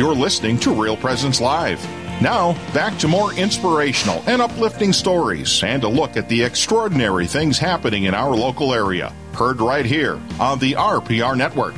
You're 0.00 0.14
listening 0.14 0.58
to 0.60 0.72
Real 0.72 0.96
Presence 0.96 1.42
Live. 1.42 1.78
Now, 2.22 2.54
back 2.72 2.96
to 3.00 3.06
more 3.06 3.34
inspirational 3.34 4.24
and 4.26 4.40
uplifting 4.40 4.94
stories 4.94 5.62
and 5.62 5.84
a 5.84 5.88
look 5.88 6.16
at 6.16 6.26
the 6.26 6.42
extraordinary 6.42 7.26
things 7.26 7.58
happening 7.58 8.04
in 8.04 8.14
our 8.14 8.34
local 8.34 8.72
area. 8.72 9.12
Heard 9.34 9.60
right 9.60 9.84
here 9.84 10.18
on 10.40 10.58
the 10.58 10.72
RPR 10.72 11.36
Network. 11.36 11.74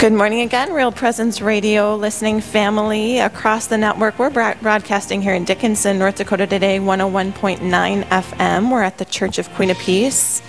Good 0.00 0.14
morning 0.14 0.40
again, 0.40 0.72
Real 0.72 0.90
Presence 0.90 1.40
Radio 1.40 1.94
listening 1.94 2.40
family 2.40 3.20
across 3.20 3.68
the 3.68 3.78
network. 3.78 4.18
We're 4.18 4.30
broadcasting 4.30 5.22
here 5.22 5.34
in 5.34 5.44
Dickinson, 5.44 5.96
North 5.96 6.16
Dakota 6.16 6.48
today, 6.48 6.80
101.9 6.80 8.02
FM. 8.02 8.72
We're 8.72 8.82
at 8.82 8.98
the 8.98 9.04
Church 9.04 9.38
of 9.38 9.48
Queen 9.50 9.70
of 9.70 9.78
Peace. 9.78 10.42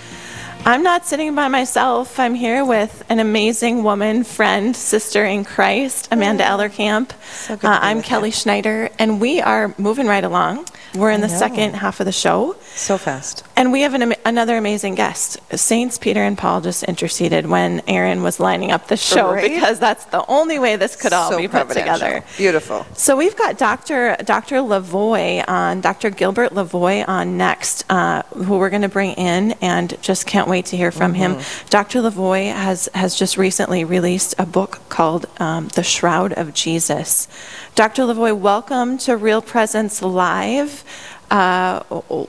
I'm 0.64 0.82
not 0.82 1.06
sitting 1.06 1.34
by 1.34 1.48
myself. 1.48 2.18
I'm 2.20 2.34
here 2.34 2.62
with 2.64 3.02
an 3.08 3.20
amazing 3.20 3.84
woman, 3.84 4.22
friend, 4.22 4.76
sister 4.76 5.24
in 5.24 5.44
Christ, 5.44 6.08
Amanda 6.10 6.44
Ellerkamp. 6.44 7.12
So 7.32 7.56
good 7.56 7.68
Uh, 7.70 7.74
to 7.76 7.80
be 7.80 7.86
I'm 7.86 7.96
with 7.98 8.06
Kelly 8.06 8.28
you. 8.28 8.32
Schneider, 8.34 8.90
and 8.98 9.18
we 9.20 9.40
are 9.40 9.74
moving 9.78 10.06
right 10.06 10.24
along. 10.24 10.66
We're 10.94 11.10
in 11.10 11.22
I 11.24 11.26
the 11.26 11.32
know. 11.32 11.38
second 11.38 11.74
half 11.74 12.00
of 12.00 12.06
the 12.06 12.12
show. 12.12 12.54
So 12.78 12.96
fast. 12.96 13.44
And 13.56 13.72
we 13.72 13.80
have 13.80 13.94
an, 13.94 14.14
another 14.24 14.56
amazing 14.56 14.94
guest. 14.94 15.36
Saints 15.58 15.98
Peter 15.98 16.22
and 16.22 16.38
Paul 16.38 16.60
just 16.60 16.84
interceded 16.84 17.44
when 17.46 17.82
Aaron 17.88 18.22
was 18.22 18.38
lining 18.38 18.70
up 18.70 18.86
the 18.86 18.96
show 18.96 19.32
Right? 19.32 19.50
because 19.50 19.80
that's 19.80 20.04
the 20.06 20.24
only 20.28 20.60
way 20.60 20.76
this 20.76 20.94
could 20.94 21.12
all 21.12 21.32
so 21.32 21.38
be 21.38 21.48
put 21.48 21.68
together. 21.70 22.22
Beautiful. 22.36 22.86
So 22.94 23.16
we've 23.16 23.34
got 23.36 23.58
Dr. 23.58 24.16
Dr. 24.24 24.58
Lavoie 24.58 25.44
on, 25.48 25.80
Dr. 25.80 26.10
Gilbert 26.10 26.52
Lavoie 26.52 27.06
on 27.08 27.36
next, 27.36 27.84
uh, 27.90 28.22
who 28.34 28.58
we're 28.58 28.70
going 28.70 28.82
to 28.82 28.88
bring 28.88 29.14
in, 29.14 29.52
and 29.60 30.00
just 30.00 30.24
can't 30.26 30.48
wait 30.48 30.66
to 30.66 30.76
hear 30.76 30.92
from 30.92 31.14
him. 31.14 31.38
Dr. 31.70 31.98
Lavoie 32.00 32.52
has 32.54 32.88
has 32.94 33.16
just 33.16 33.36
recently 33.36 33.82
released 33.82 34.36
a 34.38 34.46
book 34.46 34.80
called 34.88 35.26
um, 35.40 35.66
"The 35.74 35.82
Shroud 35.82 36.32
of 36.34 36.54
Jesus." 36.54 37.26
Dr. 37.74 38.02
Lavoie, 38.04 38.38
welcome 38.38 38.98
to 38.98 39.16
Real 39.16 39.42
Presence 39.42 40.00
Live. 40.00 40.84
Uh, 41.30 41.82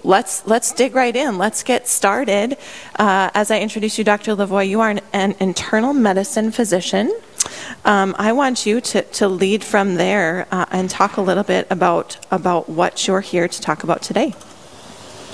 let's 0.04 0.46
let's 0.46 0.74
dig 0.74 0.94
right 0.94 1.16
in. 1.16 1.38
Let's 1.38 1.64
get 1.64 1.88
started. 1.88 2.58
Uh, 2.98 3.30
as 3.34 3.50
I 3.52 3.60
introduce 3.60 3.98
you, 3.98 4.04
Dr. 4.04 4.36
Lavoie, 4.36 4.68
you 4.68 4.82
are 4.82 4.90
an, 4.90 5.02
an 5.14 5.36
internal 5.40 5.94
medicine 5.94 6.52
physician. 6.52 7.12
Um, 7.86 8.16
I 8.20 8.34
want 8.34 8.66
you 8.66 8.82
to, 8.82 9.02
to 9.02 9.28
lead 9.30 9.64
from 9.64 9.96
there 9.96 10.48
uh, 10.52 10.66
and 10.72 10.90
talk 10.90 11.18
a 11.18 11.22
little 11.22 11.44
bit 11.44 11.68
about 11.70 12.18
about 12.30 12.68
what 12.68 13.08
you're 13.08 13.22
here 13.22 13.48
to 13.48 13.62
talk 13.62 13.84
about 13.84 14.02
today. 14.02 14.34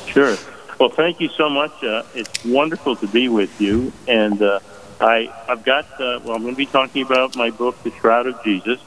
Sure. 0.06 0.38
Well, 0.80 0.90
thank 0.90 1.20
you 1.20 1.30
so 1.30 1.50
much. 1.50 1.84
Uh, 1.84 2.04
it's 2.14 2.44
wonderful 2.46 2.96
to 2.98 3.08
be 3.08 3.30
with 3.30 3.60
you. 3.60 3.92
And 4.08 4.42
uh, 4.42 4.60
I, 5.00 5.34
I've 5.48 5.64
got, 5.64 5.88
well, 6.00 6.36
I'm 6.36 6.42
going 6.42 6.54
to 6.54 6.58
be 6.58 6.66
talking 6.66 7.02
about 7.02 7.36
my 7.36 7.50
book, 7.50 7.82
The 7.84 7.92
Shroud 7.92 8.28
of 8.28 8.44
Jesus. 8.44 8.80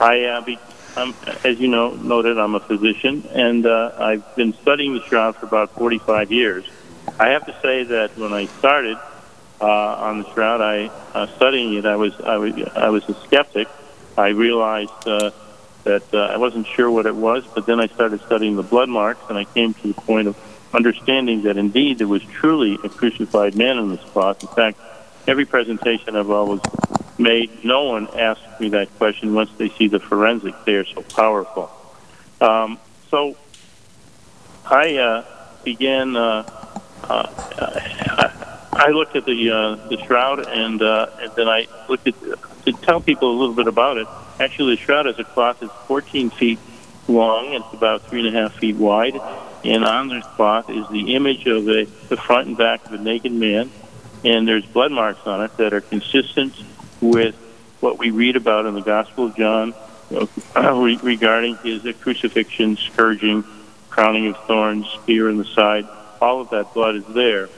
I, 0.00 0.24
uh, 0.24 0.40
be, 0.42 0.58
I'm, 0.96 1.14
as 1.44 1.58
you 1.58 1.68
know, 1.68 1.94
noted, 1.94 2.38
I'm 2.38 2.54
a 2.54 2.60
physician, 2.60 3.26
and 3.32 3.66
uh, 3.66 3.92
I've 3.98 4.36
been 4.36 4.54
studying 4.54 4.94
the 4.94 5.02
shroud 5.02 5.36
for 5.36 5.46
about 5.46 5.70
45 5.70 6.30
years. 6.30 6.64
I 7.18 7.28
have 7.30 7.46
to 7.46 7.56
say 7.60 7.84
that 7.84 8.16
when 8.16 8.32
I 8.32 8.46
started 8.46 8.96
uh, 9.60 9.66
on 9.66 10.22
the 10.22 10.32
shroud, 10.32 10.60
I 10.60 10.86
uh, 11.14 11.26
studying 11.36 11.74
it, 11.74 11.86
I 11.86 11.96
was, 11.96 12.18
I 12.20 12.36
was, 12.36 12.54
I 12.76 12.90
was 12.90 13.08
a 13.08 13.14
skeptic. 13.24 13.68
I 14.16 14.28
realized 14.28 15.06
uh, 15.06 15.32
that 15.82 16.14
uh, 16.14 16.18
I 16.18 16.36
wasn't 16.36 16.66
sure 16.66 16.90
what 16.90 17.06
it 17.06 17.14
was, 17.14 17.44
but 17.54 17.66
then 17.66 17.80
I 17.80 17.88
started 17.88 18.20
studying 18.22 18.56
the 18.56 18.62
blood 18.62 18.88
marks, 18.88 19.22
and 19.28 19.36
I 19.36 19.44
came 19.44 19.74
to 19.74 19.88
the 19.88 19.94
point 19.94 20.28
of 20.28 20.36
understanding 20.72 21.42
that 21.42 21.56
indeed 21.56 21.98
there 21.98 22.08
was 22.08 22.22
truly 22.22 22.78
a 22.84 22.88
crucified 22.88 23.56
man 23.56 23.78
in 23.78 23.90
this 23.90 24.00
cloth. 24.00 24.42
In 24.42 24.48
fact, 24.48 24.78
every 25.26 25.44
presentation 25.44 26.16
I've 26.16 26.30
always 26.30 26.60
made, 27.18 27.64
no 27.64 27.84
one 27.84 28.08
asks 28.18 28.60
me 28.60 28.70
that 28.70 28.94
question 28.98 29.34
once 29.34 29.50
they 29.56 29.68
see 29.70 29.88
the 29.88 30.00
forensics. 30.00 30.56
They 30.64 30.74
are 30.74 30.84
so 30.84 31.02
powerful. 31.02 31.70
Um, 32.40 32.78
so 33.10 33.36
I 34.66 34.96
uh, 34.96 35.24
began. 35.64 36.16
Uh, 36.16 36.44
uh, 37.04 38.30
I, 38.72 38.88
looked 38.88 39.14
at 39.14 39.26
the 39.26 39.50
uh, 39.50 39.88
the 39.88 39.98
shroud, 40.04 40.46
and 40.48 40.80
uh, 40.82 41.06
and 41.20 41.32
then 41.36 41.48
I 41.48 41.66
looked 41.88 42.08
at 42.08 42.14
to 42.64 42.72
tell 42.72 43.00
people 43.00 43.30
a 43.30 43.36
little 43.38 43.54
bit 43.54 43.66
about 43.66 43.98
it. 43.98 44.08
Actually, 44.40 44.76
the 44.76 44.82
shroud 44.82 45.06
is 45.06 45.18
a 45.18 45.24
cloth 45.24 45.60
that's 45.60 45.72
14 45.86 46.30
feet 46.30 46.58
long. 47.06 47.52
It's 47.52 47.72
about 47.72 48.02
three 48.02 48.26
and 48.26 48.34
a 48.34 48.40
half 48.40 48.54
feet 48.54 48.76
wide, 48.76 49.20
and 49.64 49.84
on 49.84 50.08
this 50.08 50.24
cloth 50.36 50.70
is 50.70 50.88
the 50.88 51.14
image 51.14 51.46
of 51.46 51.68
a, 51.68 51.84
the 52.08 52.16
front 52.16 52.48
and 52.48 52.56
back 52.56 52.84
of 52.86 52.94
a 52.94 52.98
naked 52.98 53.32
man, 53.32 53.70
and 54.24 54.48
there's 54.48 54.64
blood 54.66 54.92
marks 54.92 55.26
on 55.26 55.42
it 55.42 55.56
that 55.58 55.74
are 55.74 55.82
consistent 55.82 56.54
with 57.10 57.34
what 57.80 57.98
we 57.98 58.10
read 58.10 58.36
about 58.36 58.66
in 58.66 58.74
the 58.74 58.82
Gospel 58.82 59.26
of 59.26 59.36
John 59.36 59.74
re- 60.56 60.98
regarding 61.02 61.56
his 61.58 61.82
crucifixion, 62.00 62.76
scourging, 62.76 63.44
crowning 63.90 64.26
of 64.28 64.36
thorns, 64.46 64.86
spear 64.88 65.28
in 65.28 65.36
the 65.36 65.44
side. 65.44 65.86
All 66.20 66.40
of 66.40 66.50
that 66.50 66.72
blood 66.74 66.96
is 66.96 67.06
there. 67.06 67.48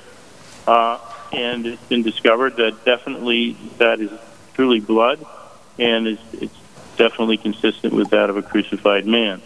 Uh, 0.66 0.98
and 1.32 1.66
it's 1.66 1.82
been 1.84 2.02
discovered 2.02 2.56
that 2.56 2.84
definitely 2.84 3.56
that 3.78 4.00
is 4.00 4.10
truly 4.54 4.80
blood, 4.80 5.24
and 5.78 6.06
it's, 6.06 6.22
it's 6.34 6.58
definitely 6.96 7.36
consistent 7.36 7.92
with 7.92 8.10
that 8.10 8.30
of 8.30 8.36
a 8.36 8.42
crucified 8.42 9.06
man. 9.06 9.42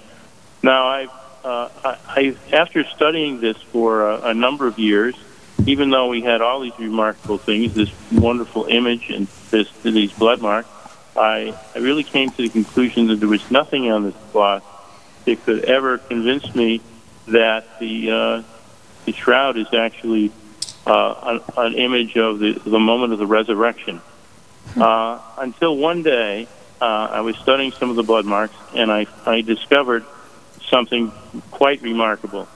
Now, 0.62 0.86
I, 0.86 1.04
uh, 1.44 1.68
I, 1.84 1.98
I 2.08 2.36
after 2.52 2.84
studying 2.84 3.40
this 3.40 3.56
for 3.56 4.08
a, 4.08 4.28
a 4.28 4.34
number 4.34 4.66
of 4.66 4.78
years, 4.78 5.14
even 5.66 5.90
though 5.90 6.08
we 6.08 6.22
had 6.22 6.40
all 6.40 6.60
these 6.60 6.78
remarkable 6.78 7.38
things, 7.38 7.74
this 7.74 7.90
wonderful 8.12 8.66
image 8.66 9.10
and 9.10 9.28
this 9.50 9.70
these 9.82 10.12
blood 10.12 10.40
marks, 10.40 10.68
I, 11.16 11.58
I 11.74 11.78
really 11.78 12.04
came 12.04 12.30
to 12.30 12.42
the 12.42 12.48
conclusion 12.48 13.08
that 13.08 13.16
there 13.16 13.28
was 13.28 13.50
nothing 13.50 13.90
on 13.90 14.04
this 14.04 14.14
cloth 14.32 14.64
that 15.24 15.44
could 15.44 15.64
ever 15.64 15.98
convince 15.98 16.54
me 16.54 16.80
that 17.28 17.78
the 17.78 18.10
uh, 18.10 18.42
the 19.04 19.12
shroud 19.12 19.56
is 19.56 19.72
actually 19.72 20.32
uh, 20.86 21.40
an, 21.56 21.64
an 21.66 21.74
image 21.74 22.16
of 22.16 22.38
the, 22.38 22.52
the 22.52 22.78
moment 22.78 23.12
of 23.12 23.18
the 23.18 23.26
resurrection. 23.26 24.00
Uh, 24.76 25.20
until 25.38 25.76
one 25.76 26.02
day, 26.02 26.46
uh, 26.80 26.84
I 26.84 27.20
was 27.20 27.36
studying 27.36 27.72
some 27.72 27.90
of 27.90 27.96
the 27.96 28.02
blood 28.02 28.24
marks, 28.24 28.54
and 28.74 28.90
I, 28.90 29.06
I 29.26 29.40
discovered 29.40 30.04
something 30.68 31.10
quite 31.50 31.82
remarkable. 31.82 32.48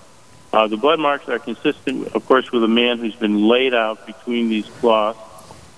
Uh, 0.53 0.69
the 0.69 0.77
blood 0.77 1.01
marks 1.01 1.29
are 1.29 1.39
consistent, 1.39 2.15
of 2.15 2.25
course, 2.27 2.53
with 2.53 2.63
a 2.63 2.69
man 2.69 2.99
who's 2.99 3.17
been 3.17 3.49
laid 3.49 3.75
out 3.75 4.07
between 4.07 4.49
these 4.49 4.67
cloths. 4.81 5.19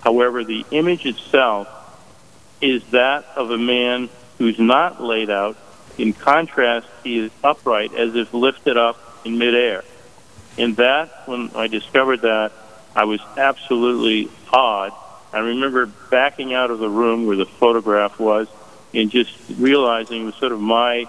However, 0.07 0.45
the 0.45 0.65
image 0.71 1.05
itself 1.05 1.67
is 2.61 2.81
that 2.93 3.25
of 3.35 3.51
a 3.51 3.59
man 3.59 4.09
who's 4.39 4.57
not 4.57 5.03
laid 5.03 5.31
out. 5.31 5.57
In 5.99 6.13
contrast, 6.13 6.87
he 7.03 7.19
is 7.19 7.33
upright 7.43 7.93
as 7.93 8.15
if 8.15 8.33
lifted 8.33 8.77
up 8.77 9.01
in 9.25 9.37
midair. 9.37 9.83
And 10.59 10.77
that, 10.77 11.27
when 11.27 11.51
I 11.57 11.67
discovered 11.67 12.21
that, 12.21 12.53
I 12.95 13.03
was 13.03 13.21
absolutely 13.37 14.31
awed. 14.53 14.93
I 15.33 15.41
remember 15.41 15.87
backing 15.87 16.55
out 16.55 16.71
of 16.71 16.79
the 16.79 16.89
room 16.89 17.27
where 17.27 17.37
the 17.37 17.45
photograph 17.45 18.21
was 18.21 18.47
and 18.95 19.11
just 19.11 19.33
realizing 19.59 20.23
it 20.23 20.27
was 20.27 20.37
sort 20.37 20.53
of 20.53 20.61
my 20.61 21.09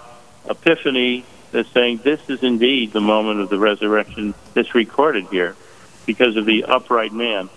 epiphany 0.50 1.24
that 1.52 1.68
saying 1.68 2.00
this 2.03 2.28
is 2.31 2.41
indeed 2.41 2.94
the 2.94 3.02
moment 3.02 3.41
of 3.41 3.50
the 3.50 3.59
resurrection 3.59 4.34
that's 4.56 4.74
recorded 4.74 5.28
here 5.28 5.56
because 6.07 6.36
of 6.36 6.47
the 6.47 6.63
upright 6.63 7.13
man. 7.13 7.47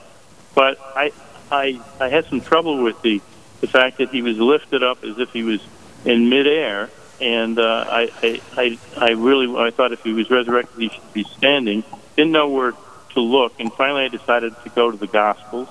But 0.55 0.79
I, 0.95 1.13
I, 1.51 1.81
I 1.99 2.09
had 2.09 2.27
some 2.27 2.41
trouble 2.41 2.83
with 2.83 3.01
the, 3.03 3.21
the 3.61 3.67
fact 3.67 3.99
that 3.99 4.11
he 4.11 4.23
was 4.23 4.39
lifted 4.39 4.83
up 4.83 5.05
as 5.05 5.19
if 5.19 5.33
he 5.33 5.43
was 5.43 5.61
in 6.05 6.29
midair, 6.29 6.91
and 7.21 7.59
uh, 7.59 7.85
I, 7.89 8.41
I, 8.57 8.79
I, 8.97 9.11
really 9.11 9.55
I 9.61 9.71
thought 9.71 9.93
if 9.93 10.03
he 10.03 10.13
was 10.13 10.31
resurrected, 10.31 10.81
he 10.81 10.89
should 10.89 11.13
be 11.13 11.25
standing. 11.25 11.85
Didn't 12.17 12.33
know 12.33 12.49
where 12.49 12.73
to 13.15 13.21
look, 13.21 13.59
and 13.59 13.73
finally 13.73 14.05
I 14.05 14.09
decided 14.09 14.55
to 14.63 14.69
go 14.71 14.91
to 14.91 14.97
the 14.97 15.07
Gospels, 15.07 15.69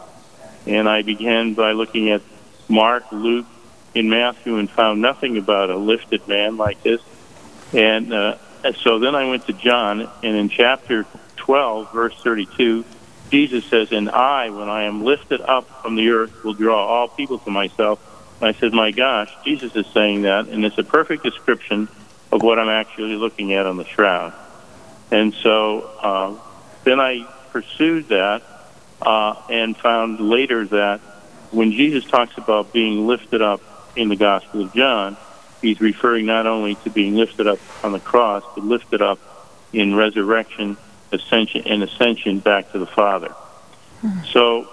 and 0.67 0.87
I 0.87 1.01
began 1.01 1.53
by 1.53 1.71
looking 1.71 2.09
at 2.11 2.21
Mark, 2.67 3.11
Luke, 3.11 3.47
and 3.95 4.09
Matthew, 4.09 4.57
and 4.57 4.69
found 4.69 5.01
nothing 5.01 5.37
about 5.37 5.69
a 5.69 5.77
lifted 5.77 6.27
man 6.27 6.57
like 6.57 6.83
this. 6.83 7.01
And, 7.73 8.13
uh, 8.13 8.35
so 8.83 8.99
then 8.99 9.15
I 9.15 9.29
went 9.29 9.47
to 9.47 9.53
John, 9.53 10.07
and 10.21 10.35
in 10.35 10.49
chapter 10.49 11.05
12, 11.37 11.91
verse 11.93 12.15
32, 12.21 12.83
Jesus 13.29 13.65
says, 13.65 13.91
And 13.91 14.09
I, 14.09 14.49
when 14.49 14.69
I 14.69 14.83
am 14.83 15.03
lifted 15.03 15.41
up 15.41 15.81
from 15.81 15.95
the 15.95 16.09
earth, 16.09 16.43
will 16.43 16.53
draw 16.53 16.85
all 16.85 17.07
people 17.07 17.39
to 17.39 17.49
myself. 17.49 17.99
And 18.41 18.49
I 18.49 18.59
said, 18.59 18.73
My 18.73 18.91
gosh, 18.91 19.31
Jesus 19.43 19.75
is 19.75 19.85
saying 19.87 20.23
that, 20.23 20.47
and 20.47 20.65
it's 20.65 20.77
a 20.77 20.83
perfect 20.83 21.23
description 21.23 21.87
of 22.31 22.41
what 22.41 22.59
I'm 22.59 22.69
actually 22.69 23.15
looking 23.15 23.53
at 23.53 23.65
on 23.65 23.77
the 23.77 23.85
shroud. 23.85 24.33
And 25.11 25.33
so 25.33 25.81
uh, 26.01 26.35
then 26.83 26.99
I 26.99 27.27
pursued 27.51 28.09
that 28.09 28.43
uh, 29.01 29.35
and 29.49 29.75
found 29.75 30.19
later 30.19 30.65
that 30.67 30.99
when 31.51 31.71
Jesus 31.71 32.05
talks 32.05 32.37
about 32.37 32.71
being 32.71 33.07
lifted 33.07 33.41
up 33.41 33.61
in 33.95 34.09
the 34.09 34.15
Gospel 34.15 34.61
of 34.61 34.73
John, 34.73 35.17
he's 35.61 35.81
referring 35.81 36.25
not 36.25 36.45
only 36.45 36.75
to 36.75 36.89
being 36.89 37.15
lifted 37.15 37.47
up 37.47 37.59
on 37.83 37.91
the 37.91 37.99
cross, 37.99 38.43
but 38.55 38.63
lifted 38.63 39.01
up 39.01 39.19
in 39.73 39.95
resurrection, 39.95 40.77
ascension, 41.11 41.67
and 41.67 41.83
ascension 41.83 42.39
back 42.39 42.71
to 42.71 42.79
the 42.79 42.87
Father. 42.87 43.33
So, 44.31 44.69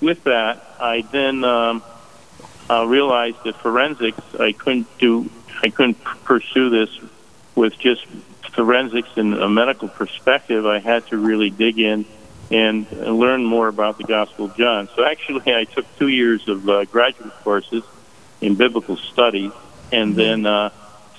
with 0.00 0.24
that, 0.24 0.64
I 0.80 1.02
then 1.02 1.44
um, 1.44 1.82
uh, 2.70 2.86
realized 2.86 3.38
that 3.44 3.56
forensics, 3.56 4.20
I 4.38 4.52
couldn't 4.52 4.86
do, 4.98 5.30
I 5.62 5.70
couldn't 5.70 6.02
pursue 6.24 6.70
this 6.70 6.90
with 7.54 7.78
just 7.78 8.06
forensics 8.52 9.08
and 9.16 9.34
a 9.34 9.48
medical 9.48 9.88
perspective. 9.88 10.66
I 10.66 10.78
had 10.78 11.06
to 11.08 11.16
really 11.16 11.50
dig 11.50 11.78
in 11.78 12.04
and 12.50 12.90
learn 12.92 13.44
more 13.44 13.68
about 13.68 13.98
the 13.98 14.04
Gospel 14.04 14.46
of 14.46 14.56
John. 14.56 14.88
So 14.94 15.04
actually, 15.04 15.54
I 15.54 15.64
took 15.64 15.86
two 15.96 16.08
years 16.08 16.46
of 16.48 16.68
uh, 16.68 16.84
graduate 16.84 17.32
courses 17.42 17.82
in 18.40 18.54
biblical 18.54 18.96
studies, 18.96 19.52
and 19.90 20.14
then 20.14 20.46
uh, 20.46 20.70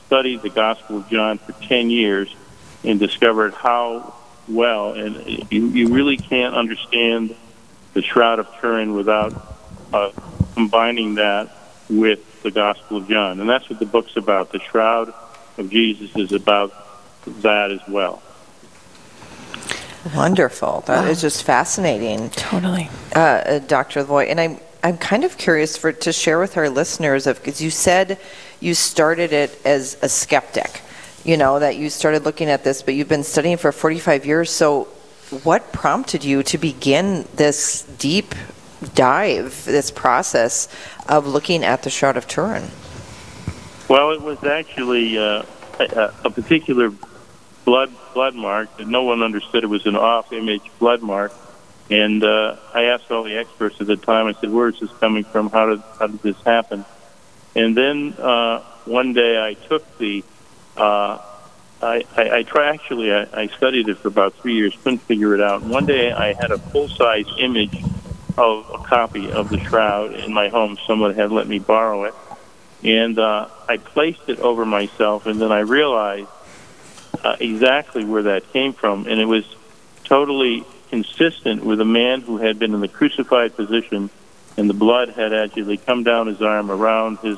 studied 0.05 0.41
the 0.41 0.49
Gospel 0.49 0.97
of 0.97 1.09
John 1.09 1.37
for 1.39 1.53
ten 1.53 1.89
years, 1.89 2.33
and 2.83 2.99
discovered 2.99 3.53
how 3.53 4.15
well, 4.47 4.93
and 4.93 5.51
you, 5.51 5.67
you 5.67 5.93
really 5.93 6.17
can't 6.17 6.55
understand 6.55 7.35
the 7.93 8.01
Shroud 8.01 8.39
of 8.39 8.47
Turin 8.59 8.93
without 8.93 9.57
uh, 9.93 10.11
combining 10.53 11.15
that 11.15 11.49
with 11.89 12.43
the 12.43 12.51
Gospel 12.51 12.97
of 12.97 13.07
John, 13.07 13.39
and 13.39 13.49
that's 13.49 13.69
what 13.69 13.79
the 13.79 13.85
book's 13.85 14.15
about. 14.17 14.51
The 14.51 14.59
Shroud 14.59 15.13
of 15.57 15.69
Jesus 15.69 16.15
is 16.15 16.31
about 16.31 16.73
that 17.41 17.71
as 17.71 17.81
well. 17.87 18.21
Wonderful. 20.13 20.83
That 20.85 21.05
wow. 21.05 21.09
is 21.09 21.21
just 21.21 21.43
fascinating. 21.43 22.29
Totally. 22.31 22.89
Uh, 23.15 23.19
uh, 23.19 23.59
Dr. 23.59 24.03
Lavoie, 24.03 24.29
and 24.29 24.39
I'm, 24.39 24.59
I'm 24.83 24.97
kind 24.97 25.23
of 25.23 25.37
curious 25.37 25.77
for 25.77 25.91
to 25.91 26.13
share 26.13 26.37
with 26.37 26.57
our 26.57 26.69
listeners 26.69 27.25
of 27.25 27.37
because 27.37 27.59
you 27.59 27.71
said 27.71 28.19
you 28.59 28.75
started 28.75 29.33
it 29.33 29.59
as 29.65 29.97
a 30.03 30.09
skeptic, 30.09 30.81
you 31.25 31.37
know, 31.37 31.59
that 31.59 31.75
you 31.75 31.89
started 31.89 32.23
looking 32.23 32.49
at 32.49 32.63
this, 32.63 32.81
but 32.83 32.93
you've 32.93 33.09
been 33.09 33.23
studying 33.23 33.57
for 33.57 33.71
45 33.71 34.25
years. 34.25 34.51
So, 34.51 34.83
what 35.43 35.73
prompted 35.73 36.23
you 36.23 36.43
to 36.43 36.57
begin 36.59 37.27
this 37.35 37.81
deep 37.97 38.35
dive, 38.93 39.65
this 39.65 39.89
process 39.89 40.67
of 41.09 41.25
looking 41.25 41.63
at 41.63 41.81
the 41.81 41.89
Shroud 41.89 42.15
of 42.15 42.27
Turin? 42.27 42.69
Well, 43.89 44.11
it 44.11 44.21
was 44.21 44.43
actually 44.43 45.17
uh, 45.17 45.43
a, 45.79 46.13
a 46.25 46.29
particular 46.29 46.91
blood 47.65 47.91
blood 48.13 48.35
mark 48.35 48.77
that 48.77 48.87
no 48.87 49.03
one 49.03 49.23
understood 49.23 49.63
it 49.63 49.67
was 49.67 49.85
an 49.87 49.95
off 49.95 50.31
image 50.31 50.61
blood 50.79 51.01
mark. 51.01 51.33
And 51.89 52.23
uh, 52.23 52.55
I 52.73 52.83
asked 52.83 53.11
all 53.11 53.23
the 53.23 53.35
experts 53.37 53.81
at 53.81 53.87
the 53.87 53.97
time. 53.97 54.27
I 54.27 54.33
said, 54.33 54.51
"Where 54.51 54.69
is 54.69 54.79
this 54.79 54.91
coming 54.99 55.23
from? 55.23 55.49
How 55.49 55.67
did 55.67 55.83
how 55.99 56.07
did 56.07 56.21
this 56.21 56.39
happen?" 56.43 56.85
And 57.55 57.75
then 57.75 58.13
uh, 58.13 58.59
one 58.85 59.13
day 59.13 59.43
I 59.43 59.55
took 59.55 59.97
the. 59.97 60.23
Uh, 60.77 61.19
I, 61.81 62.03
I, 62.15 62.29
I 62.37 62.43
try 62.43 62.73
actually. 62.73 63.13
I, 63.13 63.27
I 63.33 63.47
studied 63.47 63.89
it 63.89 63.97
for 63.97 64.07
about 64.07 64.33
three 64.35 64.55
years. 64.55 64.75
Couldn't 64.83 64.99
figure 64.99 65.33
it 65.33 65.41
out. 65.41 65.63
One 65.63 65.85
day 65.85 66.11
I 66.11 66.33
had 66.33 66.51
a 66.51 66.57
full 66.57 66.87
size 66.87 67.27
image 67.39 67.83
of 68.37 68.69
a 68.73 68.77
copy 68.79 69.31
of 69.31 69.49
the 69.49 69.59
shroud 69.59 70.13
in 70.13 70.33
my 70.33 70.49
home. 70.49 70.77
Someone 70.85 71.13
had 71.13 71.31
let 71.31 71.47
me 71.47 71.59
borrow 71.59 72.05
it, 72.05 72.13
and 72.83 73.17
uh, 73.17 73.47
I 73.67 73.77
placed 73.77 74.27
it 74.27 74.39
over 74.39 74.65
myself. 74.65 75.25
And 75.25 75.41
then 75.41 75.51
I 75.51 75.59
realized 75.59 76.29
uh, 77.23 77.37
exactly 77.39 78.03
where 78.03 78.23
that 78.23 78.51
came 78.51 78.73
from, 78.73 79.07
and 79.07 79.19
it 79.19 79.25
was 79.25 79.45
totally 80.03 80.65
consistent 80.89 81.63
with 81.63 81.81
a 81.81 81.85
man 81.85 82.21
who 82.21 82.37
had 82.37 82.59
been 82.59 82.73
in 82.73 82.81
the 82.81 82.87
crucified 82.87 83.55
position, 83.55 84.09
and 84.57 84.69
the 84.69 84.73
blood 84.73 85.09
had 85.09 85.33
actually 85.33 85.77
come 85.77 86.03
down 86.03 86.27
his 86.27 86.41
arm 86.41 86.71
around 86.71 87.19
his 87.19 87.37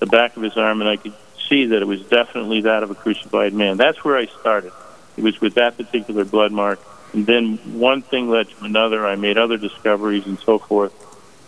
the 0.00 0.06
back 0.06 0.36
of 0.36 0.42
his 0.42 0.56
arm, 0.56 0.80
and 0.80 0.90
I 0.90 0.96
could 0.96 1.14
see 1.48 1.66
that 1.66 1.82
it 1.82 1.86
was 1.86 2.02
definitely 2.02 2.62
that 2.62 2.82
of 2.82 2.90
a 2.90 2.94
crucified 2.94 3.52
man. 3.52 3.76
That's 3.76 4.04
where 4.04 4.16
I 4.16 4.26
started. 4.26 4.72
It 5.16 5.22
was 5.22 5.40
with 5.40 5.54
that 5.54 5.76
particular 5.76 6.24
blood 6.24 6.52
mark, 6.52 6.80
and 7.12 7.26
then 7.26 7.58
one 7.78 8.02
thing 8.02 8.28
led 8.28 8.48
to 8.48 8.64
another. 8.64 9.06
I 9.06 9.16
made 9.16 9.38
other 9.38 9.56
discoveries 9.56 10.26
and 10.26 10.38
so 10.40 10.58
forth, 10.58 10.92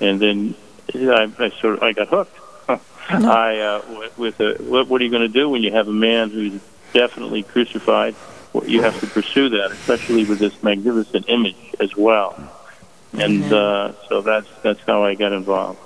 and 0.00 0.20
then 0.20 0.54
I, 0.94 1.30
I 1.38 1.50
sort 1.60 1.74
of 1.74 1.82
I 1.82 1.92
got 1.92 2.08
hooked. 2.08 2.38
I 3.08 3.58
uh, 3.58 4.08
with 4.16 4.40
a, 4.40 4.54
what, 4.62 4.88
what 4.88 5.00
are 5.00 5.04
you 5.04 5.10
going 5.10 5.22
to 5.22 5.28
do 5.28 5.48
when 5.48 5.62
you 5.62 5.72
have 5.72 5.88
a 5.88 5.92
man 5.92 6.30
who's 6.30 6.60
definitely 6.92 7.42
crucified. 7.42 8.14
You 8.64 8.82
have 8.82 8.98
to 9.00 9.06
pursue 9.06 9.50
that, 9.50 9.70
especially 9.70 10.24
with 10.24 10.38
this 10.38 10.62
magnificent 10.62 11.28
image 11.28 11.74
as 11.78 11.94
well. 11.94 12.50
And 13.12 13.44
uh, 13.52 13.92
so 14.08 14.22
that's 14.22 14.48
that's 14.62 14.80
how 14.86 15.04
I 15.04 15.14
got 15.14 15.32
involved. 15.32 15.78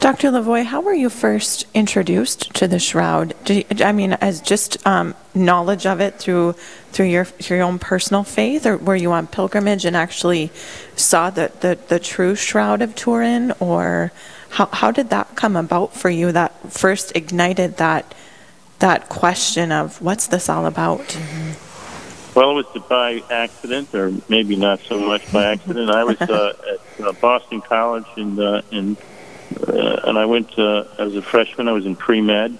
Dr. 0.00 0.30
Lavoie, 0.30 0.64
how 0.64 0.80
were 0.80 0.94
you 0.94 1.10
first 1.10 1.66
introduced 1.74 2.52
to 2.54 2.68
the 2.68 2.78
shroud? 2.78 3.34
You, 3.48 3.64
I 3.80 3.92
mean, 3.92 4.12
as 4.14 4.40
just 4.40 4.84
um, 4.86 5.14
knowledge 5.34 5.86
of 5.86 6.00
it 6.00 6.18
through 6.18 6.54
through 6.92 7.06
your 7.06 7.26
your 7.40 7.62
own 7.62 7.78
personal 7.78 8.24
faith, 8.24 8.66
or 8.66 8.76
were 8.76 8.96
you 8.96 9.12
on 9.12 9.26
pilgrimage 9.26 9.84
and 9.84 9.96
actually 9.96 10.50
saw 10.96 11.30
the, 11.30 11.50
the, 11.60 11.78
the 11.88 11.98
true 11.98 12.34
shroud 12.34 12.82
of 12.82 12.94
Turin, 12.94 13.52
or 13.60 14.12
how 14.50 14.66
how 14.66 14.90
did 14.90 15.10
that 15.10 15.34
come 15.34 15.56
about 15.56 15.94
for 15.94 16.10
you? 16.10 16.32
That 16.32 16.72
first 16.72 17.16
ignited 17.16 17.78
that 17.78 18.14
that 18.78 19.08
question 19.08 19.72
of 19.72 20.00
what's 20.02 20.26
this 20.28 20.48
all 20.48 20.66
about? 20.66 21.00
Mm-hmm. 21.00 21.74
Well, 22.34 22.58
it 22.58 22.66
was 22.74 22.82
by 22.88 23.22
accident, 23.30 23.94
or 23.94 24.12
maybe 24.28 24.56
not 24.56 24.80
so 24.80 24.98
much 24.98 25.32
by 25.32 25.52
accident. 25.52 25.88
I 25.88 26.02
was 26.02 26.20
uh, 26.20 26.52
at 26.98 27.04
uh, 27.04 27.12
Boston 27.12 27.60
College, 27.60 28.06
and 28.16 28.38
uh, 28.38 28.62
and 28.72 28.96
uh, 29.56 30.08
and 30.08 30.18
I 30.18 30.26
went 30.26 30.58
uh, 30.58 30.84
as 30.98 31.14
a 31.16 31.22
freshman. 31.22 31.68
I 31.68 31.72
was 31.72 31.86
in 31.86 31.96
pre 31.96 32.20
med, 32.20 32.58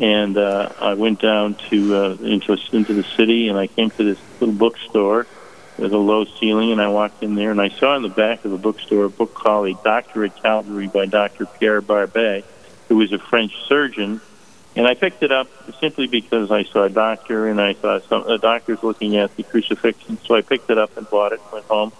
and 0.00 0.36
uh, 0.36 0.70
I 0.80 0.94
went 0.94 1.20
down 1.20 1.54
to 1.70 1.94
uh, 1.94 2.16
into 2.20 2.56
into 2.72 2.94
the 2.94 3.04
city, 3.16 3.48
and 3.48 3.58
I 3.58 3.66
came 3.66 3.90
to 3.90 4.04
this 4.04 4.18
little 4.40 4.54
bookstore 4.54 5.26
with 5.76 5.92
a 5.92 5.98
low 5.98 6.24
ceiling, 6.24 6.72
and 6.72 6.80
I 6.80 6.88
walked 6.88 7.22
in 7.22 7.34
there, 7.34 7.50
and 7.50 7.60
I 7.60 7.68
saw 7.68 7.96
in 7.96 8.02
the 8.02 8.08
back 8.08 8.44
of 8.44 8.50
the 8.50 8.58
bookstore 8.58 9.04
a 9.04 9.10
book 9.10 9.34
called 9.34 9.68
A 9.68 9.74
Doctor 9.84 10.24
at 10.24 10.42
Calvary 10.42 10.88
by 10.88 11.06
Dr. 11.06 11.46
Pierre 11.46 11.80
Barbet, 11.80 12.44
who 12.88 12.96
was 12.96 13.12
a 13.12 13.18
French 13.18 13.52
surgeon 13.68 14.20
and 14.78 14.86
I 14.86 14.94
picked 14.94 15.24
it 15.24 15.32
up 15.32 15.48
simply 15.80 16.06
because 16.06 16.52
I 16.52 16.62
saw 16.62 16.84
a 16.84 16.88
doctor 16.88 17.48
and 17.48 17.60
I 17.60 17.74
saw 17.74 17.98
some 17.98 18.28
a 18.28 18.38
doctor's 18.38 18.80
looking 18.80 19.16
at 19.16 19.34
the 19.36 19.42
crucifixion. 19.42 20.18
So 20.24 20.36
I 20.36 20.42
picked 20.42 20.70
it 20.70 20.78
up 20.78 20.96
and 20.96 21.10
bought 21.10 21.32
it, 21.32 21.40
went 21.52 21.64
home, 21.64 21.92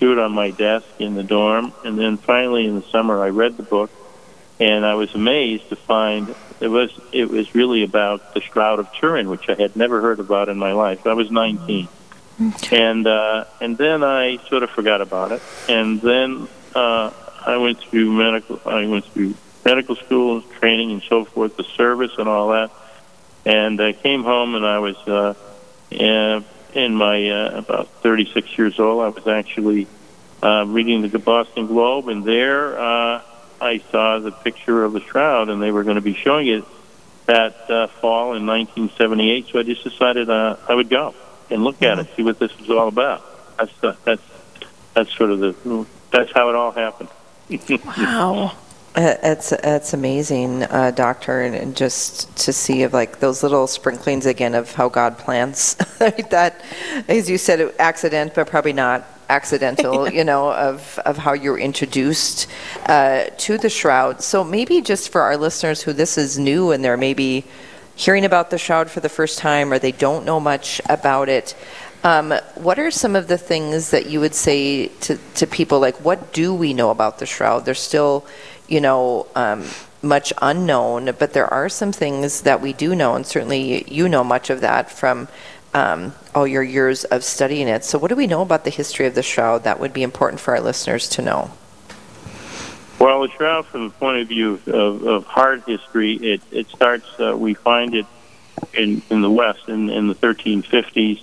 threw 0.00 0.12
it 0.12 0.18
on 0.18 0.32
my 0.32 0.50
desk 0.50 0.86
in 0.98 1.14
the 1.14 1.22
dorm, 1.22 1.72
and 1.84 1.96
then 1.96 2.16
finally 2.16 2.66
in 2.66 2.74
the 2.74 2.86
summer 2.86 3.22
I 3.22 3.28
read 3.28 3.56
the 3.56 3.62
book, 3.62 3.90
and 4.58 4.84
I 4.84 4.94
was 4.94 5.14
amazed 5.14 5.68
to 5.68 5.76
find 5.76 6.34
it 6.58 6.68
was 6.68 6.90
it 7.12 7.30
was 7.30 7.54
really 7.54 7.84
about 7.84 8.34
the 8.34 8.40
Shroud 8.40 8.80
of 8.80 8.92
Turin, 8.94 9.28
which 9.28 9.48
I 9.48 9.54
had 9.54 9.76
never 9.76 10.00
heard 10.00 10.18
about 10.18 10.48
in 10.48 10.58
my 10.58 10.72
life. 10.72 11.06
I 11.06 11.12
was 11.12 11.30
19, 11.30 11.86
and 12.72 13.06
uh, 13.06 13.44
and 13.60 13.78
then 13.78 14.02
I 14.02 14.38
sort 14.48 14.62
of 14.62 14.70
forgot 14.70 15.02
about 15.02 15.32
it, 15.32 15.42
and 15.68 16.00
then 16.00 16.48
uh, 16.74 17.10
I 17.46 17.58
went 17.58 17.78
through 17.78 18.10
medical. 18.10 18.60
I 18.64 18.86
went 18.86 19.04
through 19.04 19.34
medical 19.64 19.96
school 19.96 20.40
training 20.42 20.92
and 20.92 21.02
so 21.02 21.24
forth, 21.26 21.56
the 21.56 21.64
service 21.76 22.12
and 22.18 22.28
all 22.28 22.48
that. 22.48 22.70
And 23.44 23.80
I 23.80 23.92
came 23.92 24.22
home 24.22 24.54
and 24.54 24.66
I 24.66 24.78
was 24.78 24.96
uh, 25.06 25.34
in 26.74 26.94
my 26.94 27.28
uh, 27.30 27.58
about 27.58 27.88
36 28.02 28.56
years 28.58 28.78
old. 28.78 29.02
I 29.02 29.08
was 29.08 29.26
actually 29.26 29.86
uh, 30.42 30.64
reading 30.66 31.08
the 31.08 31.18
Boston 31.18 31.66
Globe, 31.66 32.08
and 32.08 32.24
there 32.24 32.78
uh, 32.78 33.22
I 33.60 33.82
saw 33.90 34.18
the 34.18 34.32
picture 34.32 34.84
of 34.84 34.92
the 34.92 35.00
shroud, 35.00 35.48
and 35.48 35.60
they 35.60 35.70
were 35.70 35.84
going 35.84 35.96
to 35.96 36.02
be 36.02 36.14
showing 36.14 36.48
it 36.48 36.64
that 37.26 37.70
uh, 37.70 37.86
fall 37.86 38.34
in 38.34 38.46
1978. 38.46 39.48
So 39.48 39.58
I 39.58 39.62
just 39.62 39.84
decided 39.84 40.30
uh, 40.30 40.56
I 40.68 40.74
would 40.74 40.88
go 40.88 41.14
and 41.50 41.62
look 41.62 41.82
at 41.82 41.98
it, 41.98 42.08
see 42.16 42.22
what 42.22 42.38
this 42.38 42.56
was 42.58 42.70
all 42.70 42.88
about. 42.88 43.22
That's 43.56 43.84
uh, 43.84 43.96
that's 44.04 44.22
that's 44.94 45.14
sort 45.16 45.30
of 45.30 45.40
the 45.40 45.86
that's 46.10 46.32
how 46.32 46.48
it 46.48 46.54
all 46.54 46.72
happened. 46.72 47.08
wow. 47.84 48.56
Uh, 48.96 49.14
it's 49.22 49.52
it's 49.52 49.92
amazing, 49.92 50.64
uh, 50.64 50.90
doctor, 50.90 51.42
and, 51.42 51.54
and, 51.54 51.76
just 51.76 52.36
to 52.36 52.52
see 52.52 52.82
of 52.82 52.92
like 52.92 53.20
those 53.20 53.40
little 53.44 53.68
sprinklings 53.68 54.26
again 54.26 54.52
of 54.52 54.72
how 54.72 54.88
God 54.88 55.16
plans 55.16 55.74
that, 56.30 56.60
as 57.06 57.30
you 57.30 57.38
said, 57.38 57.72
accident, 57.78 58.34
but 58.34 58.48
probably 58.48 58.72
not 58.72 59.06
accidental. 59.28 60.10
You 60.12 60.24
know, 60.24 60.52
of 60.52 60.98
of 61.06 61.18
how 61.18 61.34
you're 61.34 61.58
introduced 61.58 62.48
uh, 62.86 63.26
to 63.38 63.58
the 63.58 63.70
shroud. 63.70 64.22
So 64.22 64.42
maybe 64.42 64.80
just 64.80 65.10
for 65.10 65.20
our 65.20 65.36
listeners 65.36 65.82
who 65.82 65.92
this 65.92 66.18
is 66.18 66.36
new 66.36 66.72
and 66.72 66.84
they're 66.84 66.96
maybe 66.96 67.44
hearing 67.94 68.24
about 68.24 68.50
the 68.50 68.58
shroud 68.58 68.90
for 68.90 68.98
the 68.98 69.08
first 69.08 69.38
time 69.38 69.72
or 69.72 69.78
they 69.78 69.92
don't 69.92 70.24
know 70.24 70.40
much 70.40 70.80
about 70.88 71.28
it. 71.28 71.54
Um, 72.02 72.32
what 72.54 72.78
are 72.78 72.90
some 72.90 73.14
of 73.14 73.28
the 73.28 73.36
things 73.36 73.90
that 73.90 74.06
you 74.06 74.20
would 74.20 74.34
say 74.34 74.86
to, 74.86 75.18
to 75.34 75.46
people 75.46 75.80
like 75.80 75.96
what 75.98 76.32
do 76.32 76.54
we 76.54 76.72
know 76.72 76.90
about 76.90 77.18
the 77.18 77.26
shroud? 77.26 77.66
There's 77.66 77.78
still 77.78 78.26
you 78.70 78.80
know, 78.80 79.26
um, 79.34 79.66
much 80.00 80.32
unknown, 80.40 81.10
but 81.18 81.34
there 81.34 81.52
are 81.52 81.68
some 81.68 81.92
things 81.92 82.42
that 82.42 82.62
we 82.62 82.72
do 82.72 82.94
know, 82.94 83.14
and 83.14 83.26
certainly 83.26 83.84
you 83.92 84.08
know 84.08 84.24
much 84.24 84.48
of 84.48 84.62
that 84.62 84.90
from 84.90 85.28
um, 85.74 86.14
all 86.34 86.46
your 86.46 86.62
years 86.62 87.04
of 87.04 87.22
studying 87.22 87.68
it. 87.68 87.84
So, 87.84 87.98
what 87.98 88.08
do 88.08 88.16
we 88.16 88.26
know 88.26 88.40
about 88.40 88.64
the 88.64 88.70
history 88.70 89.06
of 89.06 89.14
the 89.14 89.22
shroud 89.22 89.64
that 89.64 89.78
would 89.78 89.92
be 89.92 90.02
important 90.02 90.40
for 90.40 90.54
our 90.54 90.60
listeners 90.60 91.08
to 91.10 91.22
know? 91.22 91.50
Well, 92.98 93.22
the 93.22 93.30
shroud, 93.30 93.66
from 93.66 93.88
the 93.88 93.94
point 93.94 94.20
of 94.20 94.28
view 94.28 94.60
of, 94.66 95.04
of 95.04 95.26
hard 95.26 95.62
history, 95.66 96.14
it, 96.16 96.42
it 96.50 96.68
starts, 96.68 97.08
uh, 97.18 97.34
we 97.36 97.54
find 97.54 97.94
it 97.94 98.06
in, 98.74 99.02
in 99.10 99.22
the 99.22 99.30
West 99.30 99.68
in, 99.68 99.88
in 99.88 100.06
the 100.06 100.14
1350s 100.14 101.22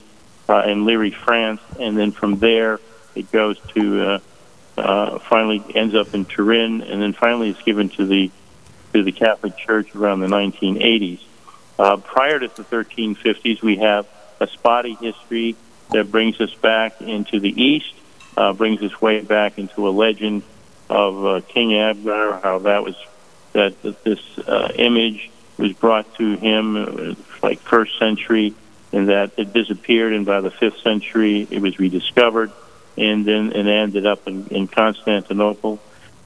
uh, 0.50 0.64
in 0.66 0.86
Lirey, 0.86 1.14
France, 1.14 1.62
and 1.80 1.98
then 1.98 2.12
from 2.12 2.40
there 2.40 2.80
it 3.16 3.32
goes 3.32 3.60
to 3.76 4.02
uh, 4.02 4.20
uh, 4.78 5.20
finally 5.20 5.64
ends 5.76 5.96
up 5.96 6.14
in 6.14 6.26
Turin, 6.26 6.82
and 6.82 7.02
then 7.02 7.14
finally 7.14 7.50
it's 7.50 7.62
given 7.64 7.90
to 7.90 8.06
the 8.06 8.32
to 8.94 9.04
the 9.04 9.12
Catholic 9.12 9.58
Church 9.58 9.94
around 9.96 10.22
the 10.22 10.28
1980s. 10.28 11.22
Uh, 11.78 11.98
prior 11.98 12.40
to 12.40 12.48
the 12.48 12.64
1350s, 12.64 13.62
we 13.62 13.78
have 13.78 14.08
a 14.40 14.48
spotty 14.48 14.94
history 14.96 15.56
that 15.92 16.12
brings 16.12 16.40
us 16.40 16.54
back 16.56 17.02
into 17.02 17.40
the 17.40 17.62
East, 17.62 17.94
uh, 18.36 18.54
brings 18.54 18.82
us 18.82 19.00
way 19.02 19.22
back 19.22 19.58
into 19.58 19.88
a 19.88 19.92
legend 19.92 20.44
of 20.90 21.26
uh, 21.26 21.42
King 21.48 21.70
Abgar, 21.72 22.42
how 22.42 22.60
that 22.60 22.84
was 22.84 22.96
that, 23.54 23.82
that 23.82 24.04
this 24.04 24.20
uh, 24.40 24.72
image 24.76 25.30
was 25.58 25.74
brought 25.74 26.14
to 26.16 26.36
him 26.36 26.78
uh, 26.78 27.16
like 27.42 27.60
first 27.60 27.98
century, 28.00 28.54
and 28.92 29.10
that 29.10 29.32
it 29.38 29.54
disappeared, 29.54 30.14
and 30.14 30.26
by 30.26 30.42
the 30.42 30.52
fifth 30.52 30.80
century 30.80 31.48
it 31.50 31.62
was 31.62 31.80
rediscovered, 31.80 32.52
and 32.98 33.26
then 33.26 33.52
it 33.52 33.68
ended 33.68 34.06
up 34.06 34.28
in, 34.28 34.48
in 34.48 34.68
Constantinople 34.68 35.80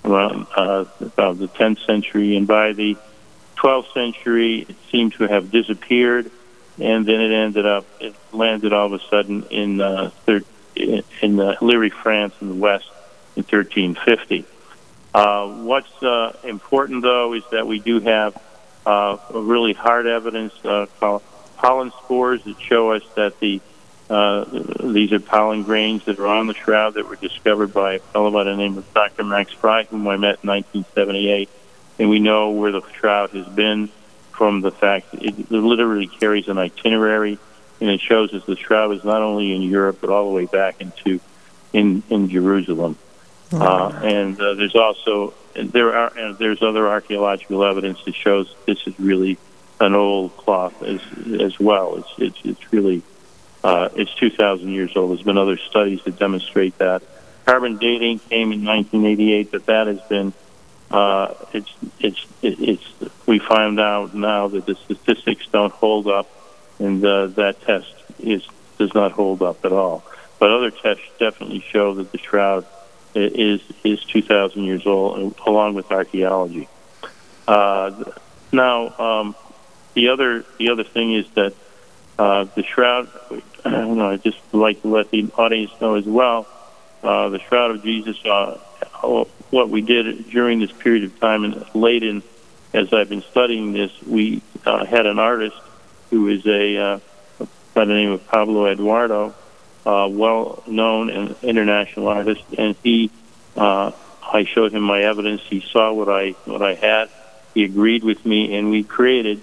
around 0.03 0.47
uh, 0.55 0.85
about 1.01 1.37
the 1.37 1.47
10th 1.47 1.85
century, 1.85 2.35
and 2.35 2.47
by 2.47 2.73
the 2.73 2.97
12th 3.57 3.93
century 3.93 4.65
it 4.67 4.75
seemed 4.91 5.13
to 5.13 5.27
have 5.27 5.51
disappeared, 5.51 6.31
and 6.79 7.05
then 7.05 7.21
it 7.21 7.31
ended 7.31 7.65
up 7.65 7.85
it 7.99 8.15
landed 8.31 8.73
all 8.73 8.87
of 8.87 8.93
a 8.93 8.99
sudden 9.09 9.43
in 9.51 9.81
uh, 9.81 10.09
thir- 10.25 10.43
in 10.75 11.39
uh, 11.39 11.55
Lirey, 11.61 11.91
France, 11.91 12.33
in 12.41 12.47
the 12.47 12.55
west 12.55 12.89
in 13.35 13.43
1350. 13.43 14.45
Uh, 15.13 15.47
what's 15.63 16.03
uh, 16.03 16.35
important, 16.43 17.01
though, 17.01 17.33
is 17.33 17.43
that 17.51 17.67
we 17.67 17.79
do 17.79 17.99
have 17.99 18.41
uh, 18.85 19.17
really 19.31 19.73
hard 19.73 20.07
evidence 20.07 20.53
uh, 20.65 20.85
called 20.99 21.21
pollen 21.57 21.91
spores 22.03 22.43
that 22.43 22.59
show 22.59 22.91
us 22.91 23.03
that 23.15 23.39
the 23.39 23.61
uh, 24.11 24.43
these 24.83 25.13
are 25.13 25.21
pollen 25.21 25.63
grains 25.63 26.03
that 26.03 26.19
are 26.19 26.27
on 26.27 26.47
the 26.47 26.53
shroud 26.53 26.95
that 26.95 27.07
were 27.07 27.15
discovered 27.15 27.73
by 27.73 27.93
a 27.93 27.99
fellow 27.99 28.29
by 28.29 28.43
the 28.43 28.57
name 28.57 28.77
of 28.77 28.93
Dr. 28.93 29.23
Max 29.23 29.53
Frei, 29.53 29.85
whom 29.85 30.05
I 30.05 30.17
met 30.17 30.39
in 30.43 30.49
1978. 30.49 31.49
And 31.97 32.09
we 32.09 32.19
know 32.19 32.49
where 32.49 32.73
the 32.73 32.81
shroud 32.99 33.29
has 33.29 33.47
been 33.47 33.89
from 34.33 34.59
the 34.59 34.71
fact 34.71 35.11
that 35.11 35.23
it 35.23 35.49
literally 35.49 36.07
carries 36.07 36.49
an 36.49 36.57
itinerary, 36.57 37.39
and 37.79 37.89
it 37.89 38.01
shows 38.01 38.33
us 38.33 38.43
the 38.45 38.57
shroud 38.57 38.91
is 38.91 39.05
not 39.05 39.21
only 39.21 39.55
in 39.55 39.61
Europe 39.61 39.99
but 40.01 40.09
all 40.09 40.27
the 40.27 40.35
way 40.35 40.45
back 40.45 40.81
into 40.81 41.21
in 41.71 42.03
in 42.09 42.27
Jerusalem. 42.29 42.97
Uh, 43.53 43.97
and 44.03 44.39
uh, 44.41 44.55
there's 44.55 44.75
also 44.75 45.33
there 45.55 45.95
are 45.95 46.17
and 46.17 46.37
there's 46.37 46.61
other 46.61 46.85
archaeological 46.89 47.63
evidence 47.63 48.03
that 48.03 48.15
shows 48.15 48.53
this 48.65 48.85
is 48.85 48.99
really 48.99 49.37
an 49.79 49.95
old 49.95 50.35
cloth 50.35 50.83
as 50.83 50.99
as 51.39 51.57
well. 51.61 51.95
It's 51.95 52.13
it's 52.17 52.41
it's 52.43 52.73
really 52.73 53.03
uh, 53.63 53.89
it's 53.95 54.13
2,000 54.15 54.69
years 54.69 54.95
old. 54.95 55.11
There's 55.11 55.23
been 55.23 55.37
other 55.37 55.57
studies 55.57 56.03
that 56.03 56.17
demonstrate 56.17 56.77
that. 56.79 57.03
Carbon 57.45 57.77
dating 57.77 58.19
came 58.19 58.51
in 58.51 58.63
1988, 58.63 59.51
but 59.51 59.65
that 59.65 59.87
has 59.87 60.01
been 60.01 60.33
uh, 60.91 61.33
it's 61.53 61.73
it's 61.99 62.25
it's 62.41 62.83
we 63.25 63.39
find 63.39 63.79
out 63.79 64.13
now 64.13 64.49
that 64.49 64.65
the 64.65 64.75
statistics 64.75 65.47
don't 65.51 65.71
hold 65.71 66.07
up, 66.07 66.29
and 66.79 67.03
uh, 67.03 67.27
that 67.27 67.61
test 67.61 67.93
is 68.19 68.45
does 68.77 68.93
not 68.93 69.13
hold 69.13 69.41
up 69.41 69.63
at 69.63 69.71
all. 69.71 70.03
But 70.37 70.51
other 70.51 70.69
tests 70.69 71.03
definitely 71.17 71.61
show 71.61 71.93
that 71.95 72.11
the 72.11 72.17
shroud 72.17 72.65
is 73.15 73.61
is 73.83 74.03
2,000 74.05 74.63
years 74.63 74.85
old, 74.85 75.35
along 75.45 75.75
with 75.75 75.91
archaeology. 75.91 76.67
Uh, 77.47 78.11
now, 78.51 78.89
um, 78.99 79.35
the 79.93 80.09
other 80.09 80.45
the 80.57 80.69
other 80.69 80.83
thing 80.83 81.13
is 81.13 81.29
that 81.35 81.53
uh, 82.17 82.45
the 82.55 82.63
shroud. 82.63 83.09
I 83.65 84.17
just 84.17 84.39
like 84.53 84.81
to 84.81 84.87
let 84.87 85.11
the 85.11 85.29
audience 85.37 85.71
know 85.79 85.95
as 85.95 86.05
well. 86.05 86.47
Uh, 87.03 87.29
the 87.29 87.39
shroud 87.39 87.71
of 87.71 87.83
Jesus. 87.83 88.17
Uh, 88.25 88.59
what 89.49 89.69
we 89.69 89.81
did 89.81 90.29
during 90.29 90.59
this 90.59 90.71
period 90.71 91.03
of 91.03 91.19
time, 91.19 91.43
and 91.43 91.65
late 91.75 92.03
in, 92.03 92.23
as 92.73 92.93
I've 92.93 93.09
been 93.09 93.23
studying 93.23 93.73
this, 93.73 93.91
we 94.03 94.41
uh, 94.65 94.85
had 94.85 95.05
an 95.05 95.19
artist 95.19 95.55
who 96.09 96.27
is 96.27 96.45
a 96.45 96.77
uh, 96.77 96.99
by 97.73 97.85
the 97.85 97.93
name 97.93 98.11
of 98.11 98.25
Pablo 98.27 98.67
Eduardo, 98.67 99.33
well-known 99.85 101.09
and 101.09 101.35
international 101.41 102.07
artist, 102.07 102.43
and 102.57 102.75
he, 102.83 103.09
I 103.57 104.45
showed 104.47 104.73
him 104.73 104.83
my 104.83 105.01
evidence. 105.03 105.41
He 105.41 105.61
saw 105.61 105.91
what 105.91 106.09
I 106.09 106.31
what 106.45 106.61
I 106.61 106.75
had. 106.75 107.09
He 107.53 107.63
agreed 107.63 108.03
with 108.03 108.25
me, 108.25 108.55
and 108.55 108.69
we 108.69 108.83
created 108.83 109.41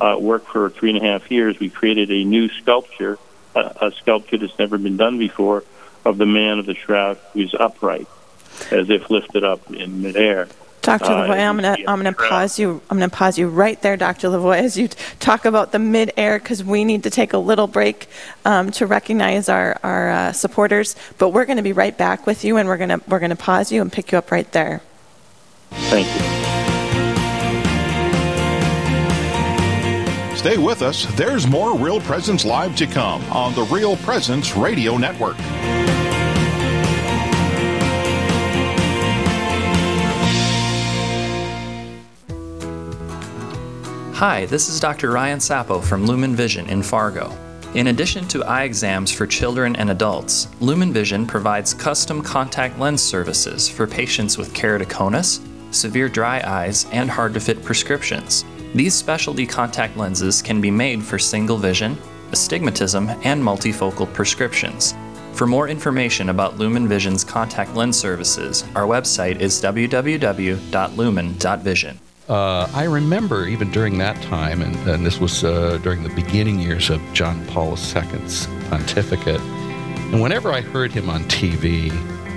uh, 0.00 0.16
work 0.18 0.46
for 0.46 0.70
three 0.70 0.90
and 0.90 0.98
a 0.98 1.02
half 1.02 1.30
years. 1.30 1.58
We 1.58 1.70
created 1.70 2.10
a 2.10 2.24
new 2.24 2.48
sculpture, 2.48 3.18
a, 3.54 3.60
a 3.82 3.92
sculpture 3.92 4.38
that's 4.38 4.58
never 4.58 4.78
been 4.78 4.96
done 4.96 5.18
before, 5.18 5.64
of 6.04 6.18
the 6.18 6.26
man 6.26 6.58
of 6.58 6.66
the 6.66 6.74
shroud 6.74 7.18
who's 7.32 7.54
upright, 7.54 8.06
as 8.70 8.90
if 8.90 9.10
lifted 9.10 9.44
up 9.44 9.70
in 9.70 10.02
midair. 10.02 10.48
Dr. 10.82 11.04
Uh, 11.04 11.08
Lavoie, 11.08 11.38
I'm 11.38 11.56
gonna 11.56 11.76
I'm 11.86 11.98
gonna 11.98 12.12
pause 12.12 12.58
you. 12.58 12.80
I'm 12.88 12.98
gonna 12.98 13.10
pause 13.10 13.36
you 13.36 13.48
right 13.48 13.80
there, 13.82 13.96
Dr. 13.96 14.28
Lavoie, 14.28 14.58
as 14.58 14.78
you 14.78 14.88
talk 15.18 15.44
about 15.44 15.72
the 15.72 15.78
mid-air 15.78 16.38
because 16.38 16.64
we 16.64 16.84
need 16.84 17.02
to 17.02 17.10
take 17.10 17.32
a 17.32 17.38
little 17.38 17.66
break 17.66 18.08
um, 18.44 18.70
to 18.72 18.86
recognize 18.86 19.48
our 19.48 19.78
our 19.82 20.10
uh, 20.10 20.32
supporters. 20.32 20.96
But 21.18 21.30
we're 21.30 21.44
going 21.44 21.58
to 21.58 21.62
be 21.62 21.72
right 21.72 21.96
back 21.96 22.26
with 22.26 22.44
you, 22.44 22.56
and 22.56 22.68
we're 22.68 22.78
gonna 22.78 23.00
we're 23.06 23.20
gonna 23.20 23.36
pause 23.36 23.70
you 23.70 23.82
and 23.82 23.92
pick 23.92 24.12
you 24.12 24.18
up 24.18 24.30
right 24.30 24.50
there. 24.52 24.80
Thank 25.70 26.06
you. 26.06 26.47
Stay 30.38 30.56
with 30.56 30.82
us. 30.82 31.04
There's 31.16 31.48
more 31.48 31.76
Real 31.76 32.00
Presence 32.00 32.44
Live 32.44 32.76
to 32.76 32.86
come 32.86 33.24
on 33.32 33.56
the 33.56 33.64
Real 33.64 33.96
Presence 33.96 34.54
Radio 34.56 34.96
Network. 34.96 35.34
Hi, 44.14 44.46
this 44.46 44.68
is 44.68 44.78
Dr. 44.78 45.10
Ryan 45.10 45.40
Sapo 45.40 45.82
from 45.82 46.06
Lumen 46.06 46.36
Vision 46.36 46.70
in 46.70 46.84
Fargo. 46.84 47.36
In 47.74 47.88
addition 47.88 48.28
to 48.28 48.44
eye 48.44 48.62
exams 48.62 49.10
for 49.12 49.26
children 49.26 49.74
and 49.74 49.90
adults, 49.90 50.46
Lumen 50.60 50.92
Vision 50.92 51.26
provides 51.26 51.74
custom 51.74 52.22
contact 52.22 52.78
lens 52.78 53.02
services 53.02 53.68
for 53.68 53.88
patients 53.88 54.38
with 54.38 54.54
keratoconus, 54.54 55.44
severe 55.74 56.08
dry 56.08 56.40
eyes, 56.46 56.86
and 56.92 57.10
hard 57.10 57.34
to 57.34 57.40
fit 57.40 57.64
prescriptions. 57.64 58.44
These 58.74 58.94
specialty 58.94 59.46
contact 59.46 59.96
lenses 59.96 60.42
can 60.42 60.60
be 60.60 60.70
made 60.70 61.02
for 61.02 61.18
single 61.18 61.56
vision, 61.56 61.96
astigmatism, 62.32 63.08
and 63.24 63.42
multifocal 63.42 64.12
prescriptions. 64.12 64.94
For 65.32 65.46
more 65.46 65.68
information 65.68 66.28
about 66.28 66.58
Lumen 66.58 66.86
Vision's 66.86 67.24
contact 67.24 67.74
lens 67.74 67.96
services, 67.96 68.64
our 68.74 68.82
website 68.82 69.40
is 69.40 69.62
www.lumen.vision. 69.62 71.98
Uh, 72.28 72.68
I 72.74 72.84
remember 72.84 73.46
even 73.46 73.70
during 73.70 73.96
that 73.98 74.20
time, 74.24 74.60
and, 74.60 74.76
and 74.86 75.06
this 75.06 75.18
was 75.18 75.44
uh, 75.44 75.78
during 75.82 76.02
the 76.02 76.10
beginning 76.10 76.60
years 76.60 76.90
of 76.90 77.00
John 77.14 77.46
Paul 77.46 77.70
II's 77.70 78.46
pontificate, 78.68 79.40
and 79.40 80.20
whenever 80.20 80.52
I 80.52 80.60
heard 80.60 80.92
him 80.92 81.08
on 81.08 81.24
TV, 81.24 81.90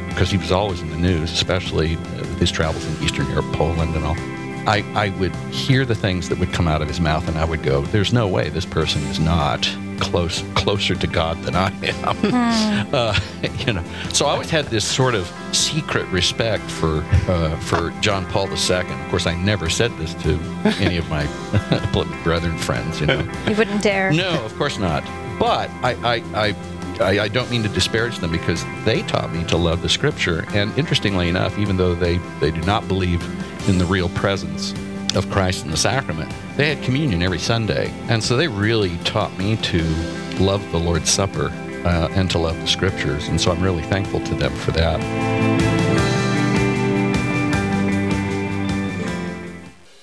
because 0.08 0.32
he 0.32 0.38
was 0.38 0.54
always 0.54 0.80
in 0.82 0.90
the 0.92 0.98
news, 0.98 1.34
especially 1.34 1.98
uh, 1.98 2.00
with 2.20 2.40
his 2.40 2.52
travels 2.52 2.86
in 2.86 3.04
Eastern 3.04 3.28
Europe, 3.32 3.52
Poland, 3.52 3.94
and 3.96 4.06
all, 4.06 4.16
I, 4.68 4.84
I 4.96 5.10
would 5.20 5.36
hear 5.52 5.86
the 5.86 5.96
things 5.96 6.30
that 6.30 6.38
would 6.40 6.54
come 6.54 6.68
out 6.68 6.82
of 6.82 6.88
his 6.88 7.00
mouth, 7.00 7.28
and 7.28 7.38
I 7.38 7.46
would 7.46 7.64
go, 7.64 7.82
"There's 7.82 8.14
no 8.14 8.28
way 8.28 8.50
this 8.50 8.66
person 8.66 9.02
is 9.04 9.20
not 9.20 9.68
close 10.00 10.44
closer 10.56 10.96
to 10.96 11.08
God 11.08 11.42
than 11.44 11.56
I 11.56 11.70
am." 11.84 12.90
uh, 12.94 13.20
you 13.66 13.74
know, 13.74 13.84
so 14.14 14.26
I 14.28 14.32
always 14.32 14.50
had 14.50 14.66
this 14.68 14.86
sort 14.86 15.16
of 15.16 15.32
secret 15.52 16.08
respect 16.08 16.64
for 16.70 17.04
uh, 17.28 17.56
for 17.60 17.92
John 18.02 18.26
Paul 18.28 18.48
II. 18.50 18.76
Of 18.78 19.10
course, 19.10 19.26
I 19.28 19.36
never 19.36 19.70
said 19.70 19.92
this 19.98 20.14
to 20.24 20.40
any 20.80 20.98
of 20.98 21.10
my 21.10 21.26
brethren 22.24 22.58
friends. 22.58 23.00
You 23.02 23.08
know, 23.08 23.32
You 23.48 23.56
wouldn't 23.56 23.82
dare. 23.82 24.12
no, 24.12 24.44
of 24.46 24.56
course 24.58 24.78
not. 24.78 25.04
But 25.40 25.72
I, 25.82 25.94
I, 26.04 26.24
I, 26.50 26.56
I, 27.02 27.24
I 27.24 27.28
don't 27.28 27.50
mean 27.50 27.64
to 27.64 27.70
disparage 27.70 28.20
them 28.20 28.32
because 28.32 28.64
they 28.86 29.02
taught 29.04 29.32
me 29.34 29.44
to 29.46 29.58
love 29.58 29.82
the 29.82 29.90
Scripture. 29.90 30.46
And 30.54 30.78
interestingly 30.78 31.30
enough, 31.30 31.58
even 31.58 31.78
though 31.78 31.96
they, 31.96 32.18
they 32.40 32.52
do 32.52 32.62
not 32.62 32.88
believe 32.88 33.22
in 33.68 33.78
the 33.78 33.86
real 33.86 34.10
presence 34.10 34.74
of 35.16 35.30
Christ 35.30 35.66
in 35.66 35.72
the 35.72 35.78
sacrament, 35.78 36.32
they 36.56 36.74
had 36.74 36.84
communion 36.84 37.22
every 37.22 37.40
Sunday. 37.40 37.90
And 38.08 38.24
so 38.24 38.38
they 38.38 38.48
really 38.48 38.98
taught 39.00 39.38
me 39.38 39.58
to 39.58 39.84
love 40.40 40.64
the 40.72 40.80
Lord's 40.80 41.10
Supper 41.10 41.48
uh, 41.86 42.10
and 42.12 42.30
to 42.32 42.38
love 42.38 42.60
the 42.60 42.68
Scriptures. 42.68 43.28
And 43.28 43.40
so 43.40 43.52
I'm 43.52 43.62
really 43.62 43.84
thankful 43.84 44.22
to 44.22 44.36
them 44.36 44.54
for 44.56 44.72
that. 44.72 45.00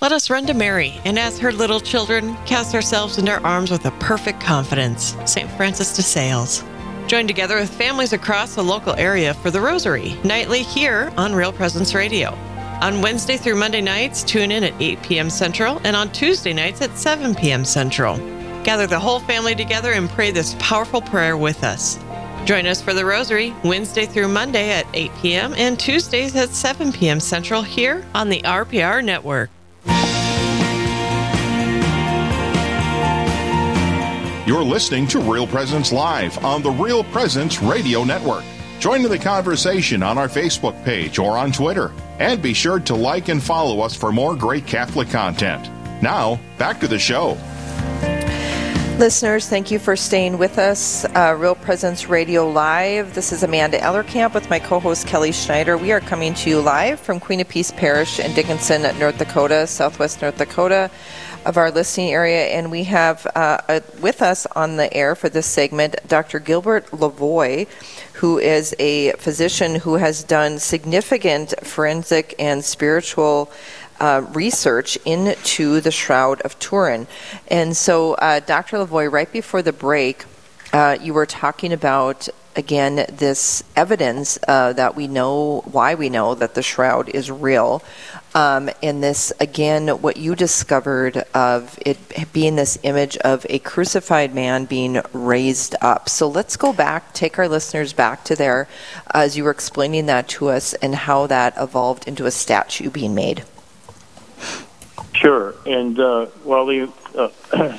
Let 0.00 0.12
us 0.12 0.30
run 0.30 0.46
to 0.46 0.54
Mary, 0.54 1.00
and 1.04 1.18
as 1.18 1.38
her 1.40 1.52
little 1.52 1.80
children, 1.80 2.36
cast 2.46 2.74
ourselves 2.74 3.18
into 3.18 3.32
her 3.32 3.44
arms 3.44 3.70
with 3.70 3.84
a 3.84 3.90
perfect 3.98 4.40
confidence. 4.40 5.16
St. 5.26 5.50
Francis 5.50 5.94
de 5.96 6.02
Sales. 6.02 6.62
Join 7.08 7.26
together 7.26 7.56
with 7.56 7.72
families 7.72 8.12
across 8.12 8.54
the 8.54 8.62
local 8.62 8.94
area 8.96 9.32
for 9.32 9.50
the 9.50 9.62
Rosary, 9.62 10.18
nightly 10.24 10.62
here 10.62 11.10
on 11.16 11.34
Real 11.34 11.54
Presence 11.54 11.94
Radio. 11.94 12.34
On 12.82 13.00
Wednesday 13.00 13.38
through 13.38 13.54
Monday 13.54 13.80
nights, 13.80 14.22
tune 14.22 14.52
in 14.52 14.62
at 14.62 14.74
8 14.78 15.02
p.m. 15.02 15.30
Central, 15.30 15.80
and 15.84 15.96
on 15.96 16.12
Tuesday 16.12 16.52
nights 16.52 16.82
at 16.82 16.94
7 16.98 17.34
p.m. 17.34 17.64
Central. 17.64 18.18
Gather 18.62 18.86
the 18.86 19.00
whole 19.00 19.20
family 19.20 19.54
together 19.54 19.92
and 19.92 20.10
pray 20.10 20.30
this 20.30 20.54
powerful 20.58 21.00
prayer 21.00 21.38
with 21.38 21.64
us. 21.64 21.98
Join 22.44 22.66
us 22.66 22.82
for 22.82 22.92
the 22.92 23.06
Rosary 23.06 23.54
Wednesday 23.64 24.04
through 24.04 24.28
Monday 24.28 24.70
at 24.70 24.86
8 24.92 25.10
p.m. 25.22 25.54
and 25.54 25.80
Tuesdays 25.80 26.36
at 26.36 26.50
7 26.50 26.92
p.m. 26.92 27.20
Central 27.20 27.62
here 27.62 28.06
on 28.14 28.28
the 28.28 28.42
RPR 28.42 29.02
Network. 29.02 29.48
You're 34.48 34.64
listening 34.64 35.06
to 35.08 35.20
Real 35.20 35.46
Presence 35.46 35.92
Live 35.92 36.42
on 36.42 36.62
the 36.62 36.70
Real 36.70 37.04
Presence 37.04 37.60
Radio 37.60 38.02
Network. 38.02 38.44
Join 38.78 39.04
in 39.04 39.10
the 39.10 39.18
conversation 39.18 40.02
on 40.02 40.16
our 40.16 40.26
Facebook 40.26 40.82
page 40.86 41.18
or 41.18 41.36
on 41.36 41.52
Twitter. 41.52 41.92
And 42.18 42.40
be 42.40 42.54
sure 42.54 42.80
to 42.80 42.94
like 42.94 43.28
and 43.28 43.42
follow 43.42 43.80
us 43.80 43.94
for 43.94 44.10
more 44.10 44.34
great 44.34 44.66
Catholic 44.66 45.10
content. 45.10 45.68
Now, 46.02 46.40
back 46.56 46.80
to 46.80 46.88
the 46.88 46.98
show. 46.98 47.36
Listeners, 48.98 49.46
thank 49.46 49.70
you 49.70 49.78
for 49.78 49.96
staying 49.96 50.38
with 50.38 50.58
us. 50.58 51.04
Uh, 51.04 51.36
Real 51.38 51.54
Presence 51.54 52.08
Radio 52.08 52.48
Live. 52.50 53.14
This 53.14 53.32
is 53.32 53.42
Amanda 53.42 53.78
Ellerkamp 53.78 54.32
with 54.32 54.48
my 54.48 54.58
co 54.58 54.80
host 54.80 55.06
Kelly 55.06 55.30
Schneider. 55.30 55.76
We 55.76 55.92
are 55.92 56.00
coming 56.00 56.32
to 56.32 56.48
you 56.48 56.60
live 56.60 56.98
from 56.98 57.20
Queen 57.20 57.40
of 57.40 57.48
Peace 57.48 57.70
Parish 57.70 58.18
in 58.18 58.32
Dickinson, 58.34 58.82
North 58.98 59.18
Dakota, 59.18 59.66
southwest 59.66 60.22
North 60.22 60.38
Dakota 60.38 60.90
of 61.44 61.56
our 61.56 61.70
listening 61.70 62.10
area. 62.10 62.46
And 62.46 62.70
we 62.70 62.84
have 62.84 63.26
uh, 63.34 63.58
uh, 63.68 63.80
with 64.00 64.22
us 64.22 64.46
on 64.54 64.76
the 64.76 64.92
air 64.94 65.14
for 65.14 65.28
this 65.28 65.46
segment 65.46 65.96
Dr. 66.06 66.38
Gilbert 66.38 66.86
Lavoie, 66.90 67.66
who 68.14 68.38
is 68.38 68.74
a 68.78 69.12
physician 69.12 69.76
who 69.76 69.94
has 69.94 70.22
done 70.22 70.58
significant 70.58 71.54
forensic 71.64 72.34
and 72.38 72.64
spiritual. 72.64 73.50
Uh, 74.00 74.24
research 74.32 74.96
into 75.04 75.80
the 75.80 75.90
Shroud 75.90 76.40
of 76.42 76.56
Turin. 76.60 77.08
And 77.48 77.76
so, 77.76 78.14
uh, 78.14 78.38
Dr. 78.38 78.76
Lavoie, 78.76 79.10
right 79.10 79.32
before 79.32 79.60
the 79.60 79.72
break, 79.72 80.24
uh, 80.72 80.98
you 81.00 81.14
were 81.14 81.26
talking 81.26 81.72
about 81.72 82.28
again 82.58 83.06
this 83.10 83.62
evidence 83.76 84.38
uh, 84.48 84.72
that 84.72 84.96
we 84.96 85.06
know 85.06 85.62
why 85.70 85.94
we 85.94 86.10
know 86.10 86.34
that 86.34 86.54
the 86.54 86.62
shroud 86.62 87.08
is 87.08 87.30
real 87.30 87.82
um, 88.34 88.70
and 88.82 89.02
this 89.02 89.32
again 89.40 89.88
what 89.88 90.16
you 90.16 90.34
discovered 90.34 91.18
of 91.34 91.78
it 91.84 91.98
being 92.32 92.56
this 92.56 92.78
image 92.82 93.16
of 93.18 93.46
a 93.48 93.58
crucified 93.60 94.34
man 94.34 94.64
being 94.64 95.00
raised 95.12 95.74
up. 95.80 96.08
So 96.08 96.28
let's 96.28 96.56
go 96.56 96.72
back 96.72 97.12
take 97.12 97.38
our 97.38 97.48
listeners 97.48 97.92
back 97.92 98.24
to 98.24 98.36
there 98.36 98.68
as 99.12 99.36
you 99.36 99.44
were 99.44 99.50
explaining 99.50 100.06
that 100.06 100.28
to 100.28 100.48
us 100.48 100.74
and 100.74 100.94
how 100.94 101.26
that 101.26 101.54
evolved 101.58 102.06
into 102.06 102.26
a 102.26 102.30
statue 102.30 102.90
being 102.90 103.14
made. 103.14 103.44
Sure. 105.14 105.54
And 105.66 105.98
uh, 105.98 106.26
well 106.44 106.66
the 106.66 106.92
uh, 107.16 107.28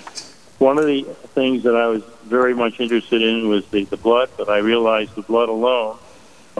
one 0.59 0.77
of 0.77 0.85
the 0.85 1.03
things 1.33 1.63
that 1.63 1.75
i 1.75 1.87
was 1.87 2.03
very 2.25 2.53
much 2.53 2.79
interested 2.79 3.21
in 3.21 3.47
was 3.47 3.65
the, 3.67 3.85
the 3.85 3.97
blood 3.97 4.29
but 4.37 4.49
i 4.49 4.57
realized 4.57 5.15
the 5.15 5.21
blood 5.21 5.49
alone 5.49 5.97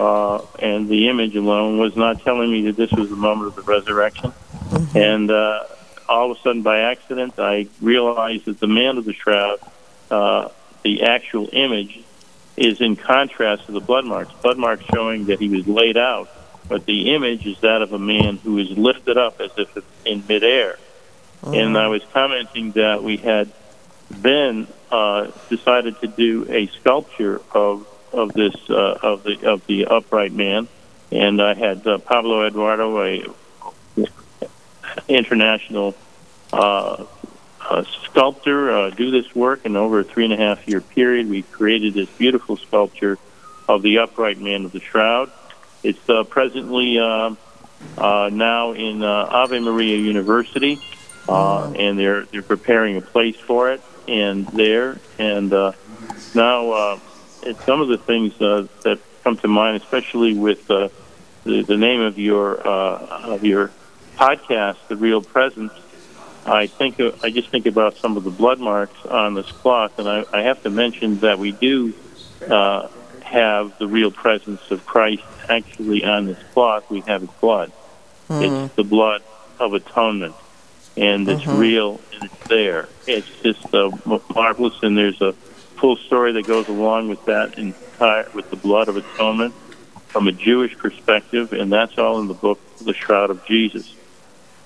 uh, 0.00 0.46
and 0.58 0.88
the 0.88 1.08
image 1.08 1.36
alone 1.36 1.76
was 1.76 1.94
not 1.94 2.22
telling 2.22 2.50
me 2.50 2.62
that 2.62 2.76
this 2.76 2.90
was 2.92 3.10
the 3.10 3.16
moment 3.16 3.48
of 3.48 3.56
the 3.56 3.70
resurrection. 3.70 4.30
Mm-hmm. 4.30 4.96
And 4.96 5.30
uh, 5.30 5.64
all 6.08 6.30
of 6.30 6.38
a 6.38 6.40
sudden, 6.40 6.62
by 6.62 6.80
accident, 6.80 7.34
I 7.38 7.68
realized 7.82 8.46
that 8.46 8.58
the 8.60 8.66
man 8.66 8.96
of 8.96 9.04
the 9.04 9.12
shroud, 9.12 9.58
uh, 10.10 10.48
the 10.82 11.02
actual 11.02 11.50
image, 11.52 12.00
is 12.56 12.80
in 12.80 12.96
contrast 12.96 13.66
to 13.66 13.72
the 13.72 13.80
blood 13.80 14.06
marks. 14.06 14.32
Blood 14.42 14.56
marks 14.56 14.84
showing 14.94 15.26
that 15.26 15.38
he 15.38 15.50
was 15.50 15.68
laid 15.68 15.98
out, 15.98 16.30
but 16.66 16.86
the 16.86 17.14
image 17.14 17.46
is 17.46 17.60
that 17.60 17.82
of 17.82 17.92
a 17.92 17.98
man 17.98 18.38
who 18.38 18.56
is 18.56 18.70
lifted 18.70 19.18
up 19.18 19.38
as 19.38 19.50
if 19.58 19.84
in 20.06 20.24
midair. 20.26 20.78
Mm-hmm. 21.42 21.54
And 21.54 21.76
I 21.76 21.88
was 21.88 22.02
commenting 22.14 22.72
that 22.72 23.02
we 23.02 23.18
had 23.18 23.52
then 24.08 24.66
uh, 24.90 25.30
decided 25.50 26.00
to 26.00 26.06
do 26.06 26.46
a 26.48 26.68
sculpture 26.68 27.42
of 27.52 27.86
of 28.12 28.32
this 28.32 28.54
uh, 28.68 28.98
of 29.02 29.22
the 29.22 29.48
of 29.48 29.66
the 29.66 29.86
upright 29.86 30.32
man, 30.32 30.68
and 31.12 31.40
I 31.40 31.54
had 31.54 31.86
uh, 31.86 31.98
Pablo 31.98 32.46
Eduardo, 32.46 33.02
a 33.02 33.24
international 35.08 35.94
uh, 36.52 37.04
sculptor, 38.04 38.70
uh, 38.70 38.90
do 38.90 39.10
this 39.10 39.34
work. 39.34 39.64
And 39.64 39.76
over 39.76 40.00
a 40.00 40.04
three 40.04 40.24
and 40.24 40.32
a 40.32 40.36
half 40.36 40.66
year 40.66 40.80
period, 40.80 41.28
we 41.28 41.42
created 41.42 41.94
this 41.94 42.08
beautiful 42.10 42.56
sculpture 42.56 43.18
of 43.68 43.82
the 43.82 43.98
upright 43.98 44.38
man 44.38 44.64
of 44.64 44.72
the 44.72 44.80
shroud. 44.80 45.30
It's 45.82 46.08
uh, 46.08 46.24
presently 46.24 46.98
uh, 46.98 47.34
now 47.96 48.72
in 48.72 49.02
Ave 49.02 49.60
Maria 49.60 49.96
University, 49.96 50.80
and 51.28 51.98
they're 51.98 52.24
they're 52.24 52.42
preparing 52.42 52.96
a 52.96 53.00
place 53.00 53.36
for 53.36 53.70
it, 53.70 53.80
and 54.08 54.46
there 54.48 54.98
and 55.18 55.50
now 56.34 57.00
it's 57.42 57.64
some 57.64 57.80
of 57.80 57.88
the 57.88 57.98
things 57.98 58.40
uh, 58.40 58.66
that 58.84 58.98
come 59.24 59.36
to 59.38 59.48
mind, 59.48 59.82
especially 59.82 60.34
with 60.34 60.70
uh, 60.70 60.88
the, 61.44 61.62
the 61.62 61.76
name 61.76 62.00
of 62.00 62.18
your 62.18 62.66
uh, 62.66 63.22
of 63.24 63.44
your 63.44 63.70
podcast, 64.16 64.76
"The 64.88 64.96
Real 64.96 65.22
Presence." 65.22 65.72
I 66.46 66.66
think 66.66 66.98
of, 67.00 67.22
I 67.22 67.30
just 67.30 67.50
think 67.50 67.66
about 67.66 67.96
some 67.96 68.16
of 68.16 68.24
the 68.24 68.30
blood 68.30 68.58
marks 68.58 69.04
on 69.06 69.34
this 69.34 69.50
cloth, 69.52 69.98
and 69.98 70.08
I, 70.08 70.24
I 70.32 70.42
have 70.42 70.62
to 70.62 70.70
mention 70.70 71.20
that 71.20 71.38
we 71.38 71.52
do 71.52 71.92
uh, 72.48 72.88
have 73.22 73.78
the 73.78 73.86
real 73.86 74.10
presence 74.10 74.70
of 74.70 74.84
Christ 74.86 75.22
actually 75.48 76.04
on 76.04 76.26
this 76.26 76.38
cloth. 76.52 76.88
We 76.90 77.00
have 77.00 77.20
his 77.20 77.30
blood. 77.40 77.72
Mm. 78.28 78.66
It's 78.66 78.74
the 78.74 78.84
blood 78.84 79.22
of 79.58 79.74
atonement, 79.74 80.34
and 80.96 81.28
it's 81.28 81.42
mm-hmm. 81.42 81.58
real 81.58 82.00
and 82.14 82.24
it's 82.24 82.48
there. 82.48 82.88
It's 83.06 83.28
just 83.42 83.74
uh, 83.74 83.90
marvelous, 84.34 84.82
and 84.82 84.96
there's 84.96 85.20
a 85.20 85.34
full 85.80 85.96
story 85.96 86.32
that 86.32 86.46
goes 86.46 86.68
along 86.68 87.08
with 87.08 87.24
that 87.24 87.58
entire 87.58 88.28
with 88.34 88.50
the 88.50 88.56
blood 88.56 88.88
of 88.88 88.96
atonement 88.96 89.54
from 90.08 90.28
a 90.28 90.32
Jewish 90.32 90.76
perspective, 90.76 91.52
and 91.52 91.72
that's 91.72 91.96
all 91.96 92.20
in 92.20 92.28
the 92.28 92.34
book, 92.34 92.58
The 92.78 92.92
Shroud 92.92 93.30
of 93.30 93.44
Jesus. 93.46 93.94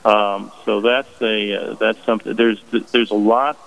Um, 0.04 0.50
so 0.64 0.80
that's 0.80 1.22
a 1.22 1.54
uh, 1.54 1.74
that's 1.74 2.02
something. 2.04 2.34
There's 2.34 2.60
there's 2.92 3.10
a 3.10 3.16
lot. 3.16 3.58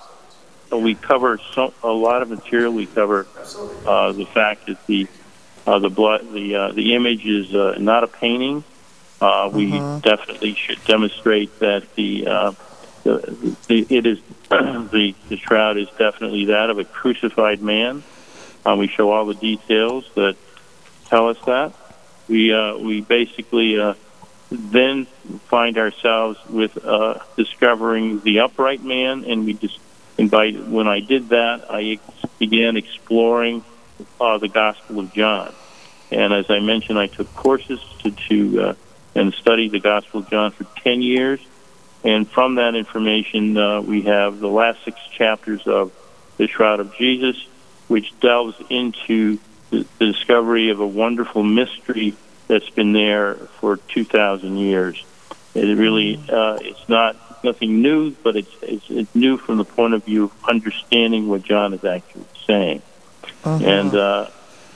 We 0.71 0.95
cover 0.95 1.39
so, 1.53 1.73
a 1.81 1.87
lot 1.87 2.21
of 2.21 2.29
material. 2.29 2.73
We 2.73 2.85
cover 2.85 3.25
uh, 3.85 4.11
the 4.11 4.25
fact 4.25 4.67
that 4.67 4.85
the 4.85 5.07
uh, 5.65 5.79
the 5.79 5.89
blood 5.89 6.31
the 6.33 6.55
uh, 6.55 6.71
the 6.73 6.93
image 6.93 7.25
is 7.25 7.55
uh, 7.55 7.77
not 7.79 8.03
a 8.03 8.07
painting. 8.07 8.63
Uh, 9.19 9.49
we 9.51 9.71
mm-hmm. 9.71 9.99
definitely 9.99 10.53
should 10.53 10.83
demonstrate 10.83 11.57
that 11.59 11.95
the 11.95 12.27
the, 13.07 13.85
it 13.89 14.05
is 14.05 14.19
the, 14.49 15.15
the 15.29 15.37
shroud 15.37 15.77
is 15.77 15.87
definitely 15.97 16.45
that 16.45 16.69
of 16.69 16.79
a 16.79 16.83
crucified 16.83 17.61
man. 17.61 18.03
Um, 18.65 18.79
we 18.79 18.87
show 18.87 19.11
all 19.11 19.25
the 19.25 19.33
details 19.33 20.09
that 20.15 20.35
tell 21.05 21.29
us 21.29 21.37
that. 21.45 21.73
We 22.27 22.53
uh, 22.53 22.77
we 22.77 23.01
basically 23.01 23.79
uh, 23.79 23.93
then 24.51 25.05
find 25.47 25.77
ourselves 25.77 26.37
with 26.49 26.83
uh, 26.83 27.19
discovering 27.37 28.19
the 28.21 28.39
upright 28.39 28.83
man, 28.83 29.23
and 29.23 29.45
we 29.45 29.53
just 29.53 29.79
invite. 30.17 30.67
When 30.67 30.87
I 30.87 30.99
did 30.99 31.29
that, 31.29 31.71
I 31.71 31.83
ex- 31.83 32.31
began 32.39 32.75
exploring 32.75 33.63
uh, 34.19 34.37
the 34.37 34.49
Gospel 34.49 34.99
of 34.99 35.13
John, 35.13 35.53
and 36.11 36.33
as 36.33 36.49
I 36.49 36.59
mentioned, 36.59 36.99
I 36.99 37.07
took 37.07 37.33
courses 37.35 37.79
to 37.99 38.11
to 38.11 38.61
uh, 38.61 38.73
and 39.15 39.33
studied 39.33 39.71
the 39.71 39.79
Gospel 39.79 40.19
of 40.21 40.29
John 40.29 40.51
for 40.51 40.65
ten 40.81 41.01
years 41.01 41.39
and 42.03 42.29
from 42.29 42.55
that 42.55 42.75
information, 42.75 43.57
uh, 43.57 43.81
we 43.81 44.03
have 44.03 44.39
the 44.39 44.47
last 44.47 44.83
six 44.85 44.99
chapters 45.11 45.65
of 45.67 45.91
the 46.37 46.47
Shroud 46.47 46.79
of 46.79 46.95
Jesus, 46.95 47.35
which 47.87 48.17
delves 48.19 48.55
into 48.69 49.39
the, 49.71 49.85
the 49.99 50.05
discovery 50.13 50.69
of 50.69 50.79
a 50.79 50.87
wonderful 50.87 51.43
mystery 51.43 52.15
that's 52.47 52.69
been 52.69 52.93
there 52.93 53.35
for 53.35 53.77
2,000 53.77 54.57
years. 54.57 55.03
It 55.53 55.77
really, 55.77 56.23
uh, 56.29 56.59
it's 56.61 56.87
not 56.87 57.43
nothing 57.43 57.81
new, 57.81 58.11
but 58.11 58.35
it's, 58.35 58.55
it's, 58.61 58.89
it's 58.89 59.15
new 59.15 59.37
from 59.37 59.57
the 59.57 59.65
point 59.65 59.93
of 59.93 60.03
view 60.05 60.25
of 60.25 60.33
understanding 60.47 61.27
what 61.27 61.43
John 61.43 61.73
is 61.73 61.83
actually 61.83 62.25
saying. 62.45 62.81
Uh-huh. 63.43 63.65
And 63.65 63.93
uh, 63.93 64.27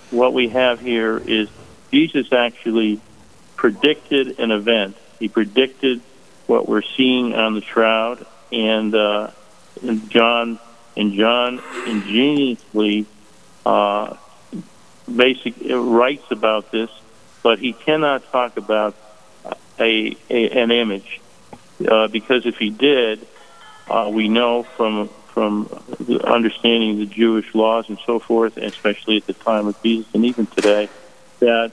what 0.10 0.34
we 0.34 0.50
have 0.50 0.80
here 0.80 1.18
is 1.18 1.50
Jesus 1.92 2.34
actually 2.34 3.00
predicted 3.56 4.40
an 4.40 4.52
event. 4.52 4.98
He 5.20 5.28
predicted 5.28 6.02
what 6.52 6.68
we're 6.68 6.82
seeing 6.98 7.34
on 7.34 7.54
the 7.54 7.62
shroud, 7.62 8.26
and, 8.52 8.94
uh, 8.94 9.32
and 9.82 10.10
John 10.10 10.60
and 10.98 11.14
John 11.14 11.62
ingeniously 11.88 13.06
uh, 13.66 14.18
basic 15.16 15.54
writes 15.70 16.30
about 16.30 16.70
this, 16.70 16.90
but 17.42 17.60
he 17.60 17.72
cannot 17.72 18.30
talk 18.34 18.58
about 18.58 18.96
a, 19.80 20.18
a 20.30 20.50
an 20.50 20.72
image. 20.72 21.22
Uh, 21.88 22.10
because 22.10 22.46
if 22.46 22.58
he 22.58 22.70
did, 22.70 23.26
uh, 23.90 24.12
we 24.14 24.28
know 24.28 24.64
from 24.64 25.10
from 25.34 25.70
understanding 26.26 27.00
the 27.00 27.06
Jewish 27.06 27.56
laws 27.56 27.88
and 27.88 27.98
so 28.06 28.20
forth, 28.20 28.58
especially 28.58 29.16
at 29.16 29.26
the 29.26 29.34
time 29.34 29.68
of 29.68 29.82
Jesus 29.82 30.14
and 30.14 30.26
even 30.26 30.46
today, 30.48 30.90
that 31.40 31.72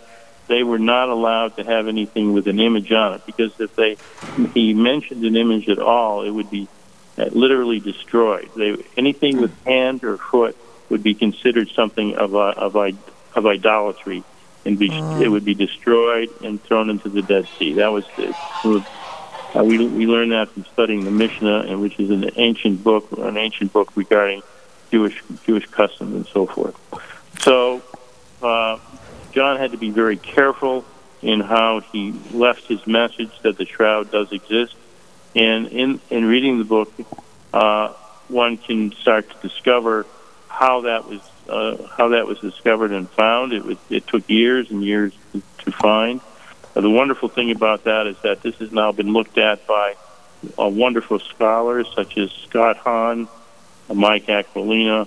they 0.48 0.62
were 0.62 0.78
not 0.78 1.08
allowed 1.08 1.56
to 1.56 1.64
have 1.64 1.86
anything 1.86 2.32
with 2.32 2.48
an 2.48 2.58
image 2.58 2.90
on 2.90 3.14
it 3.14 3.26
because 3.26 3.52
if 3.60 3.74
they 3.76 3.96
he 4.54 4.74
mentioned 4.74 5.24
an 5.24 5.36
image 5.36 5.68
at 5.68 5.78
all, 5.78 6.22
it 6.22 6.30
would 6.30 6.50
be 6.50 6.66
uh, 7.18 7.26
literally 7.32 7.80
destroyed. 7.80 8.48
They, 8.56 8.76
anything 8.96 9.40
with 9.40 9.52
hand 9.64 10.04
or 10.04 10.16
foot 10.18 10.56
would 10.88 11.02
be 11.02 11.14
considered 11.14 11.68
something 11.70 12.16
of 12.16 12.34
a, 12.34 12.38
of 12.38 12.76
a, 12.76 12.92
of 13.34 13.46
idolatry, 13.46 14.24
and 14.64 14.78
be, 14.78 14.88
mm. 14.88 15.20
it 15.20 15.28
would 15.28 15.44
be 15.44 15.54
destroyed 15.54 16.30
and 16.42 16.62
thrown 16.62 16.90
into 16.90 17.08
the 17.08 17.22
Dead 17.22 17.46
Sea. 17.58 17.74
That 17.74 17.92
was 17.92 18.04
the, 18.16 18.34
uh, 19.54 19.64
we 19.64 19.86
we 19.86 20.06
learned 20.06 20.32
that 20.32 20.50
from 20.50 20.64
studying 20.66 21.04
the 21.04 21.10
Mishnah, 21.10 21.60
and 21.60 21.80
which 21.80 21.98
is 21.98 22.10
an 22.10 22.30
ancient 22.36 22.84
book, 22.84 23.10
an 23.12 23.36
ancient 23.36 23.72
book 23.72 23.90
regarding 23.96 24.42
Jewish 24.90 25.22
Jewish 25.44 25.66
customs 25.66 26.14
and 26.14 26.26
so 26.26 26.46
forth. 26.46 26.76
So 27.40 27.82
uh, 28.42 28.78
John 29.38 29.56
had 29.56 29.70
to 29.70 29.76
be 29.76 29.90
very 29.90 30.16
careful 30.16 30.84
in 31.22 31.38
how 31.38 31.78
he 31.78 32.12
left 32.32 32.66
his 32.66 32.84
message 32.88 33.30
that 33.42 33.56
the 33.56 33.66
shroud 33.66 34.10
does 34.10 34.32
exist. 34.32 34.74
And 35.36 35.68
in 35.68 36.00
in 36.10 36.24
reading 36.24 36.58
the 36.58 36.64
book, 36.64 36.92
uh, 37.54 37.92
one 38.26 38.56
can 38.56 38.90
start 38.90 39.30
to 39.30 39.48
discover 39.48 40.06
how 40.48 40.80
that 40.80 41.08
was 41.08 41.20
uh, 41.48 41.86
how 41.86 42.08
that 42.08 42.26
was 42.26 42.40
discovered 42.40 42.90
and 42.90 43.08
found. 43.10 43.52
It 43.52 43.64
was 43.64 43.78
it 43.88 44.08
took 44.08 44.28
years 44.28 44.72
and 44.72 44.82
years 44.82 45.12
to, 45.58 45.70
find. 45.70 46.20
Uh, 46.74 46.80
the 46.80 46.90
wonderful 46.90 47.28
thing 47.28 47.52
about 47.52 47.84
that 47.84 48.08
is 48.08 48.16
that 48.24 48.42
this 48.42 48.56
has 48.56 48.72
now 48.72 48.90
been 48.90 49.12
looked 49.12 49.38
at 49.38 49.64
by 49.68 49.94
wonderful 50.56 51.20
scholars 51.20 51.86
such 51.94 52.18
as 52.18 52.32
Scott 52.32 52.76
Hahn, 52.78 53.28
uh, 53.88 53.94
Mike 53.94 54.26
Aquilina, 54.28 55.06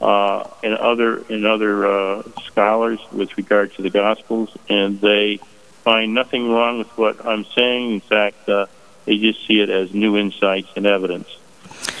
uh, 0.00 0.48
and 0.62 0.74
other 0.74 1.18
and 1.28 1.44
other 1.44 1.86
uh, 1.86 2.22
scholars 2.44 3.00
with 3.12 3.36
regard 3.36 3.74
to 3.74 3.82
the 3.82 3.90
Gospels, 3.90 4.56
and 4.68 5.00
they 5.00 5.38
find 5.82 6.14
nothing 6.14 6.50
wrong 6.50 6.78
with 6.78 6.88
what 6.98 7.24
I'm 7.26 7.44
saying. 7.44 7.92
In 7.92 8.00
fact, 8.00 8.48
uh, 8.48 8.66
they 9.04 9.18
just 9.18 9.46
see 9.46 9.60
it 9.60 9.70
as 9.70 9.92
new 9.94 10.16
insights 10.16 10.68
and 10.76 10.86
evidence. 10.86 11.28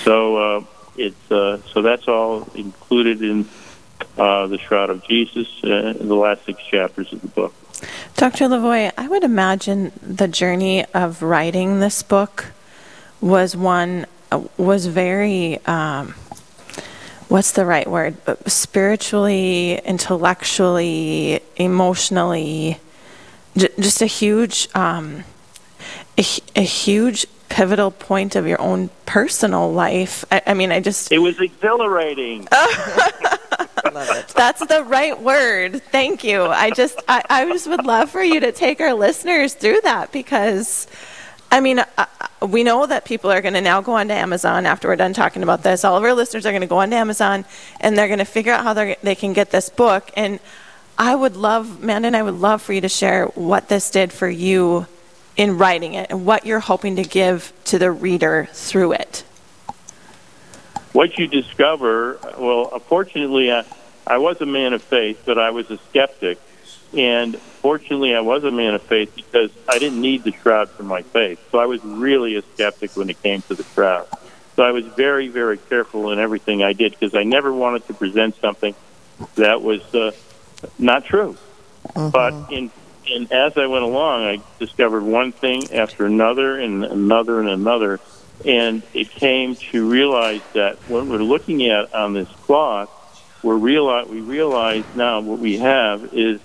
So 0.04 0.36
uh, 0.36 0.64
it's 0.96 1.30
uh, 1.30 1.60
so 1.72 1.82
that's 1.82 2.06
all 2.06 2.48
included 2.54 3.22
in 3.22 3.48
uh, 4.16 4.46
the 4.46 4.58
Shroud 4.58 4.90
of 4.90 5.04
Jesus 5.06 5.48
in 5.62 6.08
the 6.08 6.16
last 6.16 6.44
six 6.44 6.62
chapters 6.64 7.12
of 7.12 7.20
the 7.20 7.28
book. 7.28 7.54
Dr. 8.16 8.46
Lavoie, 8.46 8.92
I 8.96 9.06
would 9.08 9.22
imagine 9.22 9.92
the 10.02 10.26
journey 10.28 10.84
of 10.86 11.22
writing 11.22 11.80
this 11.80 12.02
book 12.02 12.46
was 13.20 13.56
one 13.56 14.06
was 14.56 14.86
very 14.86 15.64
um, 15.66 16.14
what's 17.28 17.52
the 17.52 17.64
right 17.64 17.88
word? 17.88 18.16
Spiritually, 18.46 19.78
intellectually, 19.84 21.40
emotionally, 21.56 22.78
j- 23.56 23.68
just 23.78 24.02
a 24.02 24.06
huge, 24.06 24.68
um, 24.74 25.24
a, 26.18 26.24
a 26.56 26.62
huge 26.62 27.26
pivotal 27.48 27.90
point 27.90 28.36
of 28.36 28.46
your 28.46 28.60
own 28.60 28.90
personal 29.06 29.72
life. 29.72 30.24
I, 30.30 30.42
I 30.48 30.54
mean, 30.54 30.70
I 30.70 30.80
just 30.80 31.10
It 31.12 31.18
was 31.18 31.40
exhilarating. 31.40 32.46
Love 32.50 34.10
it. 34.10 34.28
That's 34.28 34.64
the 34.66 34.84
right 34.84 35.20
word. 35.20 35.82
Thank 35.90 36.24
you. 36.24 36.44
I 36.44 36.70
just, 36.70 37.00
I, 37.08 37.22
I 37.28 37.44
just 37.46 37.66
would 37.68 37.86
love 37.86 38.10
for 38.10 38.22
you 38.22 38.40
to 38.40 38.52
take 38.52 38.80
our 38.80 38.94
listeners 38.94 39.54
through 39.54 39.80
that 39.82 40.12
because, 40.12 40.86
I 41.50 41.60
mean, 41.60 41.78
uh, 41.78 41.84
uh, 41.96 42.46
we 42.46 42.62
know 42.62 42.86
that 42.86 43.04
people 43.04 43.30
are 43.30 43.40
going 43.40 43.54
to 43.54 43.60
now 43.60 43.80
go 43.80 43.92
onto 43.94 44.12
Amazon 44.12 44.66
after 44.66 44.88
we're 44.88 44.96
done 44.96 45.14
talking 45.14 45.42
about 45.42 45.62
this. 45.62 45.84
All 45.84 45.96
of 45.96 46.04
our 46.04 46.12
listeners 46.12 46.44
are 46.46 46.50
going 46.50 46.60
to 46.60 46.66
go 46.66 46.78
onto 46.78 46.94
Amazon 46.94 47.44
and 47.80 47.96
they're 47.96 48.06
going 48.06 48.18
to 48.18 48.24
figure 48.24 48.52
out 48.52 48.64
how 48.64 48.74
they 48.74 49.14
can 49.14 49.32
get 49.32 49.50
this 49.50 49.68
book. 49.70 50.10
And 50.16 50.40
I 50.98 51.14
would 51.14 51.36
love, 51.36 51.82
Amanda 51.82 52.08
and 52.08 52.16
I 52.16 52.22
would 52.22 52.34
love 52.34 52.60
for 52.60 52.72
you 52.72 52.82
to 52.82 52.88
share 52.88 53.26
what 53.28 53.68
this 53.68 53.90
did 53.90 54.12
for 54.12 54.28
you 54.28 54.86
in 55.36 55.56
writing 55.56 55.94
it 55.94 56.10
and 56.10 56.26
what 56.26 56.44
you're 56.44 56.60
hoping 56.60 56.96
to 56.96 57.02
give 57.04 57.52
to 57.64 57.78
the 57.78 57.90
reader 57.90 58.48
through 58.52 58.92
it. 58.92 59.24
what 60.92 61.16
you 61.18 61.26
discover, 61.28 62.18
well, 62.38 62.78
fortunately, 62.80 63.52
I, 63.52 63.64
I 64.06 64.18
was 64.18 64.40
a 64.40 64.46
man 64.46 64.72
of 64.72 64.82
faith, 64.82 65.22
but 65.24 65.38
I 65.38 65.50
was 65.50 65.70
a 65.70 65.78
skeptic. 65.90 66.38
And 66.96 67.38
fortunately, 67.58 68.14
I 68.14 68.20
was 68.20 68.44
a 68.44 68.50
man 68.50 68.74
of 68.74 68.82
faith 68.82 69.14
because 69.14 69.50
I 69.68 69.78
didn't 69.78 70.00
need 70.00 70.24
the 70.24 70.32
shroud 70.32 70.70
for 70.70 70.82
my 70.82 71.02
faith. 71.02 71.40
So 71.50 71.58
I 71.58 71.66
was 71.66 71.84
really 71.84 72.36
a 72.36 72.42
skeptic 72.54 72.96
when 72.96 73.10
it 73.10 73.22
came 73.22 73.42
to 73.42 73.54
the 73.54 73.64
shroud. 73.74 74.06
So 74.56 74.64
I 74.64 74.72
was 74.72 74.84
very, 74.86 75.28
very 75.28 75.58
careful 75.58 76.10
in 76.10 76.18
everything 76.18 76.62
I 76.62 76.72
did 76.72 76.92
because 76.92 77.14
I 77.14 77.22
never 77.22 77.52
wanted 77.52 77.86
to 77.86 77.94
present 77.94 78.36
something 78.40 78.74
that 79.36 79.62
was 79.62 79.82
uh, 79.94 80.12
not 80.78 81.04
true. 81.04 81.36
But 81.94 82.52
in, 82.52 82.70
in 83.06 83.32
as 83.32 83.56
I 83.56 83.66
went 83.66 83.84
along, 83.84 84.24
I 84.24 84.42
discovered 84.58 85.02
one 85.02 85.32
thing 85.32 85.72
after 85.72 86.06
another 86.06 86.58
and 86.58 86.84
another 86.84 87.40
and 87.40 87.48
another, 87.48 88.00
and 88.44 88.82
it 88.94 89.10
came 89.10 89.54
to 89.56 89.88
realize 89.88 90.42
that 90.54 90.76
what 90.88 91.06
we're 91.06 91.18
looking 91.18 91.68
at 91.68 91.94
on 91.94 92.12
this 92.12 92.28
cloth, 92.42 92.90
we're 93.42 93.56
realize 93.56 94.08
we 94.08 94.20
realize 94.20 94.84
now 94.96 95.20
what 95.20 95.38
we 95.38 95.58
have 95.58 96.12
is 96.12 96.40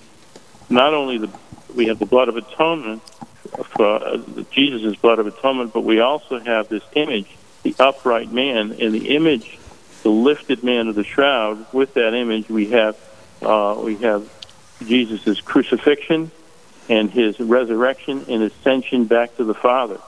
not 0.69 0.93
only 0.93 1.17
the 1.17 1.29
we 1.75 1.87
have 1.87 1.99
the 1.99 2.05
blood 2.05 2.29
of 2.29 2.37
atonement, 2.37 3.01
uh, 3.79 4.17
Jesus' 4.51 4.95
blood 4.95 5.19
of 5.19 5.27
atonement, 5.27 5.73
but 5.73 5.81
we 5.81 5.99
also 5.99 6.39
have 6.39 6.69
this 6.69 6.83
image, 6.93 7.27
the 7.63 7.75
upright 7.79 8.31
man, 8.31 8.71
and 8.79 8.93
the 8.93 9.15
image, 9.15 9.57
the 10.03 10.09
lifted 10.09 10.63
man 10.63 10.87
of 10.87 10.95
the 10.95 11.03
shroud. 11.03 11.65
With 11.73 11.95
that 11.95 12.13
image, 12.13 12.49
we 12.49 12.69
have 12.69 12.97
uh, 13.41 13.79
we 13.83 13.95
have 13.97 14.29
Jesus' 14.85 15.41
crucifixion 15.41 16.31
and 16.89 17.09
his 17.09 17.39
resurrection 17.39 18.25
and 18.27 18.43
ascension 18.43 19.05
back 19.05 19.37
to 19.37 19.43
the 19.43 19.53
Father. 19.53 19.99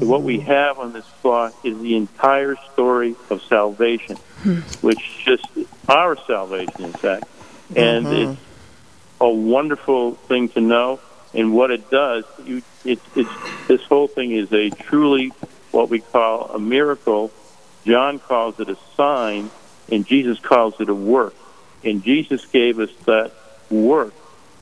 So 0.00 0.06
what 0.06 0.22
we 0.22 0.40
have 0.40 0.80
on 0.80 0.92
this 0.92 1.04
cloth 1.22 1.54
is 1.64 1.78
the 1.80 1.94
entire 1.94 2.56
story 2.72 3.14
of 3.30 3.40
salvation, 3.42 4.16
which 4.80 5.22
just 5.24 5.46
our 5.88 6.16
salvation, 6.26 6.84
in 6.84 6.92
fact, 6.92 7.24
and 7.76 8.06
it's 8.08 8.40
a 9.20 9.28
wonderful 9.28 10.14
thing 10.14 10.48
to 10.50 10.60
know. 10.60 11.00
And 11.34 11.52
what 11.52 11.70
it 11.70 11.90
does, 11.90 12.24
you, 12.44 12.62
it, 12.84 13.00
it's 13.14 13.30
this 13.66 13.82
whole 13.82 14.08
thing 14.08 14.32
is 14.32 14.52
a 14.52 14.70
truly 14.70 15.28
what 15.70 15.90
we 15.90 16.00
call 16.00 16.50
a 16.54 16.58
miracle. 16.58 17.30
John 17.84 18.18
calls 18.18 18.58
it 18.60 18.68
a 18.68 18.78
sign, 18.96 19.50
and 19.90 20.06
Jesus 20.06 20.38
calls 20.38 20.80
it 20.80 20.88
a 20.88 20.94
work. 20.94 21.34
And 21.84 22.02
Jesus 22.02 22.44
gave 22.46 22.78
us 22.78 22.90
that 23.04 23.32
work 23.70 24.14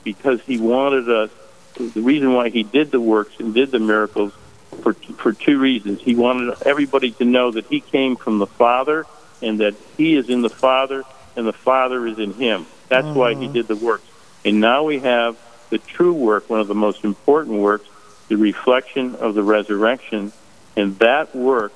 because 0.03 0.41
he 0.41 0.57
wanted 0.57 1.09
us. 1.09 1.31
The 1.75 2.01
reason 2.01 2.33
why 2.33 2.49
he 2.49 2.63
did 2.63 2.91
the 2.91 3.01
works 3.01 3.39
and 3.39 3.53
did 3.53 3.71
the 3.71 3.79
miracles 3.79 4.33
for 4.81 4.93
for 4.93 5.33
two 5.33 5.59
reasons. 5.59 6.01
He 6.01 6.15
wanted 6.15 6.55
everybody 6.65 7.11
to 7.11 7.25
know 7.25 7.51
that 7.51 7.65
he 7.67 7.79
came 7.79 8.15
from 8.15 8.39
the 8.39 8.47
Father 8.47 9.05
and 9.41 9.59
that 9.59 9.75
he 9.95 10.15
is 10.15 10.29
in 10.29 10.41
the 10.41 10.49
Father 10.49 11.03
and 11.35 11.47
the 11.47 11.53
Father 11.53 12.05
is 12.07 12.19
in 12.19 12.33
him. 12.33 12.65
That's 12.89 13.07
why 13.07 13.33
he 13.33 13.45
mm-hmm. 13.45 13.53
did 13.53 13.67
the 13.67 13.75
works. 13.75 14.05
And 14.47 14.61
now 14.61 14.83
we 14.83 14.99
have 14.99 15.37
the 15.69 15.77
true 15.77 16.13
work, 16.13 16.49
one 16.49 16.61
of 16.61 16.69
the 16.69 16.73
most 16.73 17.03
important 17.03 17.59
works, 17.59 17.85
the 18.29 18.37
reflection 18.37 19.15
of 19.15 19.35
the 19.35 19.43
resurrection. 19.43 20.31
And 20.77 20.97
that 20.99 21.35
work 21.35 21.73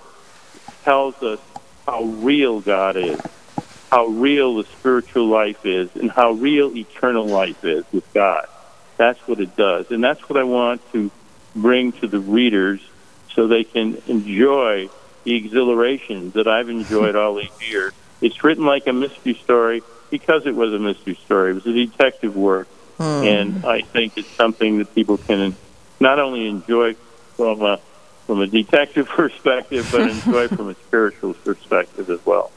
tells 0.84 1.22
us 1.22 1.42
how 1.86 2.04
real 2.04 2.62
God 2.62 2.96
is, 2.96 3.20
how 3.92 4.06
real 4.06 4.56
the 4.56 4.64
spiritual 4.64 5.26
life 5.26 5.66
is, 5.66 5.94
and 5.98 6.10
how 6.10 6.32
real 6.32 6.74
eternal 6.78 7.26
life 7.26 7.62
is 7.66 7.84
with 7.92 8.06
God. 8.14 8.46
That's 8.96 9.20
what 9.28 9.42
it 9.42 9.58
does. 9.58 9.92
And 9.92 10.02
that's 10.02 10.30
what 10.30 10.40
I 10.40 10.44
want 10.44 10.82
to 10.94 11.12
bring 11.54 11.92
to 11.92 12.08
the 12.08 12.22
readers 12.22 12.80
so 13.34 13.48
they 13.48 13.66
can 13.66 14.02
enjoy 14.08 14.88
the 15.26 15.36
exhilaration 15.36 16.32
that 16.32 16.48
I've 16.48 16.70
enjoyed 16.70 17.18
all 17.18 17.36
these 17.36 17.52
years. 17.70 17.92
It's 18.22 18.42
written 18.46 18.66
like 18.66 18.88
a 18.88 18.94
mystery 18.94 19.34
story 19.34 19.84
because 20.12 20.46
it 20.46 20.56
was 20.56 20.74
a 20.74 20.80
mystery 20.80 21.16
story. 21.16 21.52
It 21.52 21.56
was 21.56 21.66
a 21.66 21.74
detective 21.74 22.36
work. 22.36 22.68
And 23.00 23.66
I 23.66 23.82
think 23.82 24.16
it's 24.16 24.30
something 24.30 24.78
that 24.78 24.94
people 24.94 25.18
can 25.18 25.56
not 26.00 26.20
only 26.20 26.48
enjoy 26.48 26.94
from 27.36 27.64
a, 27.64 27.80
from 28.28 28.42
a 28.42 28.48
detective 28.48 29.08
perspective, 29.22 29.90
but 29.92 30.02
enjoy 30.02 30.48
from 30.50 30.70
a 30.70 30.76
spiritual 30.76 31.34
perspective 31.34 32.12
as 32.12 32.24
well. 32.28 32.52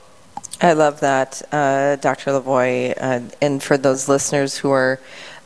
I 0.61 0.75
love 0.75 1.01
that, 1.01 1.43
uh, 1.51 1.97
Dr. 1.97 2.33
Lavoie. 2.33 2.95
Uh, 2.97 3.21
and 3.41 3.63
for 3.63 3.77
those 3.77 4.09
listeners 4.09 4.59
who 4.59 4.71
are 4.71 5.01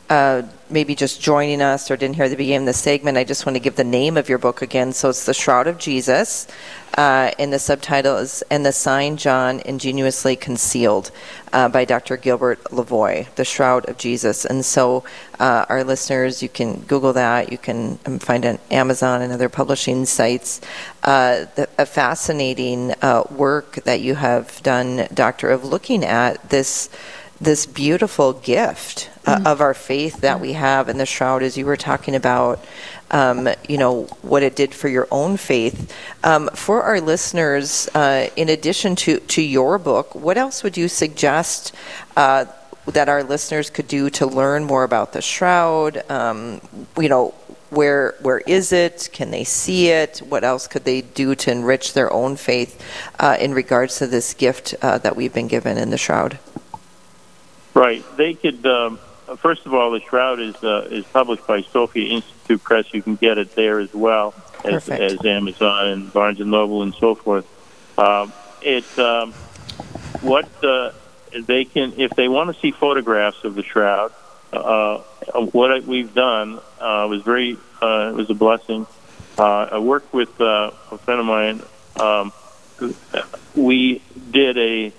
uh, 0.09 0.41
maybe 0.71 0.95
just 0.95 1.21
joining 1.21 1.61
us 1.61 1.89
or 1.89 1.97
didn't 1.97 2.15
hear 2.15 2.29
the 2.29 2.35
beginning 2.35 2.67
of 2.67 2.73
the 2.73 2.73
segment, 2.73 3.17
I 3.17 3.23
just 3.23 3.45
want 3.45 3.55
to 3.55 3.59
give 3.59 3.75
the 3.75 3.83
name 3.83 4.17
of 4.17 4.27
your 4.27 4.37
book 4.37 4.61
again. 4.61 4.91
So 4.93 5.09
it's 5.09 5.25
The 5.25 5.33
Shroud 5.33 5.67
of 5.67 5.77
Jesus, 5.77 6.47
uh, 6.97 7.31
and 7.37 7.53
the 7.53 7.59
subtitle 7.59 8.17
is 8.17 8.43
And 8.49 8.65
the 8.65 8.71
Sign 8.71 9.17
John 9.17 9.61
Ingenuously 9.65 10.35
Concealed 10.35 11.11
uh, 11.53 11.69
by 11.69 11.85
Dr. 11.85 12.17
Gilbert 12.17 12.63
Lavoie, 12.65 13.33
The 13.35 13.45
Shroud 13.45 13.87
of 13.87 13.97
Jesus. 13.97 14.45
And 14.45 14.65
so 14.65 15.03
uh, 15.39 15.65
our 15.69 15.83
listeners, 15.83 16.41
you 16.41 16.49
can 16.49 16.81
Google 16.81 17.13
that, 17.13 17.51
you 17.51 17.57
can 17.57 17.99
um, 18.05 18.19
find 18.19 18.45
it 18.45 18.49
on 18.49 18.59
Amazon 18.71 19.21
and 19.21 19.31
other 19.31 19.49
publishing 19.49 20.05
sites. 20.05 20.59
Uh, 21.03 21.45
the, 21.55 21.69
a 21.77 21.85
fascinating 21.85 22.93
uh, 23.01 23.23
work 23.29 23.75
that 23.85 24.01
you 24.01 24.15
have 24.15 24.61
done, 24.63 25.07
Doctor, 25.13 25.49
of 25.49 25.63
looking 25.63 26.03
at 26.03 26.49
this 26.49 26.89
this 27.41 27.65
beautiful 27.65 28.33
gift 28.33 29.09
uh, 29.25 29.41
of 29.45 29.61
our 29.61 29.73
faith 29.73 30.21
that 30.21 30.39
we 30.39 30.53
have 30.53 30.89
in 30.89 30.97
the 30.97 31.05
shroud, 31.05 31.41
as 31.41 31.57
you 31.57 31.65
were 31.65 31.77
talking 31.77 32.15
about, 32.15 32.63
um, 33.11 33.47
you 33.67 33.77
know, 33.77 34.03
what 34.21 34.43
it 34.43 34.55
did 34.55 34.73
for 34.73 34.89
your 34.89 35.07
own 35.09 35.37
faith. 35.37 35.95
Um, 36.23 36.49
for 36.53 36.83
our 36.83 36.99
listeners, 36.99 37.87
uh, 37.95 38.29
in 38.35 38.49
addition 38.49 38.95
to, 38.97 39.19
to 39.19 39.41
your 39.41 39.77
book, 39.77 40.13
what 40.15 40.37
else 40.37 40.63
would 40.63 40.75
you 40.75 40.87
suggest 40.87 41.73
uh, 42.17 42.45
that 42.87 43.07
our 43.07 43.23
listeners 43.23 43.69
could 43.69 43.87
do 43.87 44.09
to 44.09 44.25
learn 44.25 44.65
more 44.65 44.83
about 44.83 45.13
the 45.13 45.21
shroud? 45.21 46.03
Um, 46.09 46.59
you 46.97 47.07
know, 47.07 47.33
where 47.69 48.15
where 48.21 48.39
is 48.39 48.71
it? 48.71 49.09
Can 49.13 49.29
they 49.29 49.43
see 49.43 49.89
it? 49.89 50.19
What 50.19 50.43
else 50.43 50.67
could 50.67 50.85
they 50.85 51.01
do 51.01 51.35
to 51.35 51.51
enrich 51.51 51.93
their 51.93 52.11
own 52.11 52.35
faith 52.35 52.83
uh, 53.19 53.37
in 53.39 53.53
regards 53.53 53.99
to 53.99 54.07
this 54.07 54.33
gift 54.33 54.73
uh, 54.81 54.97
that 54.97 55.15
we've 55.15 55.33
been 55.33 55.47
given 55.47 55.77
in 55.77 55.91
the 55.91 55.97
shroud? 55.97 56.39
Right. 57.79 58.03
They 58.17 58.33
could. 58.33 58.65
Um, 58.65 58.99
first 59.37 59.65
of 59.65 59.73
all, 59.73 59.91
the 59.91 60.01
shroud 60.01 60.41
is 60.41 60.61
uh, 60.61 60.89
is 60.91 61.05
published 61.05 61.47
by 61.47 61.61
Sophia 61.61 62.13
Institute 62.13 62.61
Press. 62.61 62.93
You 62.93 63.01
can 63.01 63.15
get 63.15 63.37
it 63.37 63.55
there 63.55 63.79
as 63.79 63.93
well 63.93 64.33
as, 64.65 64.89
as 64.89 65.23
Amazon 65.23 65.87
and 65.87 66.11
Barnes 66.11 66.41
and 66.41 66.51
Noble 66.51 66.83
and 66.83 66.93
so 66.93 67.15
forth. 67.15 67.47
Um, 67.97 68.33
it's 68.61 68.99
um, 68.99 69.31
what 70.19 70.49
uh, 70.61 70.91
they 71.31 71.63
can 71.63 71.93
if 71.95 72.11
they 72.17 72.27
want 72.27 72.53
to 72.53 72.59
see 72.59 72.71
photographs 72.71 73.45
of 73.45 73.55
the 73.55 73.63
shroud. 73.63 74.11
Uh, 74.51 74.97
what 75.53 75.81
we've 75.85 76.13
done 76.13 76.59
uh, 76.81 77.07
was 77.09 77.21
very 77.21 77.55
uh, 77.81 78.09
it 78.09 78.15
was 78.15 78.29
a 78.29 78.33
blessing. 78.33 78.87
Uh, 79.37 79.69
I 79.71 79.79
worked 79.79 80.13
with 80.13 80.41
uh, 80.41 80.71
a 80.91 80.97
friend 80.97 81.21
of 81.21 81.25
mine. 81.25 81.61
Um, 81.97 82.33
we 83.55 84.01
did 84.31 84.57
a 84.57 84.91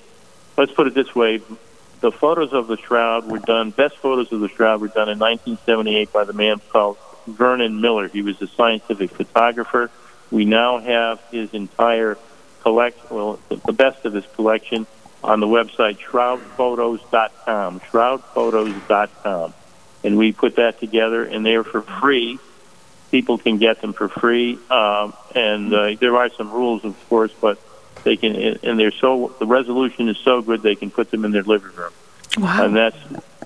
let's 0.56 0.72
put 0.72 0.86
it 0.86 0.94
this 0.94 1.14
way 1.14 1.42
the 2.00 2.10
photos 2.10 2.52
of 2.52 2.66
the 2.66 2.76
shroud 2.76 3.30
were 3.30 3.38
done, 3.38 3.70
best 3.70 3.96
photos 3.98 4.32
of 4.32 4.40
the 4.40 4.48
shroud 4.48 4.80
were 4.80 4.88
done 4.88 5.08
in 5.08 5.18
1978 5.18 6.12
by 6.12 6.24
the 6.24 6.32
man 6.32 6.60
called 6.70 6.96
Vernon 7.26 7.80
Miller. 7.80 8.08
He 8.08 8.22
was 8.22 8.40
a 8.40 8.46
scientific 8.46 9.10
photographer. 9.10 9.90
We 10.30 10.44
now 10.44 10.78
have 10.78 11.20
his 11.30 11.52
entire 11.52 12.16
collection, 12.62 13.06
well, 13.10 13.38
the 13.48 13.72
best 13.72 14.04
of 14.04 14.14
his 14.14 14.24
collection 14.34 14.86
on 15.22 15.40
the 15.40 15.46
website 15.46 15.98
shroudphotos.com, 15.98 17.80
shroudphotos.com. 17.80 19.54
And 20.02 20.16
we 20.16 20.32
put 20.32 20.56
that 20.56 20.80
together, 20.80 21.24
and 21.24 21.44
they're 21.44 21.64
for 21.64 21.82
free. 21.82 22.38
People 23.10 23.36
can 23.36 23.58
get 23.58 23.82
them 23.82 23.92
for 23.92 24.08
free. 24.08 24.58
Um, 24.70 25.12
and 25.34 25.74
uh, 25.74 25.94
there 26.00 26.16
are 26.16 26.30
some 26.30 26.50
rules, 26.50 26.84
of 26.84 26.96
course, 27.08 27.32
but 27.38 27.58
they 28.04 28.16
can, 28.16 28.34
and 28.36 28.78
they're 28.78 28.90
so, 28.92 29.34
the 29.38 29.46
resolution 29.46 30.08
is 30.08 30.16
so 30.18 30.42
good 30.42 30.62
they 30.62 30.74
can 30.74 30.90
put 30.90 31.10
them 31.10 31.24
in 31.24 31.30
their 31.32 31.42
living 31.42 31.74
room 31.74 31.92
Wow. 32.38 32.64
and 32.64 32.76
that's 32.76 32.96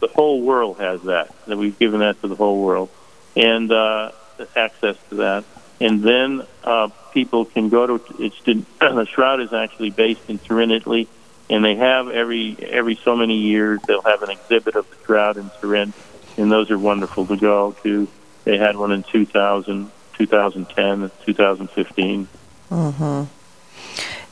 the 0.00 0.08
whole 0.08 0.42
world 0.42 0.78
has 0.78 1.02
that. 1.04 1.34
That 1.46 1.56
we've 1.56 1.78
given 1.78 2.00
that 2.00 2.20
to 2.20 2.28
the 2.28 2.34
whole 2.34 2.62
world, 2.62 2.90
and 3.36 3.70
uh, 3.72 4.10
access 4.54 4.96
to 5.08 5.14
that. 5.16 5.44
And 5.80 6.02
then 6.02 6.46
uh, 6.62 6.88
people 7.12 7.44
can 7.46 7.68
go 7.70 7.98
to 7.98 8.14
it's 8.18 8.38
the 8.78 9.06
shroud 9.06 9.40
is 9.40 9.52
actually 9.52 9.90
based 9.90 10.28
in 10.28 10.38
Turin, 10.38 10.70
Italy, 10.70 11.08
and 11.48 11.64
they 11.64 11.76
have 11.76 12.08
every 12.08 12.56
every 12.60 12.96
so 12.96 13.16
many 13.16 13.38
years 13.38 13.80
they'll 13.86 14.02
have 14.02 14.22
an 14.22 14.30
exhibit 14.30 14.76
of 14.76 14.88
the 14.90 14.96
shroud 15.06 15.36
in 15.38 15.50
Turin, 15.60 15.92
and 16.36 16.52
those 16.52 16.70
are 16.70 16.78
wonderful 16.78 17.26
to 17.26 17.36
go 17.36 17.74
to. 17.82 18.06
They 18.44 18.58
had 18.58 18.76
one 18.76 18.92
in 18.92 19.02
2000, 19.04 19.90
2010, 20.18 21.10
2015. 21.24 22.28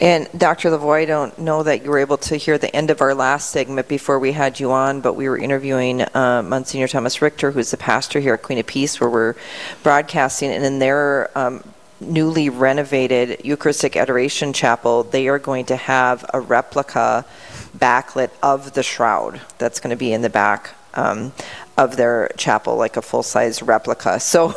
And 0.01 0.29
Dr. 0.37 0.71
Lavoie, 0.71 1.03
I 1.03 1.05
don't 1.05 1.39
know 1.39 1.63
that 1.63 1.85
you 1.85 1.91
were 1.91 1.99
able 1.99 2.17
to 2.19 2.37
hear 2.37 2.59
the 2.59 2.75
end 2.75 2.91
of 2.91 3.01
our 3.01 3.15
last 3.15 3.51
segment 3.51 3.89
before 3.89 4.19
we 4.19 4.33
had 4.33 4.59
you 4.59 4.73
on, 4.73 5.01
but 5.01 5.15
we 5.15 5.29
were 5.29 5.39
interviewing 5.39 6.03
uh, 6.15 6.43
Monsignor 6.45 6.89
Thomas 6.89 7.23
Richter, 7.23 7.53
who's 7.53 7.71
the 7.71 7.77
pastor 7.77 8.19
here 8.19 8.35
at 8.35 8.43
Queen 8.43 8.59
of 8.59 8.67
Peace, 8.67 9.01
where 9.01 9.11
we're 9.11 9.35
broadcasting. 9.83 10.51
And 10.51 10.65
in 10.65 10.79
their 10.81 11.31
um, 11.39 11.63
newly 12.01 12.49
renovated 12.49 13.45
Eucharistic 13.45 13.97
Adoration 13.97 14.53
Chapel, 14.53 15.05
they 15.05 15.29
are 15.29 15.39
going 15.39 15.67
to 15.67 15.77
have 15.77 16.25
a 16.35 16.41
replica 16.41 17.25
backlit 17.77 18.31
of 18.43 18.73
the 18.75 18.83
shroud 18.83 19.41
that's 19.59 19.81
going 19.81 19.91
to 19.91 19.97
be 19.97 20.13
in 20.13 20.23
the 20.23 20.31
back 20.31 20.75
um, 20.95 21.33
of 21.79 21.97
their 21.97 22.31
chapel, 22.37 22.77
like 22.77 22.97
a 22.97 23.03
full 23.03 23.23
size 23.23 23.63
replica. 23.63 24.21
So, 24.21 24.55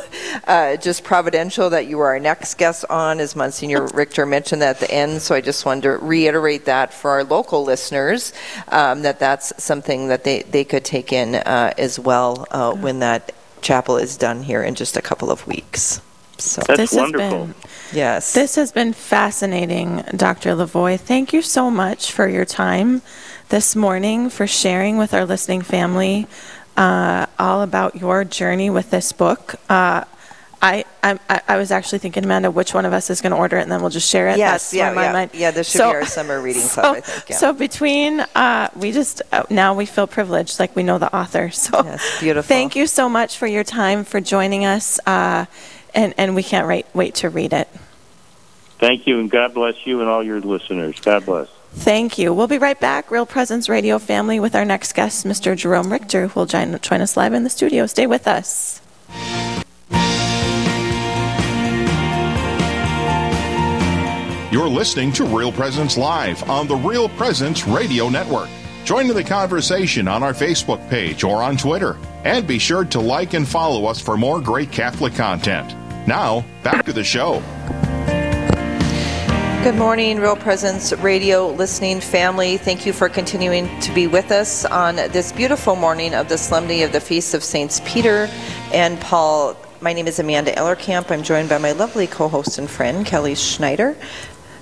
uh, 0.47 0.77
just 0.77 1.03
providential 1.03 1.69
that 1.71 1.87
you 1.87 1.97
were 1.97 2.07
our 2.07 2.19
next 2.19 2.55
guest 2.57 2.85
on, 2.89 3.19
as 3.19 3.35
Monsignor 3.35 3.87
Richter 3.87 4.25
mentioned 4.25 4.61
that 4.61 4.75
at 4.75 4.79
the 4.79 4.91
end. 4.91 5.21
So, 5.21 5.35
I 5.35 5.41
just 5.41 5.65
wanted 5.65 5.83
to 5.83 5.91
reiterate 5.97 6.65
that 6.65 6.93
for 6.93 7.11
our 7.11 7.23
local 7.23 7.63
listeners, 7.63 8.33
um, 8.69 9.01
that 9.01 9.19
that's 9.19 9.51
something 9.61 10.07
that 10.07 10.23
they, 10.23 10.43
they 10.43 10.63
could 10.63 10.85
take 10.85 11.11
in 11.11 11.35
uh, 11.35 11.73
as 11.77 11.99
well 11.99 12.47
uh, 12.51 12.73
when 12.73 12.99
that 12.99 13.33
chapel 13.61 13.97
is 13.97 14.17
done 14.17 14.43
here 14.43 14.63
in 14.63 14.75
just 14.75 14.95
a 14.95 15.01
couple 15.01 15.31
of 15.31 15.45
weeks. 15.47 16.01
So, 16.37 16.61
That's 16.67 16.77
this 16.77 16.93
wonderful. 16.93 17.47
has 17.47 17.55
been 17.55 17.55
yes. 17.93 18.33
This 18.33 18.55
has 18.55 18.71
been 18.71 18.93
fascinating, 18.93 20.03
Dr. 20.15 20.51
Lavoie. 20.51 20.99
Thank 20.99 21.31
you 21.31 21.41
so 21.41 21.71
much 21.71 22.11
for 22.11 22.27
your 22.27 22.45
time 22.45 23.01
this 23.49 23.75
morning, 23.75 24.29
for 24.29 24.45
sharing 24.47 24.97
with 24.97 25.13
our 25.13 25.25
listening 25.25 25.61
family 25.61 26.27
uh, 26.77 27.25
all 27.39 27.61
about 27.61 27.95
your 27.95 28.23
journey 28.23 28.69
with 28.69 28.89
this 28.91 29.11
book. 29.11 29.55
Uh, 29.69 30.03
I, 30.61 30.83
I'm- 31.03 31.19
I 31.29 31.41
I 31.47 31.57
was 31.57 31.69
actually 31.71 31.99
thinking, 31.99 32.23
Amanda, 32.23 32.49
which 32.49 32.73
one 32.73 32.85
of 32.85 32.93
us 32.93 33.09
is 33.11 33.21
going 33.21 33.31
to 33.31 33.37
order 33.37 33.57
it, 33.57 33.63
and 33.63 33.71
then 33.71 33.81
we'll 33.81 33.91
just 33.91 34.09
share 34.09 34.29
it. 34.29 34.37
Yes, 34.39 34.71
That's 34.71 34.73
yeah, 34.73 34.89
on 34.89 34.95
my 34.95 35.03
yeah. 35.03 35.11
mind. 35.13 35.31
Yeah, 35.33 35.51
this 35.51 35.69
should 35.69 35.77
So- 35.79 35.91
be 35.91 35.95
our 35.97 36.05
summer 36.05 36.41
reading 36.41 36.61
so, 36.75 36.81
club, 36.81 36.95
I 36.97 37.01
think. 37.01 37.29
Yeah. 37.29 37.35
So 37.37 37.53
between, 37.53 38.19
uh, 38.33 38.69
we 38.75 38.91
just 38.91 39.21
uh, 39.31 39.43
now 39.51 39.75
we 39.75 39.85
feel 39.85 40.07
privileged, 40.07 40.59
like 40.59 40.75
we 40.75 40.81
know 40.83 40.97
the 40.97 41.13
author. 41.15 41.49
So 41.53 41.83
Yes, 41.83 42.19
beautiful. 42.19 42.47
Thank 42.47 42.75
you 42.75 42.87
so 42.87 43.07
much 43.09 43.37
for 43.37 43.45
your 43.47 43.63
time, 43.63 44.05
for 44.05 44.19
joining 44.21 44.65
us, 44.65 44.99
uh, 45.05 45.45
and 45.93 46.13
and 46.17 46.33
we 46.35 46.41
can't 46.41 46.67
wait 46.67 46.87
wait 46.95 47.15
to 47.15 47.29
read 47.29 47.53
it. 47.53 47.67
Thank 48.79 49.05
you, 49.07 49.19
and 49.19 49.29
God 49.29 49.53
bless 49.53 49.85
you 49.85 50.01
and 50.01 50.09
all 50.09 50.23
your 50.23 50.41
listeners. 50.41 50.99
God 50.99 51.25
bless. 51.25 51.47
Thank 51.77 52.17
you. 52.17 52.33
We'll 52.33 52.47
be 52.47 52.57
right 52.57 52.79
back, 52.79 53.11
Real 53.11 53.25
Presence 53.25 53.69
Radio 53.69 53.99
family, 53.99 54.39
with 54.39 54.55
our 54.55 54.65
next 54.65 54.93
guest, 54.93 55.25
Mr. 55.25 55.55
Jerome 55.55 55.91
Richter, 55.91 56.27
who 56.27 56.39
will 56.39 56.47
join, 56.47 56.79
join 56.79 57.01
us 57.01 57.15
live 57.15 57.33
in 57.33 57.43
the 57.43 57.49
studio. 57.49 57.85
Stay 57.85 58.07
with 58.07 58.27
us. 58.27 58.81
You're 64.51 64.69
listening 64.69 65.11
to 65.13 65.25
Real 65.25 65.51
Presence 65.51 65.97
Live 65.97 66.49
on 66.49 66.65
the 66.67 66.77
Real 66.77 67.09
Presence 67.09 67.67
Radio 67.67 68.07
Network. 68.07 68.49
Join 68.85 69.09
in 69.09 69.15
the 69.15 69.23
conversation 69.23 70.07
on 70.07 70.23
our 70.23 70.33
Facebook 70.33 70.89
page 70.89 71.25
or 71.25 71.43
on 71.43 71.57
Twitter. 71.57 71.97
And 72.23 72.47
be 72.47 72.57
sure 72.57 72.85
to 72.85 73.01
like 73.01 73.33
and 73.33 73.45
follow 73.45 73.85
us 73.85 73.99
for 73.99 74.15
more 74.15 74.39
great 74.39 74.71
Catholic 74.71 75.13
content. 75.13 75.75
Now, 76.07 76.45
back 76.63 76.85
to 76.85 76.93
the 76.93 77.03
show. 77.03 77.43
Good 79.65 79.77
morning, 79.77 80.19
Real 80.19 80.35
Presence 80.35 80.93
Radio 80.93 81.47
listening 81.47 81.99
family. 81.99 82.57
Thank 82.57 82.85
you 82.85 82.93
for 82.93 83.09
continuing 83.09 83.79
to 83.79 83.91
be 83.95 84.05
with 84.05 84.29
us 84.31 84.63
on 84.63 84.97
this 84.97 85.31
beautiful 85.31 85.75
morning 85.75 86.13
of 86.13 86.29
the 86.29 86.37
Solemnity 86.37 86.83
of 86.83 86.91
the 86.91 87.01
Feast 87.01 87.33
of 87.33 87.43
Saints 87.43 87.81
Peter 87.83 88.29
and 88.71 89.01
Paul. 89.01 89.57
My 89.81 89.91
name 89.91 90.05
is 90.05 90.19
Amanda 90.19 90.53
Ellerkamp. 90.53 91.09
I'm 91.09 91.23
joined 91.23 91.49
by 91.49 91.57
my 91.57 91.71
lovely 91.71 92.05
co 92.05 92.27
host 92.27 92.59
and 92.59 92.69
friend, 92.69 93.07
Kelly 93.07 93.33
Schneider. 93.33 93.97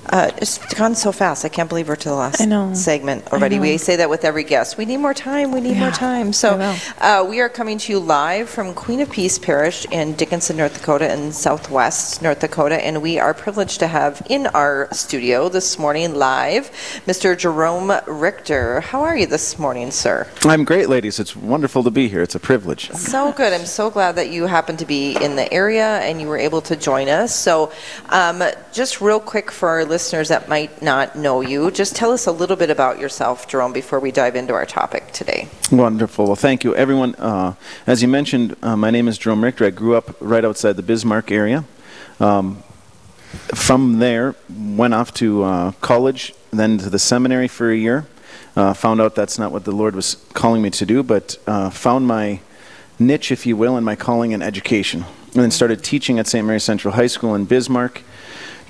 Uh, 0.09 0.29
it's 0.37 0.57
gone 0.75 0.95
so 0.95 1.11
fast. 1.11 1.45
I 1.45 1.49
can't 1.49 1.69
believe 1.69 1.87
we're 1.87 1.95
to 1.95 2.09
the 2.09 2.15
last 2.15 2.41
I 2.41 2.45
know. 2.45 2.73
segment 2.73 3.23
I 3.31 3.37
already. 3.37 3.55
know. 3.55 3.61
We 3.61 3.77
say 3.77 3.95
that 3.95 4.09
with 4.09 4.25
every 4.25 4.43
guest. 4.43 4.77
We 4.77 4.85
need 4.85 4.97
more 4.97 5.13
time. 5.13 5.51
We 5.51 5.61
need 5.61 5.77
more 5.77 5.87
Yeah, 5.87 5.91
time. 5.91 6.33
So 6.33 6.57
we 6.57 6.63
uh, 7.01 7.23
we 7.23 7.39
are 7.39 7.47
coming 7.49 7.77
to 7.77 7.91
you 7.93 7.99
live 7.99 8.49
from 8.49 8.73
Queen 8.73 8.99
of 8.99 9.09
Peace 9.09 9.39
Parish 9.39 9.85
in 9.91 10.13
Dickinson, 10.15 10.57
North 10.57 10.73
Dakota, 10.73 11.11
in 11.11 11.31
Southwest 11.31 12.21
North 12.21 12.39
Dakota, 12.41 12.83
and 12.85 13.01
we 13.01 13.17
are 13.17 13.33
privileged 13.33 13.79
to 13.79 13.87
have 13.87 14.21
in 14.29 14.47
our 14.47 14.89
studio 14.91 15.47
this 15.47 15.79
morning 15.79 16.13
live 16.15 16.69
Mr. 17.07 17.37
Jerome 17.37 17.91
Richter. 18.05 18.81
How 18.81 19.01
are 19.03 19.15
you 19.17 19.25
this 19.25 19.57
morning, 19.57 19.89
sir? 19.89 20.27
I'm 20.43 20.65
great, 20.65 20.89
ladies. 20.89 21.17
It's 21.19 21.35
wonderful 21.35 21.81
to 21.83 21.91
be 21.91 22.09
here. 22.09 22.21
It's 22.21 22.35
a 22.35 22.39
privilege. 22.41 22.91
So 22.91 23.31
good. 23.31 23.53
I'm 23.53 23.65
so 23.65 23.89
glad 23.89 24.15
that 24.17 24.29
you 24.29 24.47
happened 24.47 24.79
to 24.79 24.85
be 24.85 25.15
in 25.23 25.37
the 25.37 25.51
area 25.53 25.99
and 25.99 26.19
you 26.19 26.27
were 26.27 26.37
able 26.37 26.61
to 26.63 26.75
join 26.75 27.07
us. 27.07 27.33
So, 27.33 27.71
um, 28.09 28.43
just 28.73 28.99
real 28.99 29.19
quick 29.21 29.49
for 29.49 29.69
our 29.69 29.85
listeners 29.93 30.29
that 30.29 30.49
might 30.49 30.81
not 30.81 31.15
know 31.15 31.41
you, 31.41 31.69
just 31.69 31.95
tell 31.95 32.11
us 32.11 32.25
a 32.25 32.31
little 32.31 32.55
bit 32.55 32.71
about 32.71 32.97
yourself, 32.97 33.47
Jerome, 33.47 33.73
before 33.73 33.99
we 33.99 34.11
dive 34.11 34.35
into 34.35 34.51
our 34.51 34.65
topic 34.65 35.11
today. 35.11 35.47
Wonderful. 35.71 36.25
Well, 36.25 36.35
thank 36.35 36.63
you, 36.63 36.75
everyone. 36.75 37.13
Uh, 37.13 37.53
as 37.85 38.01
you 38.01 38.07
mentioned, 38.07 38.55
uh, 38.63 38.75
my 38.75 38.89
name 38.89 39.07
is 39.07 39.19
Jerome 39.19 39.43
Richter. 39.43 39.65
I 39.65 39.69
grew 39.69 39.95
up 39.95 40.15
right 40.19 40.43
outside 40.43 40.77
the 40.77 40.81
Bismarck 40.81 41.31
area. 41.31 41.63
Um, 42.19 42.63
from 43.53 43.99
there, 43.99 44.33
went 44.49 44.95
off 44.95 45.13
to 45.15 45.43
uh, 45.43 45.71
college, 45.73 46.33
then 46.49 46.79
to 46.79 46.89
the 46.89 46.97
seminary 46.97 47.47
for 47.47 47.69
a 47.69 47.77
year. 47.77 48.07
Uh, 48.55 48.73
found 48.73 48.99
out 48.99 49.13
that's 49.13 49.37
not 49.37 49.51
what 49.51 49.63
the 49.63 49.71
Lord 49.71 49.93
was 49.93 50.15
calling 50.33 50.63
me 50.63 50.71
to 50.71 50.87
do, 50.87 51.03
but 51.03 51.37
uh, 51.45 51.69
found 51.69 52.07
my 52.07 52.39
niche, 52.97 53.31
if 53.31 53.45
you 53.45 53.55
will, 53.55 53.77
in 53.77 53.83
my 53.83 53.95
calling 53.95 54.31
in 54.31 54.41
education. 54.41 55.05
And 55.35 55.43
then 55.43 55.51
started 55.51 55.83
teaching 55.83 56.17
at 56.17 56.25
St. 56.25 56.43
Mary 56.47 56.59
Central 56.59 56.95
High 56.95 57.05
School 57.05 57.35
in 57.35 57.45
Bismarck. 57.45 58.01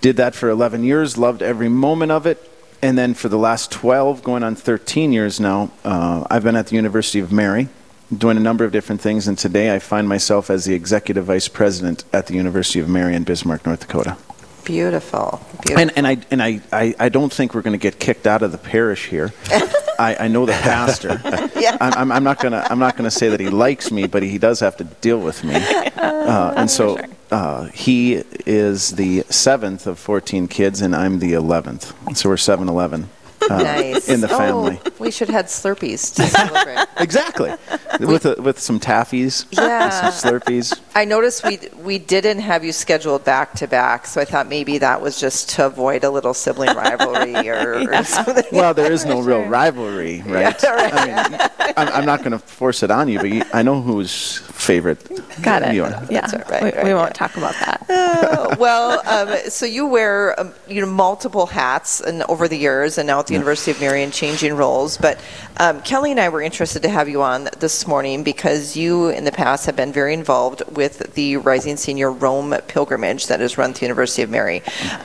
Did 0.03 0.17
that 0.17 0.35
for 0.35 0.49
11 0.49 0.83
years, 0.83 1.17
loved 1.17 1.41
every 1.41 1.69
moment 1.69 2.11
of 2.11 2.25
it. 2.25 2.51
And 2.81 2.97
then 2.97 3.13
for 3.13 3.29
the 3.29 3.37
last 3.37 3.71
12, 3.71 4.21
going 4.21 4.43
on 4.43 4.53
13 4.53 5.13
years 5.13 5.39
now, 5.39 5.71
uh, 5.85 6.27
I've 6.29 6.43
been 6.43 6.57
at 6.57 6.67
the 6.67 6.75
University 6.75 7.21
of 7.21 7.31
Mary, 7.31 7.69
doing 8.15 8.35
a 8.35 8.41
number 8.41 8.65
of 8.65 8.73
different 8.73 8.99
things. 8.99 9.29
And 9.29 9.37
today 9.37 9.73
I 9.73 9.79
find 9.79 10.09
myself 10.09 10.49
as 10.49 10.65
the 10.65 10.73
executive 10.73 11.23
vice 11.23 11.47
president 11.47 12.03
at 12.11 12.27
the 12.27 12.33
University 12.33 12.81
of 12.81 12.89
Mary 12.89 13.15
in 13.15 13.23
Bismarck, 13.23 13.65
North 13.65 13.79
Dakota. 13.79 14.17
Beautiful. 14.65 15.41
Beautiful. 15.61 15.79
And, 15.79 15.91
and, 15.95 16.05
I, 16.05 16.17
and 16.31 16.43
I, 16.43 16.59
I, 16.73 16.95
I 16.99 17.07
don't 17.07 17.31
think 17.31 17.55
we're 17.55 17.61
going 17.61 17.79
to 17.79 17.81
get 17.81 17.97
kicked 17.97 18.27
out 18.27 18.43
of 18.43 18.51
the 18.51 18.57
parish 18.57 19.07
here. 19.07 19.31
I, 19.97 20.17
I 20.19 20.27
know 20.27 20.45
the 20.45 20.51
pastor. 20.51 21.21
Yeah. 21.63 21.77
I'm, 21.79 21.93
I'm, 21.93 22.11
I'm 22.11 22.23
not 22.25 22.41
gonna 22.41 22.67
I'm 22.69 22.79
not 22.79 22.97
gonna 22.97 23.09
say 23.09 23.29
that 23.29 23.39
he 23.39 23.47
likes 23.47 23.89
me, 23.89 24.05
but 24.05 24.21
he 24.21 24.37
does 24.37 24.59
have 24.59 24.75
to 24.77 24.83
deal 24.83 25.17
with 25.17 25.45
me. 25.45 25.55
Uh, 26.03 26.53
and 26.57 26.69
so 26.69 26.97
uh, 27.33 27.65
he 27.73 28.23
is 28.45 28.91
the 28.91 29.23
seventh 29.29 29.87
of 29.87 29.99
14 29.99 30.47
kids, 30.47 30.81
and 30.81 30.95
I'm 30.95 31.19
the 31.19 31.33
11th. 31.33 32.15
So 32.15 32.29
we're 32.29 32.35
7-Eleven. 32.35 33.09
Uh, 33.49 33.57
nice. 33.63 34.07
in 34.07 34.21
the 34.21 34.27
family. 34.29 34.79
Oh, 34.85 34.91
we 34.99 35.11
should 35.11 35.29
had 35.29 35.47
Slurpees 35.47 36.15
to 36.15 36.23
celebrate. 36.27 36.77
Exactly, 36.97 37.51
with 37.99 38.25
a, 38.25 38.41
with 38.41 38.57
some 38.59 38.79
taffies, 38.79 39.45
Yeah. 39.51 39.89
some 39.89 40.11
Slurpees. 40.13 40.79
I 40.95 41.03
noticed 41.03 41.43
we 41.43 41.59
we 41.83 41.97
didn't 41.99 42.39
have 42.39 42.63
you 42.63 42.71
scheduled 42.71 43.25
back 43.25 43.53
to 43.55 43.67
back, 43.67 44.05
so 44.05 44.21
I 44.21 44.25
thought 44.25 44.47
maybe 44.47 44.77
that 44.77 45.01
was 45.01 45.19
just 45.19 45.49
to 45.55 45.65
avoid 45.65 46.05
a 46.05 46.09
little 46.09 46.33
sibling 46.33 46.73
rivalry 46.85 47.49
or, 47.49 47.91
or 47.91 48.03
something. 48.05 48.45
Well, 48.53 48.73
there 48.73 48.91
is 48.91 49.03
no 49.05 49.19
real 49.21 49.43
rivalry, 49.43 50.21
right? 50.25 50.55
I 50.65 51.05
mean, 51.05 51.73
I'm, 51.75 51.89
I'm 51.89 52.05
not 52.05 52.19
going 52.19 52.31
to 52.31 52.39
force 52.39 52.83
it 52.83 52.91
on 52.91 53.09
you, 53.09 53.19
but 53.19 53.29
you, 53.29 53.43
I 53.51 53.63
know 53.63 53.81
whose 53.81 54.37
favorite 54.53 54.99
Got 55.41 55.63
it. 55.63 55.73
you. 55.75 55.83
Yeah, 55.83 56.21
That's 56.21 56.33
all 56.33 56.39
right, 56.49 56.63
we, 56.63 56.69
right, 56.71 56.83
we 56.85 56.91
right. 56.91 56.95
won't 57.01 57.15
talk 57.15 57.35
about 57.37 57.53
that. 57.55 57.81
Uh, 58.23 58.55
well, 58.59 59.01
um, 59.07 59.37
so 59.49 59.65
you 59.65 59.85
wear 59.85 60.39
um, 60.39 60.53
you 60.67 60.81
know 60.81 60.87
multiple 60.87 61.45
hats 61.45 61.99
and 61.99 62.23
over 62.23 62.47
the 62.47 62.57
years, 62.57 62.97
and 62.97 63.05
now 63.07 63.19
at 63.19 63.27
the 63.27 63.33
University 63.33 63.71
of 63.71 63.79
Marion, 63.79 64.11
changing 64.11 64.55
roles. 64.55 64.97
But 64.97 65.19
um, 65.57 65.81
Kelly 65.81 66.11
and 66.11 66.19
I 66.19 66.29
were 66.29 66.41
interested 66.41 66.81
to 66.83 66.89
have 66.89 67.07
you 67.09 67.21
on 67.21 67.49
this 67.59 67.85
morning 67.85 68.23
because 68.23 68.75
you, 68.77 69.09
in 69.09 69.25
the 69.25 69.31
past, 69.31 69.65
have 69.65 69.75
been 69.75 69.91
very 69.91 70.13
involved 70.13 70.63
with 70.75 71.13
the 71.15 71.37
Rising 71.37 71.75
Senior 71.77 72.11
Rome 72.11 72.55
pilgrimage 72.67 73.27
that 73.27 73.41
is 73.41 73.57
run 73.57 73.71
at 73.71 73.75
the 73.77 73.81
University 73.83 74.21
of 74.23 74.29
Mary. 74.29 74.61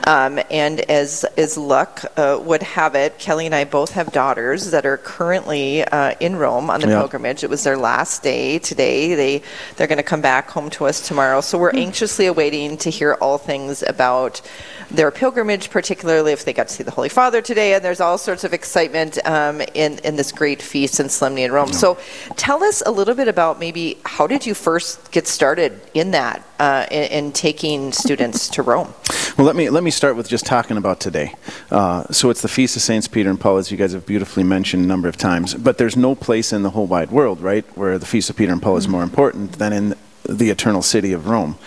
Um, 0.07 0.39
and 0.49 0.79
as 0.81 1.23
as 1.37 1.57
luck 1.57 2.03
uh, 2.17 2.39
would 2.41 2.63
have 2.63 2.95
it, 2.95 3.19
Kelly 3.19 3.45
and 3.45 3.55
I 3.55 3.65
both 3.65 3.91
have 3.91 4.11
daughters 4.11 4.71
that 4.71 4.85
are 4.85 4.97
currently 4.97 5.83
uh, 5.83 6.15
in 6.19 6.35
Rome 6.37 6.69
on 6.69 6.79
the 6.81 6.87
Yeah. 6.87 6.99
pilgrimage. 6.99 7.43
It 7.43 7.49
was 7.49 7.63
their 7.63 7.77
last 7.77 8.23
day 8.23 8.59
today. 8.59 9.13
They 9.15 9.38
they're 9.75 9.87
going 9.87 9.97
to 9.97 10.03
come 10.03 10.21
back 10.21 10.49
home 10.49 10.69
to 10.71 10.85
us 10.85 11.05
tomorrow. 11.07 11.41
So 11.41 11.57
we're 11.57 11.71
hmm. 11.71 11.79
anxiously 11.79 12.25
awaiting 12.25 12.77
to 12.77 12.89
hear 12.89 13.13
all 13.15 13.37
things 13.37 13.83
about 13.83 14.41
their 14.89 15.11
pilgrimage, 15.11 15.69
particularly 15.69 16.31
if 16.31 16.45
they 16.45 16.53
got 16.53 16.67
to 16.67 16.73
see 16.73 16.83
the 16.83 16.91
Holy 16.91 17.09
Father 17.09 17.41
today. 17.41 17.73
And 17.73 17.83
there's 17.83 18.01
all 18.01 18.17
sorts 18.17 18.43
of 18.43 18.53
excitement 18.53 19.17
um, 19.25 19.61
in 19.73 19.99
in 19.99 20.15
this 20.15 20.31
great 20.31 20.61
feast 20.61 20.99
and 20.99 21.11
solemnity 21.11 21.43
in 21.43 21.51
Rome. 21.51 21.73
So 21.73 21.97
tell 22.35 22.63
us 22.63 22.81
a 22.85 22.91
little 22.91 23.15
bit 23.15 23.27
about 23.27 23.59
maybe 23.59 23.97
how 24.05 24.27
did 24.27 24.45
you 24.45 24.53
first 24.53 25.11
get 25.11 25.27
started 25.27 25.79
in 25.93 26.11
that 26.11 26.43
uh, 26.59 26.85
in, 26.91 27.03
in 27.11 27.31
taking 27.31 27.91
students 27.91 28.49
to 28.49 28.63
Rome? 28.63 28.93
Well, 29.37 29.45
let 29.45 29.55
me 29.55 29.69
let 29.69 29.83
me 29.83 29.91
start 29.91 30.15
with 30.15 30.27
just 30.27 30.45
talking 30.45 30.77
about 30.77 30.99
today. 30.99 31.35
Uh, 31.71 32.03
so 32.11 32.29
it's 32.29 32.41
the 32.41 32.47
feast 32.47 32.75
of 32.75 32.81
Saints 32.81 33.07
Peter 33.07 33.29
and 33.29 33.39
Paul, 33.39 33.57
as 33.57 33.71
you 33.71 33.77
guys 33.77 33.93
have 33.93 34.05
beautifully 34.05 34.43
mentioned 34.43 34.83
a 34.83 34.87
number 34.87 35.07
of 35.07 35.17
times. 35.17 35.53
But 35.53 35.77
there's 35.77 35.95
no 35.95 36.15
place 36.15 36.51
in 36.51 36.63
the 36.63 36.71
whole 36.71 36.87
wide 36.87 37.11
world, 37.11 37.41
right, 37.41 37.65
where 37.77 37.97
the 37.97 38.05
feast 38.05 38.29
of 38.29 38.35
Peter 38.35 38.51
and 38.51 38.61
Paul 38.61 38.77
is 38.77 38.87
more 38.87 39.03
important 39.03 39.53
than 39.53 39.71
in 39.73 39.95
the 40.27 40.49
eternal 40.49 40.81
city 40.81 41.13
of 41.13 41.27
Rome. 41.27 41.57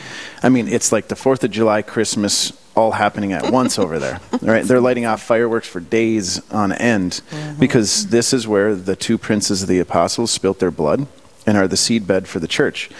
I 0.42 0.48
mean, 0.48 0.68
it's 0.68 0.92
like 0.92 1.08
the 1.08 1.16
Fourth 1.16 1.42
of 1.44 1.50
July, 1.50 1.82
Christmas, 1.82 2.52
all 2.74 2.92
happening 2.92 3.32
at 3.32 3.50
once 3.50 3.78
over 3.78 3.98
there. 3.98 4.20
Right? 4.42 4.64
They're 4.64 4.80
lighting 4.80 5.06
off 5.06 5.22
fireworks 5.22 5.68
for 5.68 5.78
days 5.78 6.40
on 6.50 6.72
end 6.72 7.20
mm-hmm. 7.30 7.61
because 7.61 8.08
this 8.08 8.32
is 8.32 8.48
where 8.48 8.74
the 8.74 8.96
two 8.96 9.16
princes 9.16 9.62
of 9.62 9.68
the 9.68 9.78
apostles 9.78 10.32
spilt 10.32 10.58
their 10.58 10.72
blood 10.72 11.06
and 11.46 11.56
are 11.56 11.68
the 11.68 11.76
seedbed 11.76 12.26
for 12.26 12.40
the 12.40 12.48
church. 12.48 12.90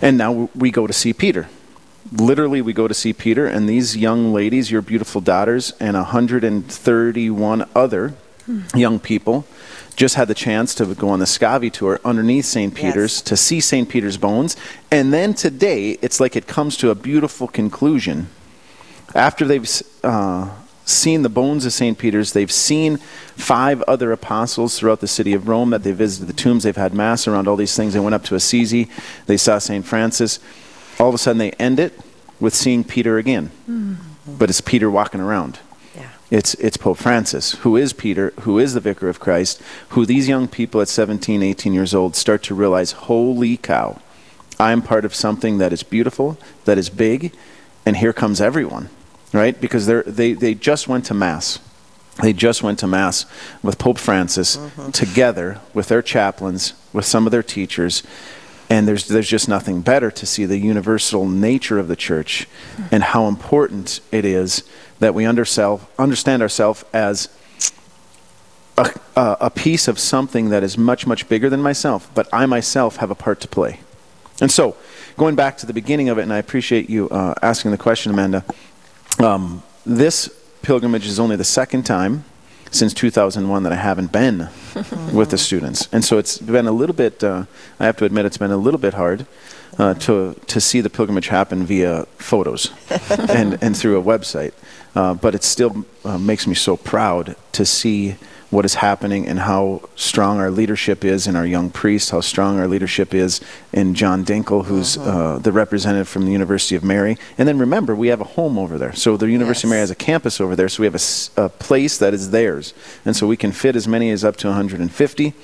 And 0.00 0.16
now 0.16 0.48
we 0.54 0.70
go 0.70 0.86
to 0.86 0.92
see 0.94 1.12
Peter 1.12 1.48
literally 2.12 2.62
we 2.62 2.72
go 2.72 2.86
to 2.86 2.94
see 2.94 3.12
peter 3.12 3.46
and 3.46 3.68
these 3.68 3.96
young 3.96 4.32
ladies 4.32 4.70
your 4.70 4.82
beautiful 4.82 5.20
daughters 5.20 5.72
and 5.80 5.96
131 5.96 7.68
other 7.74 8.10
hmm. 8.44 8.60
young 8.74 8.98
people 9.00 9.44
just 9.96 10.14
had 10.14 10.28
the 10.28 10.34
chance 10.34 10.74
to 10.74 10.94
go 10.94 11.08
on 11.08 11.18
the 11.18 11.24
scavi 11.24 11.72
tour 11.72 12.00
underneath 12.04 12.44
st 12.44 12.74
peter's 12.74 13.16
Yes. 13.16 13.22
to 13.22 13.36
see 13.36 13.60
st 13.60 13.88
peter's 13.88 14.16
bones 14.16 14.56
and 14.90 15.12
then 15.12 15.34
today 15.34 15.98
it's 16.02 16.20
like 16.20 16.36
it 16.36 16.46
comes 16.46 16.76
to 16.76 16.90
a 16.90 16.94
beautiful 16.94 17.48
conclusion 17.48 18.28
after 19.14 19.44
they've 19.44 19.68
uh, 20.02 20.50
seen 20.84 21.22
the 21.22 21.28
bones 21.28 21.66
of 21.66 21.72
St. 21.72 21.98
Peter's, 21.98 22.32
they've 22.32 22.50
seen 22.50 22.98
five 23.36 23.82
other 23.82 24.12
apostles 24.12 24.78
throughout 24.78 25.00
the 25.00 25.08
city 25.08 25.32
of 25.32 25.48
Rome 25.48 25.70
that 25.70 25.82
they 25.82 25.92
visited 25.92 26.28
the 26.28 26.32
tombs, 26.32 26.62
they've 26.62 26.76
had 26.76 26.94
mass 26.94 27.26
around 27.26 27.48
all 27.48 27.56
these 27.56 27.76
things. 27.76 27.92
They 27.92 28.00
went 28.00 28.14
up 28.14 28.24
to 28.24 28.34
Assisi, 28.34 28.88
they 29.26 29.36
saw 29.36 29.58
St. 29.58 29.84
Francis. 29.84 30.38
All 30.98 31.08
of 31.08 31.14
a 31.14 31.18
sudden, 31.18 31.38
they 31.38 31.50
end 31.52 31.78
it 31.78 31.98
with 32.40 32.54
seeing 32.54 32.84
Peter 32.84 33.18
again. 33.18 33.50
But 34.38 34.48
it's 34.48 34.60
Peter 34.60 34.90
walking 34.90 35.20
around. 35.20 35.58
Yeah. 35.94 36.08
It's, 36.30 36.54
it's 36.54 36.76
Pope 36.76 36.98
Francis, 36.98 37.52
who 37.56 37.76
is 37.76 37.92
Peter, 37.92 38.32
who 38.40 38.58
is 38.58 38.74
the 38.74 38.80
vicar 38.80 39.08
of 39.08 39.20
Christ, 39.20 39.60
who 39.90 40.06
these 40.06 40.28
young 40.28 40.48
people 40.48 40.80
at 40.80 40.88
17, 40.88 41.42
18 41.42 41.72
years 41.72 41.94
old 41.94 42.16
start 42.16 42.42
to 42.44 42.54
realize 42.54 42.92
holy 42.92 43.56
cow, 43.56 44.00
I'm 44.58 44.82
part 44.82 45.04
of 45.04 45.14
something 45.14 45.58
that 45.58 45.72
is 45.72 45.82
beautiful, 45.82 46.38
that 46.64 46.78
is 46.78 46.88
big, 46.88 47.34
and 47.84 47.98
here 47.98 48.12
comes 48.12 48.40
everyone, 48.40 48.88
right? 49.36 49.60
Because 49.60 49.86
they're, 49.86 50.02
they, 50.02 50.32
they 50.32 50.54
just 50.54 50.88
went 50.88 51.04
to 51.06 51.14
Mass. 51.14 51.58
They 52.22 52.32
just 52.32 52.62
went 52.62 52.78
to 52.78 52.86
Mass 52.86 53.26
with 53.62 53.78
Pope 53.78 53.98
Francis 53.98 54.58
together 54.92 55.60
with 55.74 55.88
their 55.88 56.00
chaplains, 56.00 56.72
with 56.92 57.04
some 57.04 57.26
of 57.26 57.30
their 57.30 57.42
teachers. 57.42 58.02
And 58.70 58.88
there's, 58.88 59.06
there's 59.06 59.28
just 59.28 59.48
nothing 59.48 59.82
better 59.82 60.10
to 60.10 60.26
see 60.26 60.46
the 60.46 60.58
universal 60.58 61.28
nature 61.28 61.78
of 61.78 61.88
the 61.88 61.94
church 61.94 62.48
and 62.90 63.02
how 63.02 63.28
important 63.28 64.00
it 64.10 64.24
is 64.24 64.64
that 64.98 65.14
we 65.14 65.26
understand 65.26 66.42
ourselves 66.42 66.84
as 66.94 67.28
a, 68.78 68.90
a, 69.14 69.36
a 69.42 69.50
piece 69.50 69.86
of 69.86 69.98
something 69.98 70.48
that 70.48 70.62
is 70.62 70.78
much, 70.78 71.06
much 71.06 71.28
bigger 71.28 71.50
than 71.50 71.60
myself, 71.60 72.10
but 72.14 72.28
I 72.32 72.46
myself 72.46 72.96
have 72.96 73.10
a 73.10 73.14
part 73.14 73.40
to 73.40 73.48
play. 73.48 73.80
And 74.40 74.50
so, 74.50 74.76
going 75.16 75.34
back 75.34 75.56
to 75.58 75.66
the 75.66 75.72
beginning 75.72 76.08
of 76.08 76.18
it, 76.18 76.22
and 76.22 76.32
I 76.32 76.38
appreciate 76.38 76.90
you 76.90 77.08
uh, 77.08 77.34
asking 77.42 77.70
the 77.70 77.78
question, 77.78 78.12
Amanda. 78.12 78.44
Um, 79.18 79.62
this 79.84 80.28
pilgrimage 80.62 81.06
is 81.06 81.18
only 81.18 81.36
the 81.36 81.44
second 81.44 81.84
time 81.84 82.24
since 82.70 82.92
2001 82.92 83.62
that 83.62 83.72
I 83.72 83.76
haven't 83.76 84.12
been 84.12 84.48
with 85.12 85.30
the 85.30 85.38
students, 85.38 85.88
and 85.92 86.04
so 86.04 86.18
it's 86.18 86.38
been 86.38 86.66
a 86.66 86.72
little 86.72 86.94
bit. 86.94 87.24
Uh, 87.24 87.44
I 87.80 87.86
have 87.86 87.96
to 87.98 88.04
admit, 88.04 88.26
it's 88.26 88.36
been 88.36 88.50
a 88.50 88.56
little 88.56 88.80
bit 88.80 88.94
hard 88.94 89.26
uh, 89.78 89.94
to 89.94 90.34
to 90.46 90.60
see 90.60 90.80
the 90.82 90.90
pilgrimage 90.90 91.28
happen 91.28 91.64
via 91.64 92.04
photos 92.18 92.72
and 93.28 93.58
and 93.62 93.76
through 93.76 93.98
a 93.98 94.02
website. 94.02 94.52
Uh, 94.94 95.14
but 95.14 95.34
it 95.34 95.44
still 95.44 95.84
uh, 96.04 96.18
makes 96.18 96.46
me 96.46 96.54
so 96.54 96.76
proud 96.76 97.36
to 97.52 97.64
see 97.64 98.16
what 98.50 98.64
is 98.64 98.74
happening 98.74 99.26
and 99.26 99.40
how 99.40 99.82
strong 99.96 100.38
our 100.38 100.50
leadership 100.50 101.04
is 101.04 101.26
in 101.26 101.34
our 101.34 101.46
young 101.46 101.68
priest, 101.70 102.10
how 102.10 102.20
strong 102.20 102.58
our 102.58 102.68
leadership 102.68 103.12
is 103.12 103.40
in 103.72 103.94
John 103.94 104.24
Dinkel, 104.24 104.66
who's 104.66 104.96
uh, 104.96 105.38
the 105.42 105.52
representative 105.52 106.08
from 106.08 106.26
the 106.26 106.32
University 106.32 106.76
of 106.76 106.84
Mary. 106.84 107.18
And 107.38 107.48
then 107.48 107.58
remember, 107.58 107.94
we 107.94 108.08
have 108.08 108.20
a 108.20 108.24
home 108.24 108.58
over 108.58 108.78
there. 108.78 108.94
So 108.94 109.16
the 109.16 109.30
University 109.30 109.66
of 109.66 109.70
Mary 109.70 109.80
has 109.80 109.90
a 109.90 109.96
campus 109.96 110.40
over 110.40 110.54
there, 110.54 110.68
so 110.68 110.82
we 110.82 110.86
have 110.86 111.02
a 111.36 111.48
place 111.48 111.98
that 111.98 112.14
is 112.14 112.30
theirs. 112.30 112.72
And 113.04 113.16
so 113.16 113.26
we 113.26 113.36
can 113.36 113.52
fit 113.52 113.74
as 113.74 113.88
many 113.88 114.10
as 114.10 114.24
up 114.24 114.36
to 114.36 114.48
150. 114.48 115.34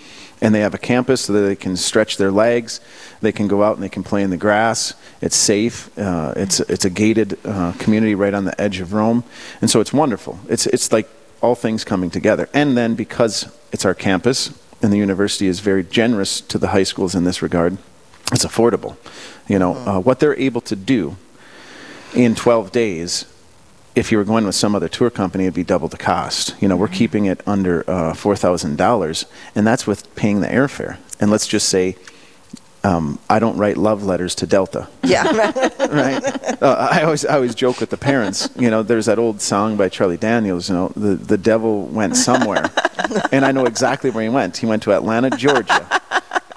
And 0.41 0.53
they 0.53 0.61
have 0.61 0.75
a 0.75 0.79
campus 0.79 1.23
so 1.23 1.33
that 1.35 1.41
they 1.43 1.55
can 1.55 1.77
stretch 1.77 2.17
their 2.17 2.33
legs. 2.33 2.81
They 3.21 3.31
can 3.31 3.47
go 3.47 3.63
out 3.63 3.75
and 3.75 3.83
they 3.83 3.89
can 3.89 4.03
play 4.03 4.23
in 4.23 4.31
the 4.31 4.37
grass. 4.37 4.95
It's 5.21 5.37
safe. 5.37 5.97
Uh, 5.97 6.35
it's 6.35 6.59
it's 6.59 6.85
a 6.85 6.91
gated 6.91 7.39
uh, 7.45 7.73
community 7.79 8.17
right 8.17 8.35
on 8.35 8.45
the 8.45 8.61
edge 8.61 8.81
of 8.81 8.93
Rome, 8.93 9.23
and 9.61 9.71
so 9.71 9.81
it's 9.81 9.93
wonderful. 9.93 10.41
It's 10.49 10.67
it's 10.67 10.91
like 10.91 11.09
all 11.43 11.55
things 11.55 11.85
coming 11.85 12.09
together. 12.09 12.49
And 12.55 12.77
then 12.77 12.95
because 12.95 13.55
it's 13.73 13.85
our 13.85 13.95
campus 13.95 14.59
and 14.81 14.93
the 14.93 14.97
university 14.97 15.47
is 15.47 15.61
very 15.61 15.85
generous 15.85 16.41
to 16.41 16.59
the 16.59 16.69
high 16.69 16.83
schools 16.85 17.15
in 17.15 17.25
this 17.25 17.43
regard, 17.43 17.77
it's 18.33 18.45
affordable. 18.45 18.97
You 19.49 19.59
know 19.59 19.75
uh, 19.75 20.01
what 20.01 20.21
they're 20.21 20.39
able 20.39 20.61
to 20.63 20.77
do 20.77 21.17
in 22.15 22.35
12 22.35 22.73
days. 22.73 23.27
If 23.95 24.11
you 24.11 24.17
were 24.17 24.25
going 24.25 24.47
with 24.47 24.55
some 24.55 24.75
other 24.75 24.89
tour 24.89 25.11
company, 25.11 25.45
it'd 25.45 25.53
be 25.53 25.65
double 25.65 25.89
the 25.89 25.99
cost. 25.99 26.55
You 26.63 26.69
know, 26.69 26.79
we're 26.79 26.89
keeping 26.89 27.27
it 27.27 27.43
under 27.47 27.85
uh, 27.91 28.15
four 28.15 28.35
thousand 28.37 28.77
dollars, 28.77 29.27
and 29.55 29.67
that's 29.67 29.87
with 29.87 30.15
paying 30.15 30.41
the 30.41 30.47
airfare. 30.47 30.97
And 31.21 31.31
let's 31.31 31.47
just 31.47 31.69
say, 31.69 31.97
um, 32.85 33.19
I 33.31 33.39
don't 33.39 33.57
write 33.57 33.77
love 33.77 34.03
letters 34.03 34.35
to 34.37 34.47
Delta 34.47 34.89
Yeah. 35.05 35.23
right? 35.79 36.63
Uh, 36.63 36.89
I 36.91 37.03
always 37.03 37.25
I 37.25 37.35
always 37.35 37.55
joke 37.55 37.81
with 37.81 37.91
the 37.91 37.97
parents. 37.97 38.49
You 38.57 38.71
know, 38.71 38.83
there's 38.83 39.07
that 39.07 39.19
old 39.19 39.41
song 39.41 39.77
by 39.77 39.89
Charlie 39.89 40.17
Daniels. 40.17 40.69
You 40.69 40.75
know, 40.75 40.89
the 40.97 41.15
the 41.15 41.39
devil 41.39 41.87
went 41.87 42.17
somewhere, 42.17 42.71
and 43.33 43.45
I 43.45 43.53
know 43.53 43.67
exactly 43.67 44.11
where 44.11 44.23
he 44.23 44.29
went. 44.29 44.57
He 44.57 44.67
went 44.67 44.83
to 44.85 44.93
Atlanta, 44.93 45.31
Georgia, 45.31 46.01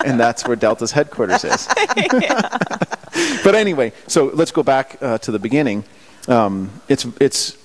and 0.04 0.20
that's 0.20 0.48
where 0.48 0.56
Delta's 0.56 0.92
headquarters 0.92 1.44
is. 1.44 1.68
but 3.44 3.56
anyway, 3.56 3.94
so 4.08 4.32
let's 4.34 4.52
go 4.52 4.64
back 4.64 4.98
uh, 5.02 5.18
to 5.20 5.32
the 5.32 5.40
beginning. 5.40 5.84
Um, 6.28 6.82
it's 6.88 7.06
it's 7.20 7.58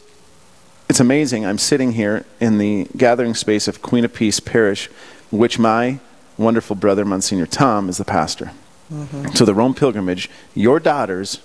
it's 0.89 1.01
amazing. 1.01 1.47
I'm 1.47 1.59
sitting 1.59 1.93
here 1.93 2.25
in 2.41 2.59
the 2.59 2.89
gathering 2.97 3.35
space 3.35 3.69
of 3.69 3.81
Queen 3.81 4.05
of 4.05 4.13
Peace 4.13 4.41
Parish, 4.41 4.89
which 5.31 5.59
my 5.59 6.01
wonderful 6.41 6.75
brother 6.75 7.05
Monsignor 7.05 7.47
Tom 7.47 7.89
is 7.89 7.99
the 7.99 8.05
pastor. 8.05 8.53
Mm-hmm. 8.93 9.35
So 9.35 9.45
the 9.45 9.55
Rome 9.55 9.75
pilgrimage, 9.75 10.29
your 10.55 10.81
daughters 10.81 11.41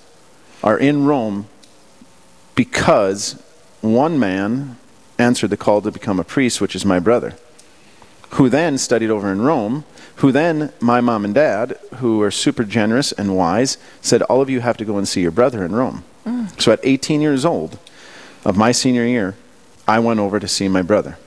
are 0.63 0.77
in 0.77 1.05
Rome 1.05 1.47
because 2.55 3.41
one 3.81 4.17
man 4.17 4.77
answered 5.19 5.49
the 5.49 5.57
call 5.57 5.81
to 5.81 5.91
become 5.91 6.19
a 6.19 6.23
priest, 6.23 6.59
which 6.59 6.75
is 6.75 6.85
my 6.85 6.99
brother, 6.99 7.35
who 8.31 8.49
then 8.49 8.77
studied 8.77 9.09
over 9.09 9.31
in 9.31 9.41
Rome, 9.41 9.85
who 10.17 10.31
then, 10.31 10.71
my 10.79 11.01
mom 11.01 11.25
and 11.25 11.35
dad, 11.35 11.77
who 11.95 12.21
are 12.21 12.31
super 12.31 12.63
generous 12.63 13.11
and 13.11 13.35
wise, 13.35 13.77
said, 14.01 14.21
All 14.23 14.41
of 14.41 14.49
you 14.49 14.61
have 14.61 14.77
to 14.77 14.85
go 14.85 14.97
and 14.97 15.07
see 15.07 15.21
your 15.21 15.31
brother 15.31 15.63
in 15.63 15.75
Rome. 15.75 16.03
Mm. 16.25 16.59
So 16.59 16.71
at 16.71 16.79
18 16.83 17.21
years 17.21 17.45
old 17.45 17.77
of 18.45 18.57
my 18.57 18.71
senior 18.71 19.05
year, 19.05 19.35
I 19.87 19.99
went 19.99 20.19
over 20.19 20.39
to 20.39 20.47
see 20.47 20.67
my 20.67 20.81
brother. 20.81 21.17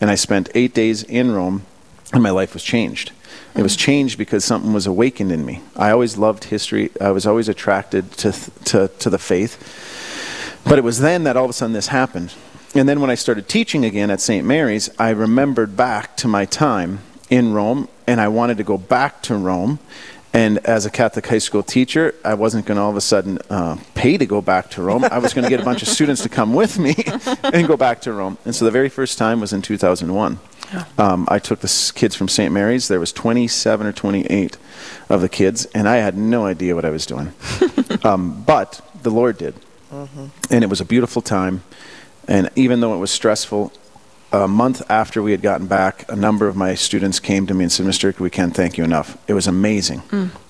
And 0.00 0.10
I 0.10 0.14
spent 0.14 0.48
eight 0.54 0.72
days 0.72 1.02
in 1.02 1.32
Rome, 1.32 1.66
and 2.12 2.22
my 2.22 2.30
life 2.30 2.54
was 2.54 2.62
changed. 2.62 3.12
It 3.54 3.62
was 3.62 3.76
changed 3.76 4.18
because 4.18 4.44
something 4.44 4.72
was 4.72 4.86
awakened 4.86 5.32
in 5.32 5.44
me. 5.44 5.60
I 5.76 5.90
always 5.90 6.16
loved 6.16 6.44
history, 6.44 6.90
I 7.00 7.10
was 7.10 7.26
always 7.26 7.48
attracted 7.48 8.12
to, 8.12 8.32
to, 8.66 8.88
to 8.88 9.10
the 9.10 9.18
faith. 9.18 10.64
But 10.64 10.78
it 10.78 10.84
was 10.84 11.00
then 11.00 11.24
that 11.24 11.36
all 11.36 11.44
of 11.44 11.50
a 11.50 11.54
sudden 11.54 11.72
this 11.72 11.88
happened. 11.88 12.34
And 12.74 12.88
then 12.88 13.00
when 13.00 13.10
I 13.10 13.14
started 13.14 13.48
teaching 13.48 13.84
again 13.84 14.10
at 14.10 14.20
St. 14.20 14.46
Mary's, 14.46 14.90
I 14.98 15.10
remembered 15.10 15.76
back 15.76 16.16
to 16.18 16.28
my 16.28 16.44
time 16.44 17.00
in 17.30 17.52
Rome, 17.52 17.88
and 18.06 18.20
I 18.20 18.28
wanted 18.28 18.58
to 18.58 18.64
go 18.64 18.76
back 18.76 19.22
to 19.22 19.34
Rome. 19.34 19.78
And 20.34 20.58
as 20.58 20.84
a 20.84 20.90
Catholic 20.90 21.26
high 21.26 21.38
school 21.38 21.62
teacher, 21.62 22.14
I 22.24 22.34
wasn't 22.34 22.66
going 22.66 22.76
to 22.76 22.82
all 22.82 22.90
of 22.90 22.96
a 22.96 23.00
sudden 23.00 23.38
uh, 23.48 23.78
pay 23.94 24.18
to 24.18 24.26
go 24.26 24.42
back 24.42 24.70
to 24.72 24.82
Rome. 24.82 25.04
I 25.04 25.18
was 25.18 25.32
going 25.32 25.44
to 25.44 25.50
get 25.50 25.60
a 25.60 25.64
bunch 25.64 25.82
of 25.82 25.88
students 25.96 26.22
to 26.22 26.28
come 26.28 26.52
with 26.52 26.78
me 26.78 26.94
and 27.42 27.66
go 27.66 27.76
back 27.76 28.02
to 28.02 28.12
Rome. 28.12 28.36
And 28.44 28.54
so 28.54 28.66
the 28.66 28.70
very 28.70 28.90
first 28.90 29.16
time 29.16 29.40
was 29.40 29.54
in 29.54 29.62
2001. 29.62 30.38
Um, 30.98 31.26
I 31.30 31.38
took 31.38 31.60
the 31.60 31.66
s- 31.66 31.90
kids 31.90 32.14
from 32.14 32.28
St. 32.28 32.52
Mary's. 32.52 32.88
There 32.88 33.00
was 33.00 33.12
27 33.12 33.86
or 33.86 33.92
28 33.92 34.56
of 35.08 35.20
the 35.20 35.28
kids, 35.28 35.64
and 35.74 35.88
I 35.88 35.96
had 35.96 36.16
no 36.16 36.44
idea 36.46 36.74
what 36.74 36.84
I 36.84 36.90
was 36.90 37.06
doing. 37.06 37.32
um, 38.04 38.42
but 38.46 38.80
the 39.02 39.10
Lord 39.10 39.38
did. 39.38 39.54
And 40.50 40.62
it 40.64 40.68
was 40.68 40.80
a 40.80 40.84
beautiful 40.84 41.22
time. 41.22 41.62
And 42.26 42.50
even 42.56 42.80
though 42.80 42.94
it 42.94 42.98
was 42.98 43.10
stressful, 43.10 43.72
a 44.30 44.46
month 44.46 44.82
after 44.90 45.22
we 45.22 45.30
had 45.30 45.40
gotten 45.40 45.66
back, 45.66 46.04
a 46.10 46.16
number 46.16 46.46
of 46.46 46.54
my 46.56 46.74
students 46.74 47.18
came 47.20 47.46
to 47.46 47.54
me 47.54 47.64
and 47.64 47.72
said, 47.72 47.86
Mr. 47.86 48.18
We 48.20 48.28
can't 48.28 48.54
thank 48.54 48.76
you 48.76 48.84
enough. 48.84 49.16
It 49.26 49.32
was 49.32 49.46
amazing. 49.46 50.02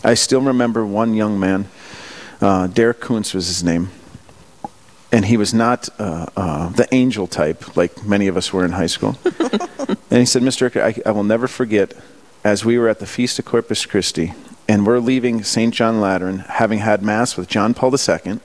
I 0.03 0.15
still 0.15 0.41
remember 0.41 0.85
one 0.85 1.15
young 1.15 1.39
man, 1.39 1.67
uh, 2.41 2.67
Derek 2.67 2.99
Kuntz 3.01 3.33
was 3.35 3.47
his 3.47 3.63
name, 3.63 3.91
and 5.11 5.25
he 5.25 5.37
was 5.37 5.55
not 5.55 5.89
uh, 5.99 6.27
uh, 6.37 6.69
the 6.71 6.93
angel 6.95 7.27
type 7.27 7.77
like 7.77 8.05
many 8.05 8.27
of 8.27 8.37
us 8.37 8.53
were 8.53 8.65
in 8.65 8.73
high 8.73 8.87
school. 8.87 9.19
and 9.25 10.21
he 10.21 10.27
said, 10.27 10.43
Mr. 10.43 10.63
Rick, 10.63 10.77
I, 10.77 11.09
I 11.09 11.13
will 11.13 11.25
never 11.25 11.49
forget 11.49 11.95
as 12.45 12.65
we 12.65 12.79
were 12.79 12.89
at 12.89 12.99
the 12.99 13.07
Feast 13.07 13.39
of 13.39 13.45
Corpus 13.45 13.87
Christi, 13.87 14.35
and 14.69 14.87
we're 14.87 14.99
leaving 15.01 15.43
St. 15.43 15.75
John 15.75 16.01
Lateran, 16.01 16.41
having 16.41 16.79
had 16.79 17.03
Mass 17.03 17.37
with 17.37 17.49
John 17.49 17.75
Paul 17.75 17.95
II, 17.95 18.41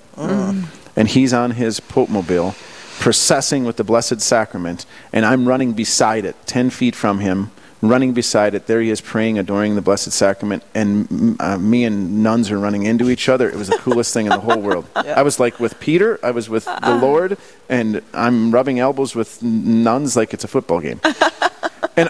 and 0.96 1.08
he's 1.08 1.34
on 1.34 1.52
his 1.52 1.80
Pope 1.80 2.10
Mobile 2.10 2.56
processing 3.00 3.66
with 3.66 3.78
the 3.78 3.84
Blessed 3.84 4.22
Sacrament, 4.22 4.86
and 5.12 5.26
I'm 5.26 5.48
running 5.48 5.74
beside 5.74 6.26
it, 6.26 6.36
10 6.46 6.70
feet 6.70 6.96
from 6.96 7.20
him, 7.20 7.52
running 7.84 8.14
beside 8.14 8.56
it. 8.56 8.66
There 8.66 8.82
he 8.82 8.90
is 8.90 9.02
praying, 9.02 9.38
adoring 9.38 9.76
the 9.76 9.82
Blessed 9.82 10.12
Sacrament, 10.14 10.64
and 10.74 11.36
uh, 11.40 11.58
me 11.58 11.84
and 11.84 12.24
nuns 12.24 12.50
are 12.50 12.58
running 12.58 12.84
into 12.84 13.10
each 13.10 13.28
other. 13.28 13.50
It 13.50 13.56
was 13.56 13.68
the 13.68 13.78
coolest 13.78 14.14
thing 14.14 14.26
in 14.26 14.30
the 14.32 14.40
whole 14.40 14.60
world. 14.60 14.88
I 14.96 15.22
was 15.22 15.40
like 15.40 15.60
with 15.60 15.80
Peter, 15.82 16.18
I 16.24 16.32
was 16.32 16.50
with 16.50 16.64
the 16.64 16.98
Lord, 17.02 17.38
and 17.68 18.02
I'm 18.14 18.52
rubbing 18.52 18.80
elbows 18.80 19.16
with 19.16 19.44
nuns 19.44 20.16
like 20.16 20.34
it's 20.34 20.46
a 20.46 20.48
football 20.48 20.80
game. 20.80 21.02
and 21.98 22.10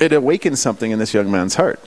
it 0.00 0.12
awakened 0.12 0.58
something 0.58 0.90
in 0.90 0.98
this 0.98 1.12
young 1.12 1.30
man's 1.30 1.56
heart 1.56 1.80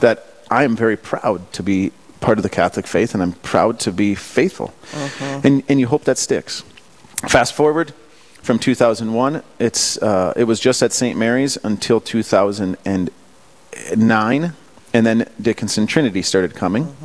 that 0.00 0.26
I 0.50 0.64
am 0.64 0.74
very 0.74 0.96
proud 0.96 1.52
to 1.52 1.62
be 1.62 1.92
part 2.20 2.38
of 2.38 2.42
the 2.42 2.50
Catholic 2.50 2.88
faith, 2.88 3.14
and 3.14 3.22
I'm 3.22 3.32
proud 3.34 3.78
to 3.80 3.92
be 3.92 4.16
faithful. 4.16 4.74
And, 5.44 5.62
and 5.68 5.78
you 5.78 5.86
hope 5.86 6.04
that 6.04 6.18
sticks. 6.18 6.64
Fast 7.28 7.54
forward 7.54 7.92
from 8.42 8.58
2001, 8.58 9.42
it's, 9.58 9.98
uh, 9.98 10.32
it 10.36 10.44
was 10.44 10.60
just 10.60 10.82
at 10.82 10.92
St. 10.92 11.18
Mary's 11.18 11.56
until 11.62 12.00
2009, 12.00 14.52
and 14.94 15.06
then 15.06 15.28
Dickinson 15.40 15.86
Trinity 15.86 16.22
started 16.22 16.54
coming. 16.54 16.96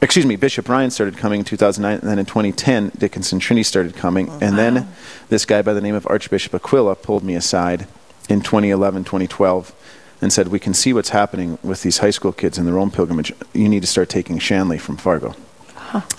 Excuse 0.00 0.24
me, 0.24 0.36
Bishop 0.36 0.68
Ryan 0.68 0.92
started 0.92 1.16
coming 1.16 1.40
in 1.40 1.44
2009, 1.44 1.98
and 2.00 2.08
then 2.08 2.20
in 2.20 2.26
2010, 2.26 2.92
Dickinson 2.96 3.40
Trinity 3.40 3.64
started 3.64 3.96
coming. 3.96 4.28
and 4.40 4.56
then 4.56 4.88
this 5.28 5.44
guy 5.44 5.62
by 5.62 5.72
the 5.72 5.80
name 5.80 5.96
of 5.96 6.06
Archbishop 6.06 6.54
Aquila 6.54 6.94
pulled 6.94 7.24
me 7.24 7.34
aside 7.34 7.88
in 8.28 8.40
2011, 8.40 9.02
2012, 9.04 9.74
and 10.20 10.32
said, 10.32 10.48
We 10.48 10.60
can 10.60 10.74
see 10.74 10.92
what's 10.92 11.08
happening 11.10 11.58
with 11.64 11.82
these 11.82 11.98
high 11.98 12.10
school 12.10 12.32
kids 12.32 12.58
in 12.58 12.66
the 12.66 12.72
Rome 12.72 12.92
pilgrimage. 12.92 13.32
You 13.52 13.68
need 13.68 13.80
to 13.80 13.88
start 13.88 14.08
taking 14.08 14.38
Shanley 14.38 14.78
from 14.78 14.96
Fargo. 14.96 15.34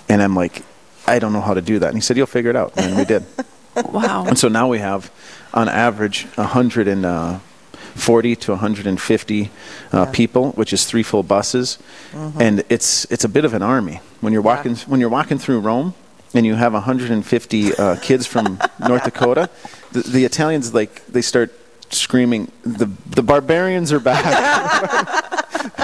And 0.08 0.20
I'm 0.20 0.34
like, 0.34 0.62
I 1.06 1.18
don't 1.18 1.32
know 1.32 1.40
how 1.40 1.54
to 1.54 1.62
do 1.62 1.78
that. 1.78 1.88
And 1.88 1.96
he 1.96 2.00
said, 2.00 2.16
You'll 2.16 2.26
figure 2.26 2.50
it 2.50 2.56
out. 2.56 2.72
And 2.76 2.96
we 2.96 3.04
did. 3.04 3.24
Wow. 3.76 4.24
And 4.26 4.38
so 4.38 4.48
now 4.48 4.68
we 4.68 4.78
have, 4.78 5.10
on 5.54 5.68
average, 5.68 6.24
140 6.34 8.36
to 8.36 8.50
150 8.52 9.50
uh, 9.92 10.06
people, 10.06 10.52
which 10.52 10.72
is 10.72 10.84
three 10.84 11.02
full 11.02 11.22
buses, 11.22 11.78
and 12.12 12.64
it's 12.68 13.06
it's 13.10 13.24
a 13.24 13.28
bit 13.28 13.44
of 13.44 13.54
an 13.54 13.62
army. 13.62 14.00
When 14.20 14.32
you're 14.32 14.42
walking 14.42 14.76
when 14.86 15.00
you're 15.00 15.08
walking 15.08 15.38
through 15.38 15.60
Rome, 15.60 15.94
and 16.34 16.46
you 16.46 16.54
have 16.54 16.72
150 16.72 17.74
uh, 17.74 17.96
kids 18.00 18.26
from 18.26 18.60
North 18.88 19.04
Dakota, 19.04 19.50
the, 19.92 20.02
the 20.02 20.24
Italians 20.24 20.74
like 20.74 21.04
they 21.06 21.22
start 21.22 21.52
screaming, 21.90 22.50
"the 22.62 22.90
the 23.06 23.22
barbarians 23.22 23.92
are 23.92 24.00
back! 24.00 24.24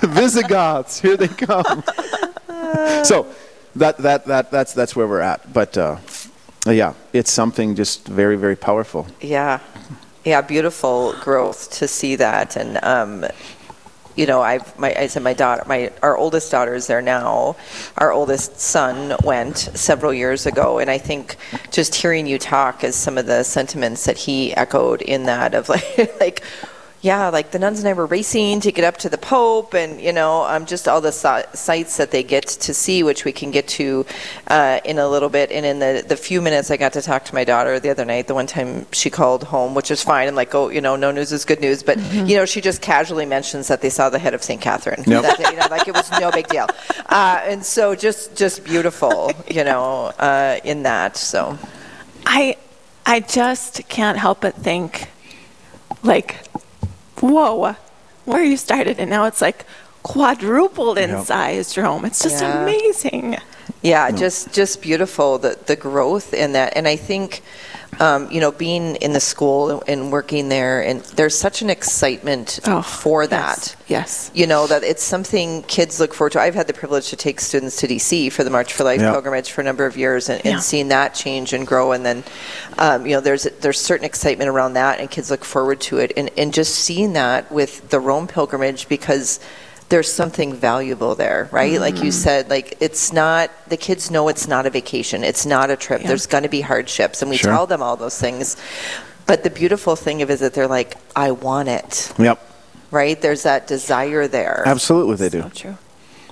the 0.01 0.07
Visigoths, 0.09 1.01
here 1.01 1.17
they 1.17 1.29
come!" 1.29 1.83
so 3.05 3.27
that 3.75 3.99
that 3.99 4.27
that 4.27 4.51
that's 4.51 4.73
that's 4.73 4.97
where 4.97 5.07
we're 5.07 5.21
at. 5.21 5.53
But 5.53 5.77
uh, 5.77 5.97
yeah, 6.73 6.95
it's 7.13 7.31
something 7.31 7.75
just 7.75 8.07
very 8.07 8.37
very 8.37 8.57
powerful. 8.57 9.07
Yeah, 9.21 9.61
yeah, 10.25 10.41
beautiful 10.41 11.15
growth 11.21 11.71
to 11.79 11.89
see 11.89 12.17
that, 12.17 12.57
and 12.57 12.83
um, 12.83 13.25
you 14.17 14.27
know, 14.27 14.41
I've 14.41 14.77
my 14.79 14.95
I 14.95 15.07
said 15.07 15.23
my 15.23 15.35
daughter, 15.35 15.63
my 15.67 15.93
our 16.03 16.17
oldest 16.17 16.51
daughter 16.51 16.75
is 16.75 16.87
there 16.87 17.03
now. 17.03 17.57
Our 17.99 18.13
oldest 18.13 18.59
son 18.59 19.15
went 19.23 19.59
several 19.59 20.13
years 20.13 20.47
ago, 20.47 20.79
and 20.79 20.91
I 20.91 20.99
think 20.99 21.37
just 21.71 21.95
hearing 21.95 22.27
you 22.27 22.39
talk 22.39 22.83
is 22.83 22.97
some 22.97 23.19
of 23.19 23.27
the 23.27 23.45
sentiments 23.45 24.05
that 24.07 24.17
he 24.17 24.55
echoed 24.55 25.03
in 25.03 25.25
that 25.25 25.55
of 25.55 25.69
like 25.69 26.19
like. 26.19 26.43
Yeah, 27.07 27.29
like 27.29 27.53
the 27.53 27.61
nuns 27.61 27.79
and 27.79 27.87
I 27.87 27.93
were 27.93 28.07
racing 28.07 28.59
to 28.63 28.73
get 28.73 28.85
up 28.85 28.97
to 28.97 29.09
the 29.09 29.17
Pope, 29.17 29.75
and 29.75 30.01
you 30.01 30.13
know, 30.13 30.43
um, 30.43 30.67
just 30.67 30.89
all 30.89 31.01
the 31.01 31.13
si- 31.13 31.49
sites 31.55 31.99
that 31.99 32.11
they 32.11 32.25
get 32.25 32.49
to 32.49 32.75
see, 32.75 33.05
which 33.05 33.25
we 33.25 33.31
can 33.31 33.53
get 33.53 33.69
to 33.79 34.05
uh, 34.49 34.81
in 34.85 34.99
a 34.99 35.07
little 35.07 35.29
bit. 35.29 35.53
And 35.53 35.65
in 35.65 35.79
the 35.79 36.05
the 36.05 36.17
few 36.17 36.43
minutes 36.43 36.69
I 36.69 36.77
got 36.77 36.95
to 36.95 37.03
talk 37.03 37.25
to 37.27 37.35
my 37.35 37.45
daughter 37.45 37.79
the 37.79 37.91
other 37.91 38.05
night, 38.05 38.27
the 38.27 38.35
one 38.35 38.49
time 38.49 38.87
she 38.91 39.09
called 39.09 39.45
home, 39.45 39.73
which 39.73 39.93
is 39.93 40.03
fine, 40.03 40.27
and 40.27 40.37
like, 40.37 40.53
oh, 40.57 40.69
you 40.69 40.81
know, 40.81 40.97
no 40.97 41.13
news 41.13 41.31
is 41.31 41.45
good 41.45 41.61
news. 41.61 41.81
But 41.85 41.97
you 42.13 42.37
know, 42.37 42.45
she 42.45 42.61
just 42.61 42.83
casually 42.83 43.25
mentions 43.25 43.69
that 43.69 43.83
they 43.83 43.91
saw 43.91 44.11
the 44.11 44.19
head 44.19 44.35
of 44.35 44.43
St. 44.43 44.61
Catherine. 44.61 45.05
Yep. 45.07 45.23
That, 45.23 45.39
you 45.39 45.57
know, 45.59 45.69
like 45.71 45.87
it 45.87 45.95
was 45.95 46.11
no 46.11 46.33
big 46.33 46.49
deal. 46.49 46.67
Uh, 47.09 47.41
and 47.45 47.65
so 47.65 47.95
just 47.95 48.35
just 48.35 48.65
beautiful, 48.65 49.31
you 49.49 49.63
know, 49.63 50.07
uh, 50.19 50.59
in 50.65 50.83
that. 50.83 51.17
So 51.17 51.57
I 52.27 52.57
I 53.07 53.21
just 53.21 53.89
can't 53.89 54.19
help 54.19 54.41
but 54.41 54.57
think 54.57 55.09
like 56.03 56.43
whoa 57.21 57.75
where 58.25 58.43
you 58.43 58.57
started 58.57 58.99
and 58.99 59.09
now 59.11 59.25
it's 59.25 59.41
like 59.41 59.65
quadrupled 60.03 60.99
in 60.99 61.11
Yep. 61.11 61.25
size 61.27 61.77
Rome 61.77 62.05
it's 62.05 62.23
just 62.23 62.43
Yeah. 62.43 62.63
amazing 62.63 63.37
Yeah, 63.83 64.11
just 64.11 64.53
just 64.53 64.81
beautiful 64.83 65.39
the 65.39 65.59
the 65.67 65.77
growth 65.77 66.33
in 66.35 66.53
that, 66.53 66.73
and 66.77 66.89
I 66.89 66.97
think, 66.97 67.43
um, 68.01 68.31
you 68.31 68.41
know, 68.41 68.53
being 68.53 68.97
in 68.97 69.13
the 69.13 69.21
school 69.21 69.83
and 69.87 70.13
working 70.13 70.49
there, 70.49 70.83
and 70.83 71.01
there's 71.17 71.37
such 71.39 71.63
an 71.63 71.71
excitement 71.71 72.61
Oh, 72.67 72.83
for 72.83 73.27
that. 73.27 73.59
yes, 73.59 73.77
yes. 73.89 74.31
You 74.35 74.47
know 74.47 74.67
that 74.67 74.83
it's 74.85 75.03
something 75.03 75.63
kids 75.63 75.99
look 75.99 76.13
forward 76.13 76.33
to. 76.33 76.41
I've 76.41 76.55
had 76.55 76.67
the 76.67 76.75
privilege 76.75 77.09
to 77.11 77.17
take 77.17 77.41
students 77.41 77.77
to 77.77 77.87
DC 77.87 78.31
for 78.33 78.45
the 78.45 78.51
March 78.51 78.73
for 78.75 78.85
Life 78.85 79.01
Yeah. 79.01 79.13
pilgrimage 79.13 79.51
for 79.51 79.63
a 79.63 79.65
number 79.65 79.87
of 79.87 79.97
years, 79.97 80.29
and, 80.29 80.45
Yeah. 80.45 80.59
seeing 80.61 80.89
that 80.89 81.15
change 81.15 81.53
and 81.53 81.67
grow, 81.67 81.93
and 81.93 82.05
then, 82.05 82.25
um, 82.79 83.07
you 83.07 83.15
know, 83.15 83.21
there's 83.21 83.45
there's 83.61 83.81
certain 83.81 84.05
excitement 84.05 84.51
around 84.51 84.75
that, 84.75 85.01
and 85.01 85.11
kids 85.11 85.31
look 85.31 85.45
forward 85.45 85.81
to 85.83 85.99
it, 85.99 86.13
and 86.17 86.31
and 86.37 86.53
just 86.53 86.75
seeing 86.75 87.15
that 87.15 87.51
with 87.51 87.89
the 87.91 88.01
Rome 88.01 88.27
pilgrimage 88.27 88.89
because 88.89 89.41
there's 89.89 90.13
something 90.13 90.53
valuable 90.53 91.15
there, 91.15 91.49
right? 91.53 91.81
Like 91.81 91.95
Mm-hmm. 91.95 92.05
you 92.07 92.11
said, 92.13 92.51
like 92.51 92.77
it's 92.81 93.13
not, 93.13 93.51
the 93.69 93.77
kids 93.77 94.11
know 94.11 94.29
it's 94.29 94.49
not 94.49 94.67
a 94.67 94.71
vacation, 94.71 95.23
it's 95.23 95.47
not 95.47 95.71
a 95.71 95.77
trip. 95.77 96.01
Yeah. 96.03 96.09
There's 96.09 96.27
going 96.27 96.43
to 96.43 96.49
be 96.49 96.61
hardships, 96.61 97.23
and 97.23 97.31
we 97.31 97.37
Sure. 97.37 97.53
tell 97.53 97.67
them 97.67 97.83
all 97.83 97.97
those 97.97 98.19
things. 98.19 98.57
But 99.27 99.43
the 99.45 99.51
beautiful 99.51 99.97
thing 99.97 100.23
of 100.23 100.31
it 100.31 100.35
is 100.35 100.41
that 100.41 100.55
they're 100.55 100.69
like, 100.69 100.97
I 101.15 101.31
want 101.33 101.69
it, 101.69 102.13
Yep, 102.19 102.39
right? 102.91 103.21
There's 103.21 103.43
that 103.45 103.67
desire 103.67 104.27
there. 104.29 104.63
absolutely 104.67 105.17
they 105.17 105.29
do. 105.29 105.43
so 105.43 105.49
true 105.51 105.79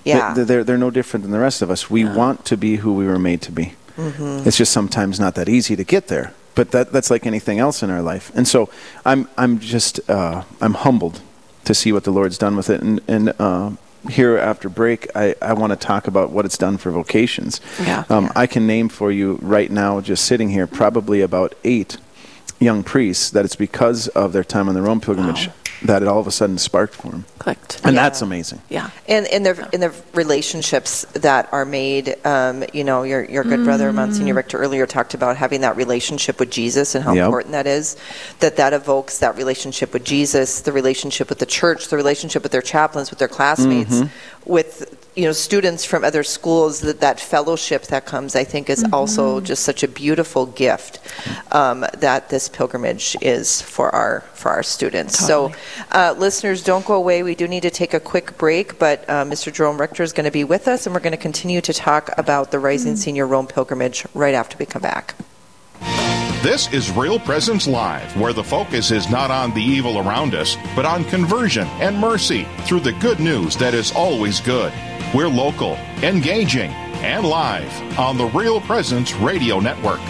Yeah. 0.05 0.35
They- 0.35 0.45
They're, 0.45 0.65
they're 0.65 0.79
no 0.79 0.91
different 0.91 1.23
than 1.23 1.33
the 1.33 1.39
rest 1.41 1.63
of 1.63 1.71
us. 1.71 1.89
We 1.91 2.05
want 2.05 2.45
to 2.47 2.57
be 2.57 2.77
who 2.77 2.93
we 2.95 3.07
were 3.07 3.19
made 3.19 3.41
to 3.43 3.53
be. 3.53 3.75
Mm-hmm. 3.97 4.47
It's 4.49 4.57
just 4.57 4.73
sometimes 4.73 5.19
not 5.21 5.35
that 5.37 5.49
easy 5.49 5.77
to 5.77 5.85
get 5.85 6.09
there. 6.09 6.33
But 6.57 6.71
that, 6.73 6.93
that's 6.93 7.11
like 7.11 7.27
anything 7.27 7.59
else 7.59 7.83
in 7.83 7.91
our 7.91 8.03
life. 8.03 8.31
And 8.35 8.47
so 8.47 8.69
I'm, 9.05 9.29
I'm 9.37 9.59
just, 9.61 9.99
uh, 10.11 10.43
I'm 10.61 10.75
humbled 10.75 11.21
to 11.65 11.75
see 11.75 11.93
what 11.93 12.05
the 12.05 12.11
Lord's 12.11 12.39
done 12.39 12.57
with 12.57 12.71
it. 12.71 12.81
And, 12.83 13.01
and 13.09 13.33
uh, 13.39 13.73
here 14.09 14.37
after 14.37 14.69
break, 14.69 15.09
I, 15.15 15.35
I 15.41 15.55
want 15.55 15.71
to 15.73 15.77
talk 15.77 16.07
about 16.07 16.31
what 16.31 16.45
it's 16.45 16.59
done 16.59 16.77
for 16.77 16.91
vocations. 16.91 17.61
Yeah. 17.81 18.05
Um, 18.09 18.31
I 18.37 18.47
can 18.47 18.67
name 18.67 18.89
for 18.89 19.11
you 19.11 19.39
right 19.43 19.71
now, 19.71 20.01
just 20.01 20.25
sitting 20.25 20.51
here, 20.51 20.67
probably 20.67 21.21
about 21.21 21.55
eight 21.65 21.97
young 22.61 22.83
priests 22.83 23.31
that 23.31 23.45
it's 23.45 23.57
because 23.57 24.09
of 24.09 24.33
their 24.33 24.45
time 24.45 24.69
on 24.69 24.75
the 24.75 24.83
Rome 24.83 25.01
pilgrimage 25.01 25.51
that 25.85 26.03
it 26.03 26.09
all 26.09 26.18
of 26.18 26.26
a 26.26 26.30
sudden 26.30 26.57
sparked 26.59 26.95
for 26.95 27.09
him. 27.12 27.24
Clicked. 27.39 27.80
And 27.85 27.95
Yeah. 27.95 28.03
that's 28.03 28.22
amazing. 28.22 28.61
Yeah. 28.70 28.89
And 29.07 29.26
in 29.26 29.43
the 29.43 29.68
in 29.72 29.80
the 29.80 29.93
relationships 30.14 31.05
that 31.12 31.49
are 31.53 31.64
made, 31.64 32.16
um, 32.26 32.64
you 32.72 32.85
know, 32.85 33.03
your 33.03 33.22
your 33.24 33.45
good 33.45 33.64
brother 33.64 33.93
Monsignor 33.93 34.35
Richter 34.35 34.59
earlier 34.59 34.87
talked 34.87 35.14
about 35.14 35.37
having 35.37 35.61
that 35.61 35.76
relationship 35.76 36.41
with 36.41 36.51
Jesus 36.51 36.95
and 36.95 37.05
how 37.05 37.12
Yep. 37.12 37.24
important 37.26 37.53
that 37.53 37.66
is. 37.66 37.97
That 38.41 38.57
that 38.57 38.72
evokes 38.72 39.18
that 39.18 39.37
relationship 39.37 39.93
with 39.93 40.05
Jesus, 40.05 40.61
the 40.62 40.72
relationship 40.72 41.28
with 41.28 41.39
the 41.39 41.47
church, 41.47 41.89
the 41.89 41.97
relationship 41.97 42.43
with 42.43 42.53
their 42.53 42.62
chaplains, 42.62 43.11
with 43.11 43.18
their 43.18 43.28
classmates, 43.28 44.03
with 44.47 44.97
you 45.15 45.25
know 45.25 45.33
students 45.33 45.85
from 45.85 46.05
other 46.05 46.23
schools. 46.23 46.81
That 46.81 47.01
that 47.01 47.21
fellowship 47.21 47.85
that 47.85 48.07
comes, 48.07 48.35
I 48.35 48.45
think, 48.45 48.69
is 48.69 48.85
also 48.93 49.41
just 49.41 49.62
such 49.62 49.83
a 49.83 49.89
beautiful 49.89 50.47
gift 50.47 51.01
um, 51.53 51.85
that 51.99 52.29
this 52.29 52.49
pilgrimage 52.49 53.17
is 53.21 53.62
for 53.62 53.95
our 53.95 54.21
for 54.35 54.51
our 54.51 54.62
students. 54.62 55.19
So, 55.19 55.53
uh, 55.93 56.15
listeners, 56.19 56.62
don't 56.62 56.85
go 56.85 56.95
away. 56.95 57.23
We 57.23 57.35
do 57.35 57.49
need 57.49 57.62
to 57.62 57.71
take 57.71 57.95
a 57.95 58.01
quick 58.01 58.37
break, 58.37 58.79
but 58.79 59.09
uh, 59.09 59.25
Mr. 59.25 59.53
Jerome 59.53 59.81
Richter 59.81 60.03
is 60.03 60.12
going 60.12 60.27
to 60.27 60.31
be 60.31 60.45
with 60.45 60.69
us, 60.69 60.87
and 60.87 60.95
we're 60.95 61.01
going 61.01 61.12
to 61.12 61.17
continue 61.17 61.61
to 61.61 61.73
talk 61.73 62.11
about 62.19 62.51
the 62.51 62.59
Rising 62.59 62.97
Senior 62.97 63.27
Rome 63.27 63.47
Pilgrimage 63.47 64.07
right 64.15 64.35
after 64.35 64.57
we 64.59 64.67
come 64.67 64.83
back. 64.83 65.15
This 66.45 66.71
is 66.75 66.91
Real 66.91 67.19
Presence 67.19 67.67
Live, 67.67 68.15
where 68.21 68.35
the 68.35 68.45
focus 68.45 68.91
is 68.91 69.09
not 69.09 69.31
on 69.31 69.55
the 69.55 69.63
evil 69.63 69.99
around 69.99 70.35
us, 70.35 70.59
but 70.77 70.85
on 70.85 71.03
conversion 71.05 71.67
and 71.81 71.99
mercy 71.99 72.47
through 72.67 72.81
the 72.81 72.93
good 72.93 73.19
news 73.19 73.57
that 73.57 73.73
is 73.73 73.93
always 73.93 74.41
good. 74.41 74.71
We're 75.15 75.31
local, 75.31 75.77
engaging, 76.03 76.71
and 77.01 77.25
live 77.25 77.99
on 77.99 78.19
the 78.19 78.27
Real 78.27 78.61
Presence 78.61 79.15
Radio 79.15 79.59
Network. 79.59 80.01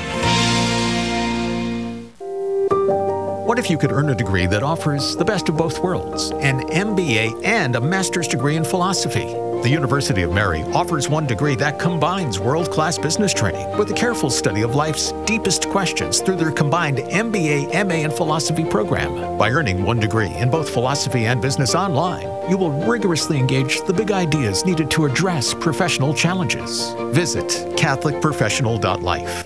What 3.47 3.61
if 3.61 3.70
you 3.70 3.78
could 3.78 3.93
earn 3.93 4.11
a 4.11 4.14
degree 4.16 4.47
that 4.47 4.64
offers 4.64 5.14
the 5.14 5.24
best 5.24 5.49
of 5.49 5.57
both 5.57 5.85
worlds 5.85 6.32
an 6.32 6.62
MBA 6.62 7.45
and 7.45 7.76
a 7.76 7.80
master's 7.80 8.26
degree 8.26 8.57
in 8.57 8.64
philosophy? 8.64 9.32
The 9.64 9.70
University 9.70 10.20
of 10.20 10.30
Mary 10.30 10.62
offers 10.74 11.08
one 11.08 11.26
degree 11.26 11.54
that 11.56 11.78
combines 11.78 12.38
world 12.38 12.70
class 12.70 12.98
business 12.98 13.32
training 13.32 13.78
with 13.78 13.90
a 13.90 13.94
careful 13.94 14.28
study 14.28 14.60
of 14.60 14.74
life's 14.74 15.12
deepest 15.24 15.70
questions 15.70 16.20
through 16.20 16.36
their 16.36 16.52
combined 16.52 16.98
MBA, 16.98 17.72
MA, 17.86 17.94
and 18.04 18.12
philosophy 18.12 18.66
program. 18.66 19.38
By 19.38 19.48
earning 19.48 19.82
one 19.82 19.98
degree 19.98 20.28
in 20.34 20.50
both 20.50 20.68
philosophy 20.68 21.24
and 21.24 21.40
business 21.40 21.74
online, 21.74 22.28
you 22.50 22.58
will 22.58 22.72
rigorously 22.86 23.38
engage 23.38 23.80
the 23.86 23.94
big 23.94 24.10
ideas 24.12 24.66
needed 24.66 24.90
to 24.90 25.06
address 25.06 25.54
professional 25.54 26.12
challenges. 26.12 26.92
Visit 27.14 27.46
CatholicProfessional.life. 27.78 29.43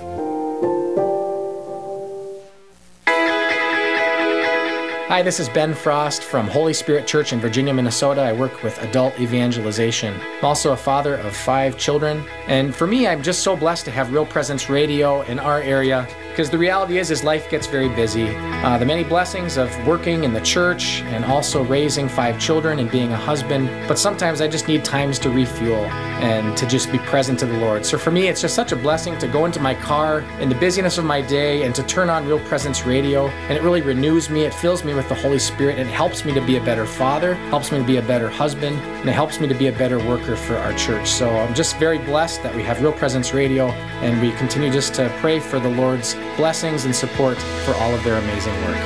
Hi, 5.08 5.22
this 5.22 5.40
is 5.40 5.48
Ben 5.48 5.72
Frost 5.72 6.22
from 6.22 6.46
Holy 6.46 6.74
Spirit 6.74 7.06
Church 7.06 7.32
in 7.32 7.40
Virginia, 7.40 7.72
Minnesota. 7.72 8.20
I 8.20 8.34
work 8.34 8.62
with 8.62 8.78
adult 8.82 9.18
evangelization. 9.18 10.12
I'm 10.20 10.44
also 10.44 10.74
a 10.74 10.76
father 10.76 11.14
of 11.14 11.34
five 11.34 11.78
children. 11.78 12.22
And 12.46 12.74
for 12.74 12.86
me, 12.86 13.06
I'm 13.06 13.22
just 13.22 13.42
so 13.42 13.56
blessed 13.56 13.86
to 13.86 13.90
have 13.90 14.12
Real 14.12 14.26
Presence 14.26 14.68
Radio 14.68 15.22
in 15.22 15.38
our 15.38 15.62
area 15.62 16.06
because 16.38 16.50
the 16.50 16.56
reality 16.56 16.98
is, 16.98 17.10
is 17.10 17.24
life 17.24 17.50
gets 17.50 17.66
very 17.66 17.88
busy. 17.88 18.28
Uh, 18.28 18.78
the 18.78 18.86
many 18.86 19.02
blessings 19.02 19.56
of 19.56 19.68
working 19.84 20.22
in 20.22 20.32
the 20.32 20.40
church 20.42 21.02
and 21.06 21.24
also 21.24 21.64
raising 21.64 22.08
five 22.08 22.38
children 22.38 22.78
and 22.78 22.88
being 22.92 23.10
a 23.10 23.16
husband. 23.16 23.68
But 23.88 23.98
sometimes 23.98 24.40
I 24.40 24.46
just 24.46 24.68
need 24.68 24.84
times 24.84 25.18
to 25.18 25.30
refuel 25.30 25.84
and 26.20 26.56
to 26.56 26.64
just 26.64 26.92
be 26.92 26.98
present 26.98 27.40
to 27.40 27.46
the 27.46 27.58
Lord. 27.58 27.84
So 27.84 27.98
for 27.98 28.12
me, 28.12 28.28
it's 28.28 28.40
just 28.40 28.54
such 28.54 28.70
a 28.70 28.76
blessing 28.76 29.18
to 29.18 29.26
go 29.26 29.46
into 29.46 29.58
my 29.58 29.74
car 29.74 30.20
in 30.38 30.48
the 30.48 30.54
busyness 30.54 30.96
of 30.96 31.04
my 31.04 31.20
day 31.20 31.64
and 31.64 31.74
to 31.74 31.82
turn 31.82 32.08
on 32.08 32.24
Real 32.24 32.38
Presence 32.38 32.86
Radio. 32.86 33.26
And 33.26 33.58
it 33.58 33.62
really 33.64 33.82
renews 33.82 34.30
me. 34.30 34.42
It 34.42 34.54
fills 34.54 34.84
me 34.84 34.94
with 34.94 35.08
the 35.08 35.16
Holy 35.16 35.40
Spirit. 35.40 35.76
It 35.76 35.88
helps 35.88 36.24
me 36.24 36.32
to 36.34 36.40
be 36.40 36.56
a 36.56 36.62
better 36.62 36.86
father, 36.86 37.34
helps 37.50 37.72
me 37.72 37.78
to 37.78 37.84
be 37.84 37.96
a 37.96 38.02
better 38.02 38.28
husband, 38.28 38.78
and 38.78 39.08
it 39.08 39.12
helps 39.12 39.40
me 39.40 39.48
to 39.48 39.54
be 39.54 39.66
a 39.66 39.72
better 39.72 39.98
worker 39.98 40.36
for 40.36 40.56
our 40.56 40.72
church. 40.74 41.08
So 41.08 41.28
I'm 41.28 41.52
just 41.52 41.78
very 41.78 41.98
blessed 41.98 42.44
that 42.44 42.54
we 42.54 42.62
have 42.62 42.80
Real 42.80 42.92
Presence 42.92 43.34
Radio 43.34 43.70
and 44.02 44.20
we 44.22 44.30
continue 44.38 44.70
just 44.70 44.94
to 44.94 45.12
pray 45.18 45.40
for 45.40 45.58
the 45.58 45.70
Lord's 45.70 46.14
blessings 46.38 46.86
and 46.86 46.96
support 46.96 47.36
for 47.66 47.74
all 47.74 47.94
of 47.94 48.02
their 48.04 48.16
amazing 48.16 48.54
work. 48.64 48.78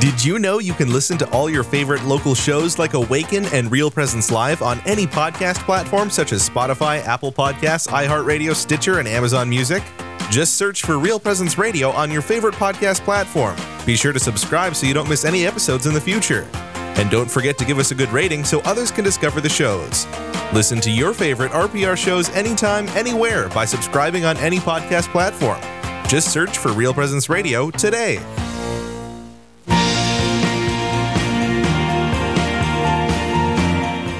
Did 0.00 0.24
you 0.24 0.38
know 0.38 0.60
you 0.60 0.72
can 0.72 0.92
listen 0.92 1.18
to 1.18 1.30
all 1.30 1.50
your 1.50 1.62
favorite 1.62 2.04
local 2.04 2.34
shows 2.34 2.78
like 2.78 2.94
Awaken 2.94 3.44
and 3.46 3.70
Real 3.70 3.90
Presence 3.90 4.30
Live 4.30 4.62
on 4.62 4.80
any 4.86 5.06
podcast 5.06 5.56
platform 5.66 6.08
such 6.08 6.32
as 6.32 6.48
Spotify, 6.48 7.04
Apple 7.04 7.32
Podcasts, 7.32 7.88
iHeartRadio, 7.88 8.54
Stitcher, 8.54 8.98
and 8.98 9.08
Amazon 9.08 9.48
Music? 9.48 9.82
Just 10.30 10.54
search 10.54 10.82
for 10.82 10.96
Real 10.96 11.18
Presence 11.18 11.58
Radio 11.58 11.90
on 11.90 12.08
your 12.08 12.22
favorite 12.22 12.54
podcast 12.54 13.00
platform. 13.00 13.56
Be 13.84 13.96
sure 13.96 14.12
to 14.12 14.20
subscribe 14.20 14.76
so 14.76 14.86
you 14.86 14.94
don't 14.94 15.08
miss 15.08 15.24
any 15.24 15.44
episodes 15.44 15.86
in 15.86 15.92
the 15.92 16.00
future. 16.00 16.46
And 16.54 17.10
don't 17.10 17.28
forget 17.28 17.58
to 17.58 17.64
give 17.64 17.80
us 17.80 17.90
a 17.90 17.96
good 17.96 18.10
rating 18.12 18.44
so 18.44 18.60
others 18.60 18.92
can 18.92 19.02
discover 19.02 19.40
the 19.40 19.48
shows. 19.48 20.06
Listen 20.52 20.80
to 20.82 20.90
your 20.90 21.14
favorite 21.14 21.50
RPR 21.50 21.96
shows 21.96 22.28
anytime, 22.30 22.86
anywhere 22.90 23.48
by 23.48 23.64
subscribing 23.64 24.24
on 24.24 24.36
any 24.36 24.58
podcast 24.58 25.08
platform. 25.10 25.60
Just 26.08 26.32
search 26.32 26.58
for 26.58 26.72
Real 26.72 26.94
Presence 26.94 27.28
Radio 27.28 27.68
today. 27.72 28.20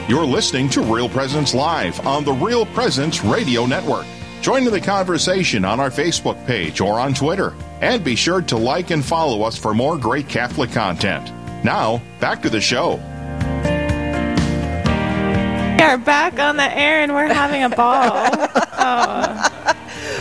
You're 0.08 0.26
listening 0.26 0.68
to 0.70 0.82
Real 0.82 1.08
Presence 1.08 1.54
Live 1.54 2.04
on 2.04 2.24
the 2.24 2.32
Real 2.32 2.66
Presence 2.66 3.22
Radio 3.22 3.64
Network. 3.64 4.06
Join 4.41 4.66
in 4.66 4.72
the 4.72 4.80
conversation 4.80 5.66
on 5.66 5.80
our 5.80 5.91
Facebook 5.91 6.45
page 6.47 6.80
or 6.80 6.99
on 6.99 7.12
Twitter. 7.12 7.55
And 7.82 8.03
be 8.03 8.16
sure 8.16 8.41
to 8.43 8.57
like 8.57 8.91
and 8.91 9.05
follow 9.05 9.43
us 9.43 9.57
for 9.57 9.74
more 9.74 9.99
great 9.99 10.28
Catholic 10.28 10.72
content. 10.72 11.30
Now, 11.62 12.01
back 12.20 12.41
to 12.43 12.51
the 12.51 12.61
show. 12.61 12.97
We 15.76 15.86
are 15.86 15.99
back 15.99 16.38
on 16.38 16.57
the 16.57 16.76
air 16.76 17.01
and 17.01 17.14
we're 17.14 17.32
having 17.32 17.64
a 17.64 17.70
ball. 17.70 18.11
oh. 18.78 19.49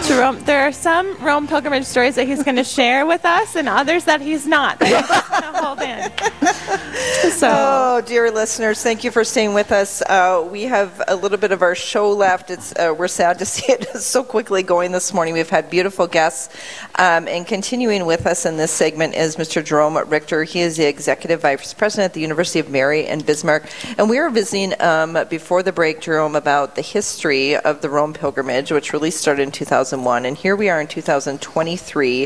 Jerome, 0.09 0.39
there 0.45 0.61
are 0.61 0.71
some 0.71 1.15
Rome 1.23 1.45
pilgrimage 1.45 1.85
stories 1.85 2.15
that 2.15 2.25
he's 2.25 2.41
going 2.41 2.55
to 2.55 2.63
share 2.63 3.05
with 3.05 3.23
us, 3.25 3.55
and 3.55 3.69
others 3.69 4.05
that 4.05 4.21
he's 4.21 4.47
not. 4.47 4.79
That 4.79 4.87
he's 4.87 5.07
to 5.39 5.51
hold 5.63 5.81
in. 5.81 7.31
So, 7.31 7.47
Oh, 7.51 8.01
dear 8.01 8.31
listeners, 8.31 8.81
thank 8.81 9.03
you 9.03 9.11
for 9.11 9.23
staying 9.23 9.53
with 9.53 9.71
us. 9.71 10.01
Uh, 10.01 10.47
we 10.51 10.63
have 10.63 11.01
a 11.07 11.15
little 11.15 11.37
bit 11.37 11.51
of 11.51 11.61
our 11.61 11.75
show 11.75 12.11
left. 12.11 12.49
It's 12.49 12.73
uh, 12.75 12.93
we're 12.97 13.07
sad 13.07 13.37
to 13.39 13.45
see 13.53 13.71
it 13.71 13.85
so 13.97 14.23
quickly 14.23 14.63
going 14.63 14.91
this 14.93 15.13
morning. 15.13 15.35
We've 15.35 15.49
had 15.49 15.69
beautiful 15.69 16.07
guests, 16.07 16.55
um, 16.95 17.27
and 17.27 17.45
continuing 17.45 18.07
with 18.07 18.25
us 18.25 18.47
in 18.47 18.57
this 18.57 18.71
segment 18.71 19.13
is 19.13 19.35
Mr. 19.35 19.63
Jerome 19.63 19.97
Richter. 20.09 20.43
He 20.43 20.61
is 20.61 20.77
the 20.77 20.87
executive 20.87 21.41
vice 21.41 21.73
president 21.73 22.05
at 22.05 22.13
the 22.15 22.21
University 22.21 22.59
of 22.59 22.69
Mary 22.69 23.05
in 23.05 23.21
Bismarck, 23.21 23.69
and 23.99 24.09
we 24.09 24.19
were 24.19 24.31
visiting 24.31 24.73
um, 24.81 25.17
before 25.29 25.61
the 25.61 25.71
break, 25.71 26.01
Jerome, 26.01 26.35
about 26.35 26.73
the 26.75 26.81
history 26.81 27.55
of 27.55 27.81
the 27.81 27.89
Rome 27.91 28.13
pilgrimage, 28.13 28.71
which 28.71 28.91
really 28.91 29.11
started 29.11 29.43
in 29.43 29.51
2001, 29.99 30.25
and 30.25 30.37
here 30.37 30.55
we 30.55 30.69
are 30.69 30.79
in 30.79 30.87
2023, 30.87 32.23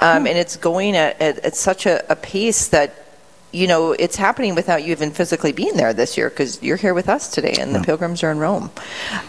um, 0.00 0.26
and 0.26 0.38
it's 0.38 0.56
going 0.56 0.96
at, 0.96 1.20
at, 1.20 1.38
at 1.40 1.56
such 1.56 1.86
a, 1.86 2.04
a 2.10 2.16
pace 2.16 2.68
that 2.68 3.01
you 3.52 3.66
know, 3.66 3.92
it's 3.92 4.16
happening 4.16 4.54
without 4.54 4.82
you 4.82 4.92
even 4.92 5.10
physically 5.10 5.52
being 5.52 5.76
there 5.76 5.92
this 5.92 6.16
year 6.16 6.30
because 6.30 6.62
you're 6.62 6.78
here 6.78 6.94
with 6.94 7.08
us 7.08 7.28
today 7.28 7.54
and 7.60 7.74
the 7.74 7.80
pilgrims 7.80 8.22
are 8.22 8.30
in 8.30 8.38
Rome, 8.38 8.70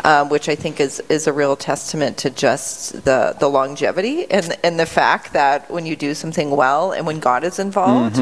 um, 0.05 0.30
which 0.30 0.47
I 0.47 0.55
think 0.55 0.80
is, 0.80 1.01
is 1.09 1.28
a 1.28 1.34
real 1.34 1.57
testament 1.57 2.17
to 2.19 2.30
just 2.30 3.03
the, 3.03 3.36
the 3.39 3.49
longevity 3.49 4.30
and, 4.32 4.57
and 4.63 4.80
the 4.80 4.86
fact 4.86 5.34
that 5.34 5.69
when 5.69 5.86
you 5.86 5.97
do 5.97 6.13
something 6.13 6.51
well 6.51 6.93
and 6.93 7.05
when 7.05 7.19
God 7.19 7.43
is 7.43 7.59
involved, 7.59 8.19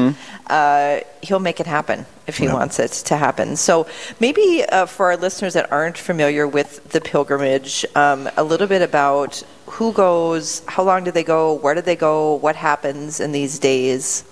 uh, 0.48 1.00
He'll 1.22 1.38
make 1.38 1.60
it 1.60 1.66
happen 1.66 2.04
if 2.26 2.36
He 2.36 2.48
wants 2.48 2.80
it 2.80 2.90
to 2.90 3.16
happen. 3.16 3.54
So 3.54 3.86
maybe 4.18 4.64
uh, 4.68 4.86
for 4.86 5.12
our 5.12 5.16
listeners 5.16 5.54
that 5.54 5.70
aren't 5.70 5.96
familiar 5.96 6.48
with 6.48 6.82
the 6.90 7.00
pilgrimage, 7.00 7.86
um, 7.94 8.28
a 8.36 8.42
little 8.42 8.66
bit 8.66 8.82
about 8.82 9.40
who 9.66 9.92
goes, 9.92 10.62
how 10.66 10.82
long 10.82 11.04
do 11.04 11.12
they 11.12 11.22
go, 11.22 11.54
where 11.54 11.76
do 11.76 11.80
they 11.80 11.96
go, 11.96 12.34
what 12.34 12.56
happens 12.56 13.20
in 13.20 13.30
these 13.30 13.60
days. 13.60 14.24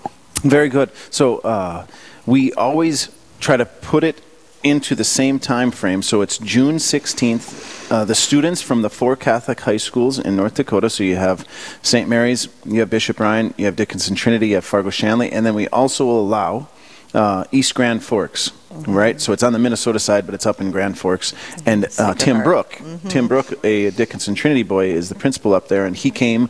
Very 0.43 0.69
good. 0.69 0.89
So 1.09 1.37
uh, 1.39 1.85
we 2.25 2.53
always 2.53 3.09
try 3.39 3.57
to 3.57 3.65
put 3.65 4.03
it 4.03 4.21
into 4.63 4.95
the 4.95 5.03
same 5.03 5.39
time 5.39 5.71
frame. 5.71 6.01
So 6.01 6.21
it's 6.21 6.37
June 6.37 6.75
16th. 6.75 7.91
Uh, 7.91 8.05
the 8.05 8.15
students 8.15 8.61
from 8.61 8.81
the 8.81 8.89
four 8.89 9.15
Catholic 9.15 9.59
high 9.61 9.77
schools 9.77 10.19
in 10.19 10.35
North 10.35 10.55
Dakota. 10.55 10.89
So 10.89 11.03
you 11.03 11.15
have 11.15 11.47
St. 11.81 12.07
Mary's, 12.07 12.47
you 12.65 12.79
have 12.79 12.89
Bishop 12.89 13.19
Ryan, 13.19 13.53
you 13.57 13.65
have 13.65 13.75
Dickinson 13.75 14.15
Trinity, 14.15 14.49
you 14.49 14.55
have 14.55 14.65
Fargo 14.65 14.89
Shanley, 14.89 15.31
and 15.31 15.45
then 15.45 15.55
we 15.55 15.67
also 15.69 16.09
allow 16.09 16.67
uh, 17.13 17.45
East 17.51 17.75
Grand 17.75 18.03
Forks. 18.03 18.51
Right, 18.87 19.19
so 19.19 19.33
it's 19.33 19.43
on 19.43 19.51
the 19.51 19.59
Minnesota 19.59 19.99
side, 19.99 20.25
but 20.25 20.33
it's 20.33 20.45
up 20.45 20.61
in 20.61 20.71
Grand 20.71 20.97
Forks. 20.97 21.33
And 21.65 21.87
uh, 21.99 22.13
Tim. 22.13 22.41
Brook, 22.41 22.81
Tim 23.09 23.27
Brook, 23.27 23.53
a 23.65 23.91
Dickinson 23.91 24.33
Trinity 24.33 24.63
boy, 24.63 24.91
is 24.91 25.09
the 25.09 25.15
principal 25.15 25.53
up 25.53 25.67
there, 25.67 25.85
and 25.85 25.95
he 25.95 26.09
came 26.09 26.49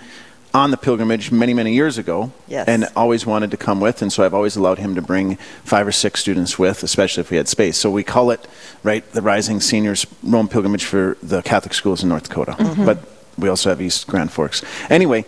on 0.53 0.71
the 0.71 0.77
pilgrimage 0.77 1.31
many, 1.31 1.53
many 1.53 1.73
years 1.73 1.97
ago, 1.97 2.31
Yes. 2.47 2.67
and 2.67 2.87
always 2.95 3.25
wanted 3.25 3.51
to 3.51 3.57
come 3.57 3.79
with, 3.79 4.01
and 4.01 4.11
so 4.11 4.23
I've 4.25 4.33
always 4.33 4.55
allowed 4.57 4.79
him 4.79 4.95
to 4.95 5.01
bring 5.01 5.35
five 5.63 5.87
or 5.87 5.91
six 5.93 6.19
students 6.19 6.59
with, 6.59 6.83
especially 6.83 7.21
if 7.21 7.31
we 7.31 7.37
had 7.37 7.47
space. 7.47 7.77
So 7.77 7.89
we 7.89 8.03
call 8.03 8.31
it, 8.31 8.45
right, 8.83 9.09
the 9.13 9.21
Rising 9.21 9.61
Seniors 9.61 10.05
Rome 10.23 10.47
Pilgrimage 10.49 10.83
for 10.83 11.17
the 11.23 11.41
Catholic 11.41 11.73
schools 11.73 12.03
in 12.03 12.09
North 12.09 12.27
Dakota. 12.27 12.55
But 12.85 12.99
we 13.37 13.47
also 13.47 13.69
have 13.69 13.81
East 13.81 14.07
Grand 14.07 14.31
Forks. 14.31 14.61
Anyway, 14.89 15.23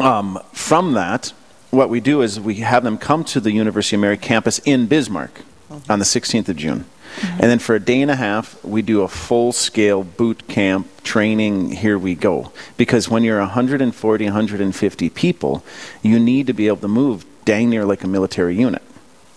um, 0.00 0.38
from 0.52 0.92
that, 0.94 1.32
what 1.70 1.88
we 1.88 2.00
do 2.00 2.20
is 2.22 2.40
we 2.40 2.56
have 2.56 2.82
them 2.82 2.98
come 2.98 3.24
to 3.24 3.40
the 3.40 3.52
University 3.52 3.96
of 3.96 4.00
Mary 4.00 4.16
campus 4.18 4.58
in 4.64 4.86
Bismarck 4.86 5.42
on 5.88 5.98
the 6.00 6.04
16th 6.04 6.48
of 6.48 6.56
June. 6.56 6.84
And 7.22 7.42
then 7.42 7.58
for 7.58 7.74
a 7.74 7.80
day 7.80 8.00
and 8.00 8.10
a 8.10 8.16
half, 8.16 8.62
we 8.64 8.82
do 8.82 9.02
a 9.02 9.08
full 9.08 9.52
scale 9.52 10.02
boot 10.02 10.48
camp 10.48 10.88
training. 11.02 11.72
Here 11.72 11.98
we 11.98 12.14
go. 12.14 12.52
Because 12.76 13.08
when 13.08 13.22
you're 13.24 13.40
140, 13.40 14.24
150 14.24 15.10
people, 15.10 15.64
you 16.02 16.18
need 16.18 16.46
to 16.46 16.52
be 16.52 16.68
able 16.68 16.78
to 16.78 16.88
move 16.88 17.24
dang 17.44 17.70
near 17.70 17.84
like 17.84 18.04
a 18.04 18.08
military 18.08 18.56
unit. 18.56 18.82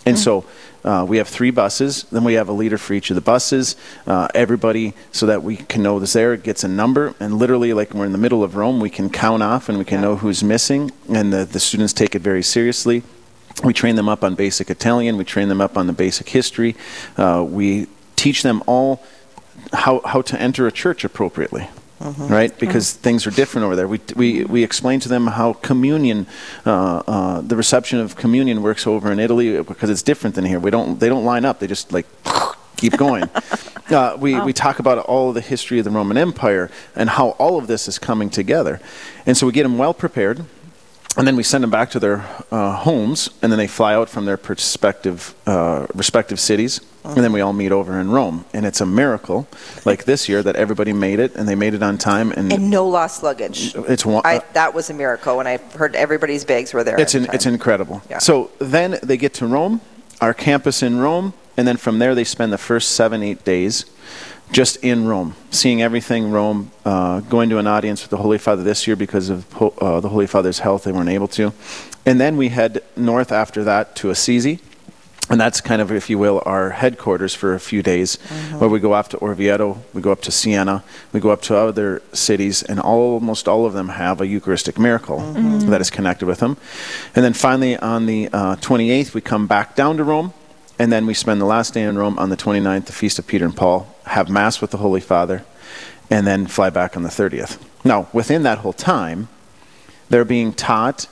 And 0.05 0.19
so 0.19 0.45
uh, 0.83 1.03
we 1.07 1.17
have 1.17 1.27
three 1.27 1.49
buses. 1.49 2.03
Then 2.11 2.23
we 2.23 2.35
have 2.35 2.47
a 2.47 2.51
leader 2.51 2.77
for 2.77 2.93
each 2.93 3.09
of 3.09 3.15
the 3.15 3.21
buses. 3.21 3.75
Uh, 4.05 4.27
everybody, 4.35 4.93
so 5.11 5.25
that 5.25 5.41
we 5.41 5.57
can 5.57 5.81
know 5.81 5.99
this 5.99 6.13
there, 6.13 6.37
gets 6.37 6.63
a 6.63 6.67
number. 6.67 7.15
And 7.19 7.39
literally, 7.39 7.73
like 7.73 7.93
we're 7.93 8.05
in 8.05 8.11
the 8.11 8.19
middle 8.19 8.43
of 8.43 8.55
Rome, 8.55 8.79
we 8.79 8.91
can 8.91 9.09
count 9.09 9.41
off 9.41 9.67
and 9.67 9.79
we 9.79 9.85
can 9.85 10.01
know 10.01 10.17
who's 10.17 10.43
missing. 10.43 10.91
And 11.09 11.33
the, 11.33 11.43
the 11.43 11.59
students 11.59 11.91
take 11.91 12.13
it 12.13 12.21
very 12.21 12.43
seriously. 12.43 13.01
We 13.63 13.73
train 13.73 13.95
them 13.95 14.09
up 14.09 14.23
on 14.23 14.35
basic 14.35 14.69
Italian. 14.69 15.17
We 15.17 15.23
train 15.23 15.49
them 15.49 15.61
up 15.61 15.77
on 15.77 15.87
the 15.87 15.93
basic 15.93 16.29
history. 16.29 16.75
Uh, 17.17 17.45
we 17.47 17.87
teach 18.15 18.43
them 18.43 18.63
all 18.67 19.03
how, 19.73 20.01
how 20.05 20.21
to 20.23 20.39
enter 20.39 20.67
a 20.67 20.71
church 20.71 21.03
appropriately. 21.03 21.69
Right, 22.29 22.57
because 22.59 22.91
things 22.93 23.25
are 23.25 23.31
different 23.31 23.65
over 23.65 23.75
there. 23.75 23.87
We, 23.87 24.01
we, 24.15 24.43
we 24.43 24.63
explain 24.63 24.99
to 24.99 25.09
them 25.09 25.27
how 25.27 25.53
communion, 25.53 26.27
uh, 26.65 27.01
uh, 27.07 27.41
the 27.41 27.55
reception 27.55 27.99
of 27.99 28.15
communion 28.15 28.61
works 28.61 28.85
over 28.85 29.11
in 29.11 29.19
Italy 29.19 29.61
because 29.63 29.89
it's 29.89 30.03
different 30.03 30.35
than 30.35 30.45
here. 30.45 30.59
We 30.59 30.71
don't, 30.71 30.99
they 30.99 31.07
don't 31.07 31.23
line 31.23 31.45
up. 31.45 31.59
They 31.59 31.67
just 31.67 31.93
like 31.93 32.05
keep 32.77 32.97
going. 32.97 33.29
Uh, 33.87 34.17
we, 34.19 34.41
we 34.41 34.51
talk 34.51 34.79
about 34.79 34.97
all 34.97 35.29
of 35.29 35.35
the 35.35 35.41
history 35.41 35.77
of 35.77 35.85
the 35.85 35.91
Roman 35.91 36.17
Empire 36.17 36.71
and 36.95 37.07
how 37.07 37.29
all 37.37 37.59
of 37.59 37.67
this 37.67 37.87
is 37.87 37.99
coming 37.99 38.31
together. 38.31 38.81
And 39.27 39.37
so 39.37 39.45
we 39.45 39.53
get 39.53 39.61
them 39.61 39.77
well 39.77 39.93
prepared 39.93 40.43
and 41.17 41.27
then 41.27 41.35
we 41.35 41.43
send 41.43 41.63
them 41.63 41.71
back 41.71 41.91
to 41.91 41.99
their 41.99 42.25
uh, 42.51 42.75
homes, 42.75 43.29
and 43.41 43.51
then 43.51 43.57
they 43.57 43.67
fly 43.67 43.93
out 43.93 44.09
from 44.09 44.25
their 44.25 44.37
perspective, 44.37 45.33
uh, 45.45 45.87
respective 45.93 46.39
cities, 46.39 46.81
and 47.03 47.17
then 47.17 47.31
we 47.31 47.41
all 47.41 47.53
meet 47.53 47.71
over 47.71 47.99
in 47.99 48.09
Rome. 48.09 48.45
And 48.53 48.65
it's 48.65 48.81
a 48.81 48.85
miracle, 48.85 49.47
like 49.85 50.05
this 50.05 50.27
year, 50.27 50.41
that 50.43 50.55
everybody 50.55 50.91
made 50.91 51.19
it, 51.19 51.35
and 51.35 51.47
they 51.47 51.55
made 51.55 51.73
it 51.73 51.83
on 51.83 51.97
time, 51.97 52.31
and, 52.31 52.51
And 52.51 52.69
no 52.69 52.87
lost 52.87 53.23
luggage. 53.23 53.75
it's 53.75 54.05
one. 54.05 54.23
I, 54.25 54.43
that 54.53 54.73
was 54.73 54.89
a 54.89 54.93
miracle 54.93 55.37
when 55.37 55.47
I 55.47 55.57
heard 55.57 55.95
everybody's 55.95 56.43
bags 56.43 56.73
were 56.73 56.83
there. 56.83 56.99
it's 56.99 57.15
in, 57.15 57.25
it's 57.33 57.45
incredible. 57.45 58.01
Yeah. 58.09 58.19
So 58.19 58.51
then 58.59 58.97
they 59.03 59.17
get 59.17 59.33
to 59.35 59.47
Rome, 59.47 59.81
our 60.21 60.33
campus 60.33 60.83
in 60.83 60.99
Rome, 60.99 61.33
and 61.57 61.67
then 61.67 61.77
from 61.77 61.99
there 61.99 62.15
they 62.15 62.23
spend 62.23 62.51
the 62.51 62.57
first 62.57 62.91
seven 62.91 63.23
eight 63.23 63.43
days 63.45 63.85
just 64.51 64.77
in 64.77 65.07
Rome, 65.07 65.35
seeing 65.51 65.81
everything 65.81 66.31
Rome, 66.31 66.71
uh, 66.85 67.19
going 67.21 67.49
to 67.49 67.57
an 67.57 67.67
audience 67.67 68.01
with 68.03 68.11
the 68.11 68.17
Holy 68.17 68.37
Father 68.37 68.63
this 68.63 68.87
year 68.87 68.95
because 68.95 69.29
of 69.29 69.45
uh, 69.61 69.99
the 69.99 70.09
Holy 70.09 70.27
Father's 70.27 70.59
health, 70.59 70.83
they 70.83 70.91
weren't 70.91 71.09
able 71.09 71.27
to. 71.29 71.53
And 72.05 72.21
then 72.21 72.37
we 72.37 72.49
head 72.49 72.83
north 72.95 73.31
after 73.31 73.63
that 73.63 73.95
to 73.97 74.09
Assisi. 74.09 74.59
And 75.27 75.41
that's 75.41 75.59
kind 75.59 75.81
of, 75.81 75.91
if 75.91 76.07
you 76.07 76.19
will, 76.19 76.43
our 76.45 76.69
headquarters 76.69 77.33
for 77.33 77.55
a 77.55 77.59
few 77.59 77.81
days, 77.81 78.17
where 78.59 78.69
we 78.69 78.79
go 78.79 78.93
off 78.93 79.09
to 79.09 79.17
Orvieto, 79.17 79.79
we 79.91 79.99
go 79.99 80.11
up 80.11 80.21
to 80.21 80.31
Siena, 80.31 80.83
we 81.13 81.19
go 81.19 81.31
up 81.31 81.41
to 81.43 81.57
other 81.57 82.03
cities, 82.13 82.61
and 82.61 82.79
almost 82.79 83.47
all 83.47 83.65
of 83.65 83.73
them 83.73 83.89
have 83.89 84.21
a 84.21 84.27
Eucharistic 84.27 84.77
miracle 84.77 85.19
that 85.65 85.81
is 85.81 85.89
connected 85.89 86.27
with 86.27 86.41
them. 86.41 86.57
And 87.15 87.25
then 87.25 87.33
finally, 87.33 87.75
on 87.75 88.05
the 88.05 88.29
uh, 88.31 88.57
28th, 88.57 89.15
we 89.15 89.21
come 89.21 89.47
back 89.47 89.75
down 89.75 89.97
to 89.97 90.03
Rome, 90.03 90.31
and 90.77 90.91
then 90.91 91.05
we 91.05 91.13
spend 91.13 91.39
the 91.39 91.45
last 91.45 91.73
day 91.73 91.83
in 91.83 91.97
Rome 91.97 92.19
on 92.19 92.29
the 92.29 92.37
29th, 92.37 92.85
the 92.85 92.91
Feast 92.91 93.19
of 93.19 93.27
Peter 93.27 93.45
and 93.45 93.55
Paul, 93.55 93.95
have 94.05 94.29
Mass 94.29 94.61
with 94.61 94.71
the 94.71 94.77
Holy 94.77 95.01
Father, 95.01 95.45
and 96.09 96.27
then 96.27 96.47
fly 96.47 96.69
back 96.69 96.95
on 96.95 97.03
the 97.03 97.09
30th. 97.09 97.57
Now, 97.83 98.07
within 98.13 98.43
that 98.43 98.59
whole 98.59 98.73
time, 98.73 99.29
they're 100.09 100.25
being 100.25 100.53
taught 100.53 101.07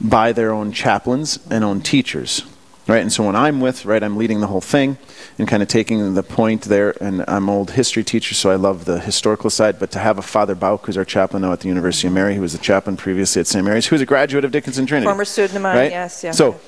by 0.00 0.32
their 0.32 0.52
own 0.52 0.72
chaplains 0.72 1.38
and 1.50 1.64
own 1.64 1.80
teachers. 1.80 2.42
Right, 2.86 3.02
and 3.02 3.12
so 3.12 3.26
when 3.26 3.36
I'm 3.36 3.60
with, 3.60 3.84
right, 3.84 4.02
I'm 4.02 4.16
leading 4.16 4.40
the 4.40 4.46
whole 4.46 4.62
thing 4.62 4.96
and 5.38 5.46
kind 5.46 5.62
of 5.62 5.68
taking 5.68 6.14
the 6.14 6.22
point 6.22 6.62
there. 6.62 6.94
And 7.02 7.22
I'm 7.28 7.50
old 7.50 7.72
history 7.72 8.02
teacher, 8.02 8.34
so 8.34 8.50
I 8.50 8.54
love 8.54 8.86
the 8.86 8.98
historical 8.98 9.50
side. 9.50 9.78
But 9.78 9.90
to 9.90 9.98
have 9.98 10.16
a 10.16 10.22
Father 10.22 10.54
Bauk, 10.54 10.86
who's 10.86 10.96
our 10.96 11.04
chaplain 11.04 11.42
now 11.42 11.52
at 11.52 11.60
the 11.60 11.68
University 11.68 12.08
of 12.08 12.14
Mary, 12.14 12.34
who 12.34 12.40
was 12.40 12.52
the 12.52 12.58
chaplain 12.58 12.96
previously 12.96 13.40
at 13.40 13.46
St. 13.46 13.62
Mary's, 13.62 13.86
who's 13.88 14.00
a 14.00 14.06
graduate 14.06 14.46
of 14.46 14.52
Dickinson 14.52 14.86
Trinity, 14.86 15.04
Former 15.04 15.26
student 15.26 15.56
of 15.56 15.62
mine, 15.62 15.76
right? 15.76 15.90
yes, 15.90 16.24
yeah. 16.24 16.30
So 16.30 16.58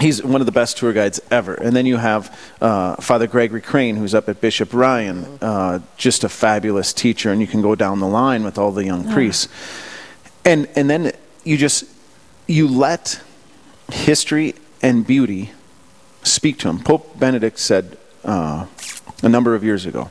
he's 0.00 0.22
one 0.22 0.40
of 0.40 0.46
the 0.46 0.52
best 0.52 0.76
tour 0.76 0.92
guides 0.92 1.20
ever. 1.30 1.54
And 1.54 1.74
then 1.74 1.86
you 1.86 1.96
have 1.96 2.36
uh, 2.60 2.96
Father 2.96 3.26
Gregory 3.26 3.60
Crane, 3.60 3.96
who's 3.96 4.14
up 4.14 4.28
at 4.28 4.40
Bishop 4.40 4.72
Ryan, 4.72 5.38
uh, 5.40 5.80
just 5.96 6.24
a 6.24 6.28
fabulous 6.28 6.92
teacher. 6.92 7.30
And 7.30 7.40
you 7.40 7.46
can 7.46 7.62
go 7.62 7.74
down 7.74 8.00
the 8.00 8.06
line 8.06 8.44
with 8.44 8.58
all 8.58 8.72
the 8.72 8.84
young 8.84 9.10
priests. 9.12 9.48
And 10.44 10.68
and 10.76 10.88
then 10.88 11.12
you 11.44 11.56
just 11.56 11.84
you 12.46 12.68
let 12.68 13.20
history 13.92 14.54
and 14.82 15.06
beauty 15.06 15.52
speak 16.22 16.58
to 16.60 16.68
him. 16.68 16.80
Pope 16.80 17.18
Benedict 17.18 17.58
said 17.58 17.98
uh, 18.24 18.66
a 19.22 19.28
number 19.28 19.54
of 19.54 19.64
years 19.64 19.86
ago. 19.86 20.10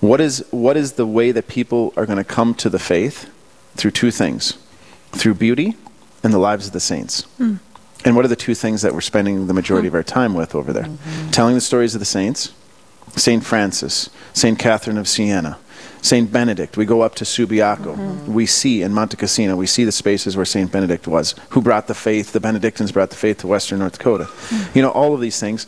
What 0.00 0.20
is 0.20 0.44
what 0.50 0.76
is 0.76 0.92
the 0.92 1.06
way 1.06 1.30
that 1.32 1.46
people 1.46 1.92
are 1.96 2.06
going 2.06 2.18
to 2.18 2.24
come 2.24 2.54
to 2.54 2.70
the 2.70 2.78
faith 2.78 3.30
through 3.76 3.92
two 3.92 4.10
things, 4.10 4.58
through 5.12 5.34
beauty 5.34 5.76
and 6.22 6.32
the 6.32 6.38
lives 6.38 6.66
of 6.66 6.72
the 6.72 6.80
saints. 6.80 7.26
And 8.04 8.16
what 8.16 8.24
are 8.24 8.28
the 8.28 8.36
two 8.36 8.54
things 8.54 8.82
that 8.82 8.94
we're 8.94 9.00
spending 9.00 9.46
the 9.46 9.54
majority 9.54 9.88
of 9.88 9.94
our 9.94 10.02
time 10.02 10.34
with 10.34 10.54
over 10.54 10.72
there? 10.72 10.84
Mm-hmm. 10.84 11.30
Telling 11.30 11.54
the 11.54 11.60
stories 11.60 11.94
of 11.94 12.00
the 12.00 12.06
saints, 12.06 12.52
Saint 13.16 13.44
Francis, 13.44 14.08
Saint 14.32 14.58
Catherine 14.58 14.96
of 14.96 15.08
Siena, 15.08 15.58
Saint 16.02 16.32
Benedict. 16.32 16.76
We 16.76 16.86
go 16.86 17.02
up 17.02 17.14
to 17.16 17.24
Subiaco. 17.24 17.96
Mm-hmm. 17.96 18.32
We 18.32 18.46
see 18.46 18.82
in 18.82 18.94
Monte 18.94 19.16
Cassino, 19.16 19.56
we 19.56 19.66
see 19.66 19.84
the 19.84 19.92
spaces 19.92 20.36
where 20.36 20.46
Saint 20.46 20.72
Benedict 20.72 21.06
was, 21.06 21.34
who 21.50 21.60
brought 21.60 21.88
the 21.88 21.94
faith. 21.94 22.32
The 22.32 22.40
Benedictines 22.40 22.92
brought 22.92 23.10
the 23.10 23.16
faith 23.16 23.38
to 23.38 23.46
Western 23.46 23.80
North 23.80 23.98
Dakota. 23.98 24.24
Mm-hmm. 24.24 24.78
You 24.78 24.82
know, 24.82 24.90
all 24.90 25.14
of 25.14 25.20
these 25.20 25.38
things, 25.38 25.66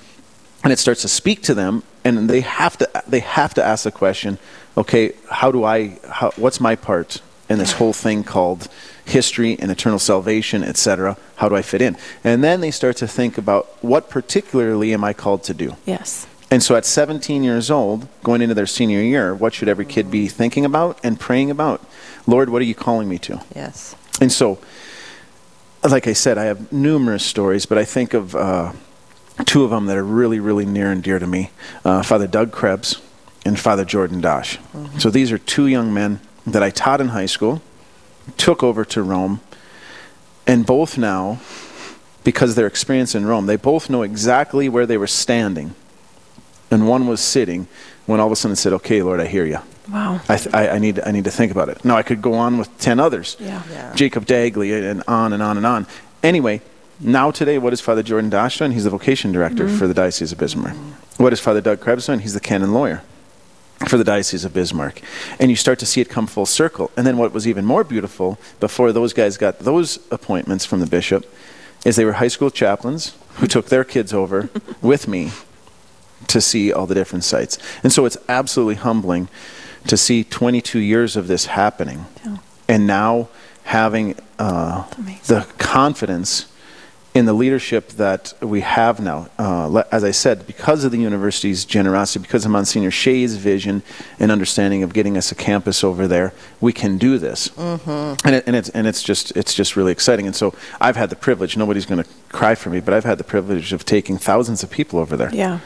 and 0.65 0.73
it 0.73 0.79
starts 0.79 1.03
to 1.03 1.09
speak 1.09 1.43
to 1.43 1.55
them, 1.55 1.83
and 2.05 2.31
they 2.31 2.41
have 2.41 2.77
to 2.79 2.89
they 3.07 3.21
have 3.21 3.55
to 3.55 3.65
ask 3.65 3.85
the 3.85 3.93
question, 3.93 4.39
okay, 4.77 5.13
how 5.31 5.51
do 5.51 5.65
I? 5.65 5.99
How, 6.09 6.31
what's 6.37 6.61
my 6.61 6.77
part 6.77 7.21
in 7.49 7.59
this 7.59 7.73
whole 7.73 7.93
thing 7.93 8.25
called 8.25 8.69
history 9.05 9.57
and 9.59 9.71
eternal 9.71 9.99
salvation, 9.99 10.63
etc.? 10.63 11.17
How 11.37 11.49
do 11.49 11.57
I 11.57 11.63
fit 11.63 11.83
in? 11.83 11.97
And 12.25 12.43
then 12.43 12.61
they 12.61 12.71
start 12.71 12.97
to 12.99 13.09
think 13.09 13.39
about 13.39 13.67
what 13.83 14.11
particularly 14.11 14.93
am 14.93 15.05
I 15.05 15.13
called 15.13 15.43
to 15.45 15.55
do? 15.55 15.77
Yes. 15.87 16.27
And 16.51 16.63
so 16.63 16.77
at 16.77 16.85
17 16.85 17.43
years 17.43 17.71
old, 17.71 18.07
going 18.23 18.43
into 18.43 18.55
their 18.55 18.67
senior 18.67 19.01
year, 19.01 19.35
what 19.35 19.55
should 19.55 19.69
every 19.69 19.87
kid 19.87 20.11
be 20.11 20.29
thinking 20.29 20.65
about 20.65 20.99
and 21.03 21.19
praying 21.19 21.51
about? 21.51 21.83
Lord, 22.27 22.51
what 22.51 22.61
are 22.61 22.67
you 22.67 22.75
calling 22.75 23.09
me 23.09 23.19
to? 23.21 23.41
Yes. 23.55 23.97
And 24.21 24.31
so, 24.31 24.59
like 25.83 26.07
I 26.07 26.13
said, 26.13 26.37
I 26.37 26.45
have 26.45 26.71
numerous 26.71 27.25
stories, 27.25 27.65
but 27.65 27.79
I 27.79 27.85
think 27.85 28.13
of 28.13 28.37
uh, 28.37 28.73
two 29.47 29.65
of 29.65 29.71
them 29.71 29.87
that 29.87 29.97
are 29.97 30.05
really, 30.05 30.41
really 30.41 30.67
near 30.67 30.93
and 30.93 31.03
dear 31.03 31.19
to 31.19 31.27
me 31.27 31.51
uh, 31.85 32.03
Father 32.03 32.27
Doug 32.27 32.53
Krebs 32.53 33.01
and 33.45 33.59
Father 33.59 33.85
Jordan 33.85 34.21
Dosch. 34.21 34.59
So 34.99 35.11
these 35.11 35.33
are 35.33 35.39
two 35.39 35.67
young 35.67 35.93
men 35.93 36.21
that 36.47 36.63
I 36.63 36.71
taught 36.71 37.01
in 37.01 37.09
high 37.09 37.27
school, 37.27 37.63
took 38.37 38.63
over 38.63 38.85
to 38.87 39.03
Rome, 39.03 39.41
and 40.47 40.67
both 40.67 40.99
now, 40.99 41.41
because 42.25 42.55
their 42.55 42.67
experience 42.67 43.15
in 43.15 43.27
Rome, 43.27 43.47
they 43.47 43.57
both 43.57 43.91
know 43.91 44.03
exactly 44.03 44.69
where 44.69 44.87
they 44.87 44.97
were 44.97 45.07
standing. 45.07 45.75
And 46.71 46.89
one 46.89 47.07
was 47.07 47.21
sitting 47.21 47.67
when 48.07 48.21
all 48.21 48.27
of 48.27 48.33
a 48.33 48.37
sudden 48.37 48.53
it 48.53 48.57
said, 48.57 48.73
Okay, 48.73 49.03
Lord, 49.03 49.21
I 49.21 49.27
hear 49.27 49.45
you. 49.45 49.59
Wow. 49.91 50.21
I, 50.29 50.37
th- 50.37 50.55
I, 50.55 50.69
I 50.71 50.79
need 50.79 51.01
I 51.01 51.11
need 51.11 51.25
to 51.25 51.31
think 51.31 51.53
about 51.53 51.69
it. 51.69 51.85
Now 51.85 51.97
I 51.97 52.03
could 52.03 52.23
go 52.23 52.35
on 52.35 52.57
with 52.59 52.77
ten 52.79 53.01
others, 53.01 53.37
Yeah. 53.39 53.63
Yeah. 53.71 53.93
Jacob 53.95 54.27
Dagley, 54.27 54.91
and 54.91 55.03
on 55.07 55.33
and 55.33 55.43
on 55.43 55.57
and 55.57 55.67
on. 55.67 55.87
Anyway, 56.23 56.63
now 57.01 57.31
today, 57.31 57.59
what 57.59 57.73
is 57.73 57.81
Father 57.81 58.03
Jordan 58.03 58.31
Dosch? 58.31 58.61
He's 58.61 58.85
the 58.85 58.91
vocation 58.91 59.33
director 59.33 59.67
mm-hmm. 59.67 59.77
for 59.77 59.87
the 59.87 59.95
Diocese 59.95 60.33
of 60.33 60.39
Bismarck. 60.39 60.77
What 61.17 61.33
is 61.33 61.41
Father 61.41 61.61
Doug 61.61 61.81
Krebs 61.81 62.07
doing? 62.07 62.21
He's 62.21 62.35
the 62.35 62.41
canon 62.41 62.73
lawyer 62.73 63.03
for 63.89 63.97
the 63.97 64.05
Diocese 64.05 64.45
of 64.45 64.53
Bismarck. 64.55 65.01
And 65.41 65.51
you 65.51 65.57
start 65.57 65.79
to 65.81 65.87
see 65.87 66.01
it 66.01 66.09
come 66.09 66.27
full 66.27 66.47
circle. 66.47 66.91
And 66.97 67.07
then 67.07 67.17
what 67.17 67.33
was 67.33 67.47
even 67.49 67.65
more 67.65 67.85
beautiful, 67.85 68.39
before 68.61 68.93
those 68.93 69.13
guys 69.13 69.37
got 69.37 69.59
those 69.61 69.99
appointments 70.11 70.65
from 70.65 70.81
the 70.81 70.87
bishop, 70.87 71.27
is 71.85 71.97
they 71.97 72.05
were 72.05 72.15
high 72.15 72.29
school 72.29 72.51
chaplains 72.51 73.17
who 73.37 73.47
took 73.47 73.67
their 73.67 73.85
kids 73.85 74.13
over 74.13 74.49
with 74.83 75.09
me 75.09 75.31
to 76.29 76.41
see 76.41 76.73
all 76.73 76.87
the 76.87 76.95
different 76.95 77.25
sites. 77.25 77.59
And 77.83 77.93
so 77.93 78.05
it's 78.05 78.17
absolutely 78.29 78.77
humbling 78.77 79.29
to 79.89 79.97
see 79.97 80.23
22 80.23 80.79
years 80.79 81.17
of 81.17 81.27
this 81.27 81.47
happening 81.47 82.07
Yeah. 82.25 82.37
and 82.69 82.87
now 82.87 83.29
having 83.65 84.15
uh, 84.39 84.85
the 85.27 85.47
confidence 85.59 86.47
in 87.15 87.27
the 87.27 87.33
leadership 87.33 87.89
that 87.91 88.33
we 88.41 88.63
have 88.63 88.99
now. 88.99 89.29
Uh, 89.39 89.83
as 89.93 90.03
I 90.03 90.13
said, 90.13 90.47
because 90.47 90.83
of 90.85 90.93
the 90.93 90.99
university's 90.99 91.65
generosity, 91.65 92.23
because 92.23 92.47
of 92.47 92.51
Monsignor 92.51 92.91
Shea's 92.91 93.37
vision 93.37 93.83
and 94.19 94.31
understanding 94.31 94.83
of 94.83 94.95
getting 94.95 95.19
us 95.19 95.31
a 95.31 95.35
campus 95.35 95.85
over 95.85 96.09
there, 96.09 96.33
we 96.61 96.73
can 96.73 96.97
do 96.97 97.19
this. 97.19 97.49
Mm-hmm. 97.51 98.27
And, 98.27 98.37
it, 98.37 98.45
and 98.47 98.57
it's 98.57 98.71
and 98.71 98.87
it's 98.87 99.03
just 99.03 99.37
it's 99.37 99.53
just 99.53 99.77
really 99.77 99.93
exciting. 99.93 100.27
And 100.27 100.35
so 100.35 100.55
I've 100.81 100.97
had 100.97 101.11
the 101.11 101.17
privilege. 101.17 101.57
Nobody's 101.57 101.87
going 101.87 102.03
to 102.03 102.09
cry 102.31 102.55
for 102.55 102.71
me, 102.71 102.81
but 102.81 102.95
I've 102.95 103.05
had 103.05 103.19
the 103.19 103.25
privilege 103.25 103.73
of 103.73 103.85
taking 103.85 104.17
thousands 104.17 104.63
of 104.63 104.71
people 104.71 104.99
over 104.99 105.17
there. 105.17 105.35
Yeah. 105.35 105.61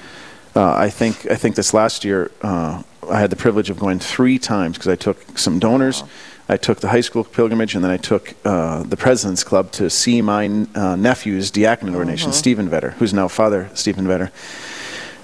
Uh, 0.57 0.75
I 0.75 0.91
think 0.91 1.31
I 1.31 1.37
think 1.37 1.55
this 1.55 1.73
last 1.73 2.05
year 2.05 2.33
uh, 2.43 2.83
I 3.09 3.21
had 3.21 3.31
the 3.31 3.37
privilege 3.37 3.71
of 3.71 3.79
going 3.79 4.01
three 4.01 4.39
times 4.39 4.79
because 4.79 4.89
I 4.89 4.97
took 4.97 5.39
some 5.39 5.61
donors. 5.61 6.03
I 6.49 6.57
took 6.57 6.79
the 6.81 6.89
high 6.89 7.01
school 7.01 7.25
pilgrimage, 7.25 7.75
and 7.75 7.83
then 7.83 7.91
I 7.91 7.97
took 7.97 8.35
uh, 8.45 8.83
the 8.85 8.97
President's 8.97 9.43
Club 9.43 9.73
to 9.73 9.91
see 9.91 10.23
my 10.23 10.47
uh, 10.77 10.95
nephew's 10.97 11.51
diaconate 11.51 11.95
ordination, 11.97 12.33
Stephen 12.33 12.69
Vetter, 12.69 12.93
who's 12.95 13.13
now 13.13 13.27
Father 13.29 13.69
Stephen 13.75 14.07
Vetter. 14.07 14.31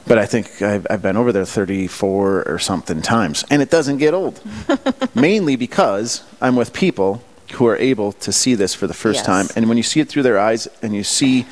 But 0.05 0.19
I 0.19 0.27
think 0.27 0.61
I've, 0.63 0.85
I've 0.91 1.01
been 1.01 1.17
over 1.17 1.31
there 1.31 1.45
34 1.45 2.43
or 2.49 2.59
something 2.59 3.03
times, 3.03 3.45
and 3.51 3.63
it 3.63 3.71
doesn't 3.71 3.99
get 3.99 4.15
old. 4.15 4.41
Mainly 5.15 5.55
because 5.55 6.25
I'm 6.41 6.57
with 6.57 6.73
people 6.73 7.23
who 7.53 7.67
are 7.69 7.77
able 7.77 8.13
to 8.15 8.33
see 8.33 8.57
this 8.57 8.75
for 8.75 8.89
the 8.89 8.95
first 8.95 9.19
Yes. 9.19 9.27
time, 9.27 9.47
and 9.55 9.69
when 9.69 9.77
you 9.77 9.85
see 9.85 10.01
it 10.01 10.09
through 10.09 10.25
their 10.25 10.41
eyes, 10.41 10.67
and 10.83 10.93
you 10.97 11.05
see 11.05 11.47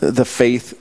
the 0.00 0.24
faith 0.24 0.74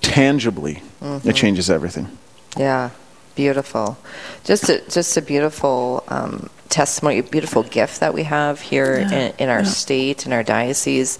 tangibly, 0.00 0.82
Mhm. 1.00 1.24
it 1.26 1.36
changes 1.36 1.70
everything. 1.70 2.08
Yeah, 2.56 2.90
beautiful. 3.38 3.96
Just 4.42 4.68
a 4.68 4.76
just 4.90 5.16
a 5.16 5.22
beautiful 5.22 6.02
um, 6.08 6.50
testimony, 6.68 7.18
a 7.20 7.22
beautiful 7.22 7.62
gift 7.62 8.00
that 8.00 8.12
we 8.12 8.24
have 8.24 8.60
here 8.60 8.98
Yeah, 8.98 9.12
in, 9.18 9.34
in 9.38 9.48
our 9.48 9.60
yeah. 9.60 9.78
state 9.82 10.26
in 10.26 10.32
our 10.32 10.42
diocese 10.42 11.18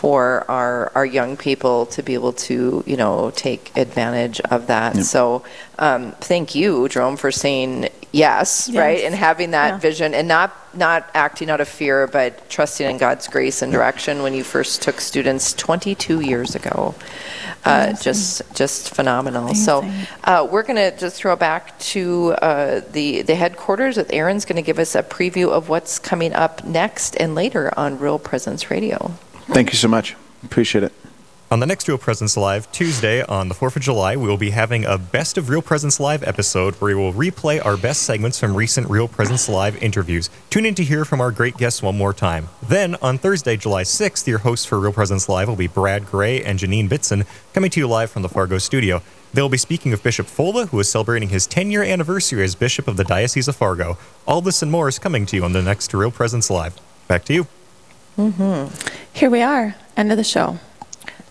for 0.00 0.48
our 0.48 0.92
our 0.94 1.04
young 1.04 1.36
people 1.36 1.86
to 1.94 2.02
be 2.08 2.14
able 2.14 2.32
to 2.48 2.84
you 2.86 2.96
know 2.96 3.32
take 3.34 3.62
advantage 3.76 4.38
of 4.56 4.68
that. 4.68 4.94
Yep. 4.94 5.04
So 5.04 5.42
um, 5.78 6.12
thank 6.20 6.54
you, 6.54 6.88
Jerome, 6.88 7.16
for 7.16 7.32
saying 7.32 7.88
yes, 8.12 8.70
right, 8.72 9.04
and 9.04 9.14
having 9.14 9.50
that 9.52 9.68
Yeah. 9.74 9.78
vision 9.78 10.14
and 10.14 10.26
not 10.28 10.56
not 10.72 11.10
acting 11.14 11.50
out 11.50 11.60
of 11.60 11.68
fear, 11.68 12.06
but 12.06 12.48
trusting 12.48 12.88
in 12.88 12.96
God's 12.96 13.26
grace 13.26 13.60
and 13.60 13.72
direction. 13.72 14.22
When 14.22 14.34
you 14.34 14.44
first 14.44 14.82
took 14.82 15.00
students 15.00 15.52
22 15.52 16.20
years 16.20 16.54
ago, 16.54 16.94
uh, 17.66 17.70
Amazing. 17.88 18.02
just 18.02 18.42
just 18.54 18.94
phenomenal. 18.94 19.54
So. 19.54 19.78
Amazing. 19.80 20.06
Uh, 20.22 20.46
we're 20.50 20.62
going 20.62 20.76
to 20.76 20.96
just 20.96 21.16
throw 21.16 21.34
back 21.36 21.76
to 21.94 22.34
uh, 22.40 22.80
the 22.92 23.22
the 23.22 23.34
headquarters. 23.34 23.96
With 23.96 24.12
Aaron's 24.12 24.44
going 24.44 24.56
to 24.56 24.62
give 24.62 24.78
us 24.78 24.94
a 24.94 25.02
preview 25.02 25.48
of 25.50 25.68
what's 25.68 25.98
coming 25.98 26.32
up 26.32 26.62
next 26.64 27.16
and 27.16 27.34
later 27.34 27.72
on 27.76 27.98
Real 27.98 28.18
Presence 28.20 28.70
Radio. 28.70 29.12
Thank 29.48 29.72
you 29.72 29.76
so 29.76 29.88
much. 29.88 30.14
Appreciate 30.44 30.84
it. 30.84 30.92
On 31.52 31.58
the 31.58 31.66
next 31.66 31.88
Real 31.88 31.98
Presence 31.98 32.36
Live, 32.36 32.70
Tuesday 32.70 33.24
on 33.24 33.48
the 33.48 33.56
4th 33.56 33.74
of 33.74 33.82
July, 33.82 34.14
we 34.14 34.28
will 34.28 34.36
be 34.36 34.50
having 34.50 34.84
a 34.84 34.96
Best 34.96 35.36
of 35.36 35.48
Real 35.48 35.60
Presence 35.60 35.98
Live 35.98 36.22
episode 36.22 36.76
where 36.76 36.94
we 36.94 37.02
will 37.02 37.12
replay 37.12 37.64
our 37.66 37.76
best 37.76 38.04
segments 38.04 38.38
from 38.38 38.56
recent 38.56 38.88
Real 38.88 39.08
Presence 39.08 39.48
Live 39.48 39.82
interviews. 39.82 40.30
Tune 40.50 40.64
in 40.64 40.76
to 40.76 40.84
hear 40.84 41.04
from 41.04 41.20
our 41.20 41.32
great 41.32 41.56
guests 41.56 41.82
one 41.82 41.98
more 41.98 42.14
time. 42.14 42.48
Then, 42.62 42.94
on 43.02 43.18
Thursday, 43.18 43.56
July 43.56 43.82
6th, 43.82 44.28
your 44.28 44.38
hosts 44.38 44.64
for 44.64 44.78
Real 44.78 44.92
Presence 44.92 45.28
Live 45.28 45.48
will 45.48 45.56
be 45.56 45.66
Brad 45.66 46.06
Gray 46.06 46.40
and 46.40 46.56
Janine 46.56 46.88
Bitson, 46.88 47.26
coming 47.52 47.70
to 47.72 47.80
you 47.80 47.88
live 47.88 48.12
from 48.12 48.22
the 48.22 48.28
Fargo 48.28 48.58
studio. 48.58 49.02
They'll 49.34 49.48
be 49.48 49.58
speaking 49.58 49.92
of 49.92 50.04
Bishop 50.04 50.28
Folda, 50.28 50.68
who 50.68 50.78
is 50.78 50.88
celebrating 50.88 51.30
his 51.30 51.48
10 51.48 51.72
year 51.72 51.82
anniversary 51.82 52.44
as 52.44 52.54
Bishop 52.54 52.86
of 52.86 52.96
the 52.96 53.02
Diocese 53.02 53.48
of 53.48 53.56
Fargo. 53.56 53.98
All 54.24 54.40
this 54.40 54.62
and 54.62 54.70
more 54.70 54.86
is 54.86 55.00
coming 55.00 55.26
to 55.26 55.34
you 55.34 55.42
on 55.42 55.52
the 55.52 55.62
next 55.62 55.92
Real 55.92 56.12
Presence 56.12 56.48
Live. 56.48 56.76
Back 57.08 57.24
to 57.24 57.34
you. 57.34 57.48
Mm-hmm. 58.16 58.72
Here 59.12 59.30
we 59.30 59.42
are, 59.42 59.74
end 59.96 60.12
of 60.12 60.16
the 60.16 60.22
show. 60.22 60.60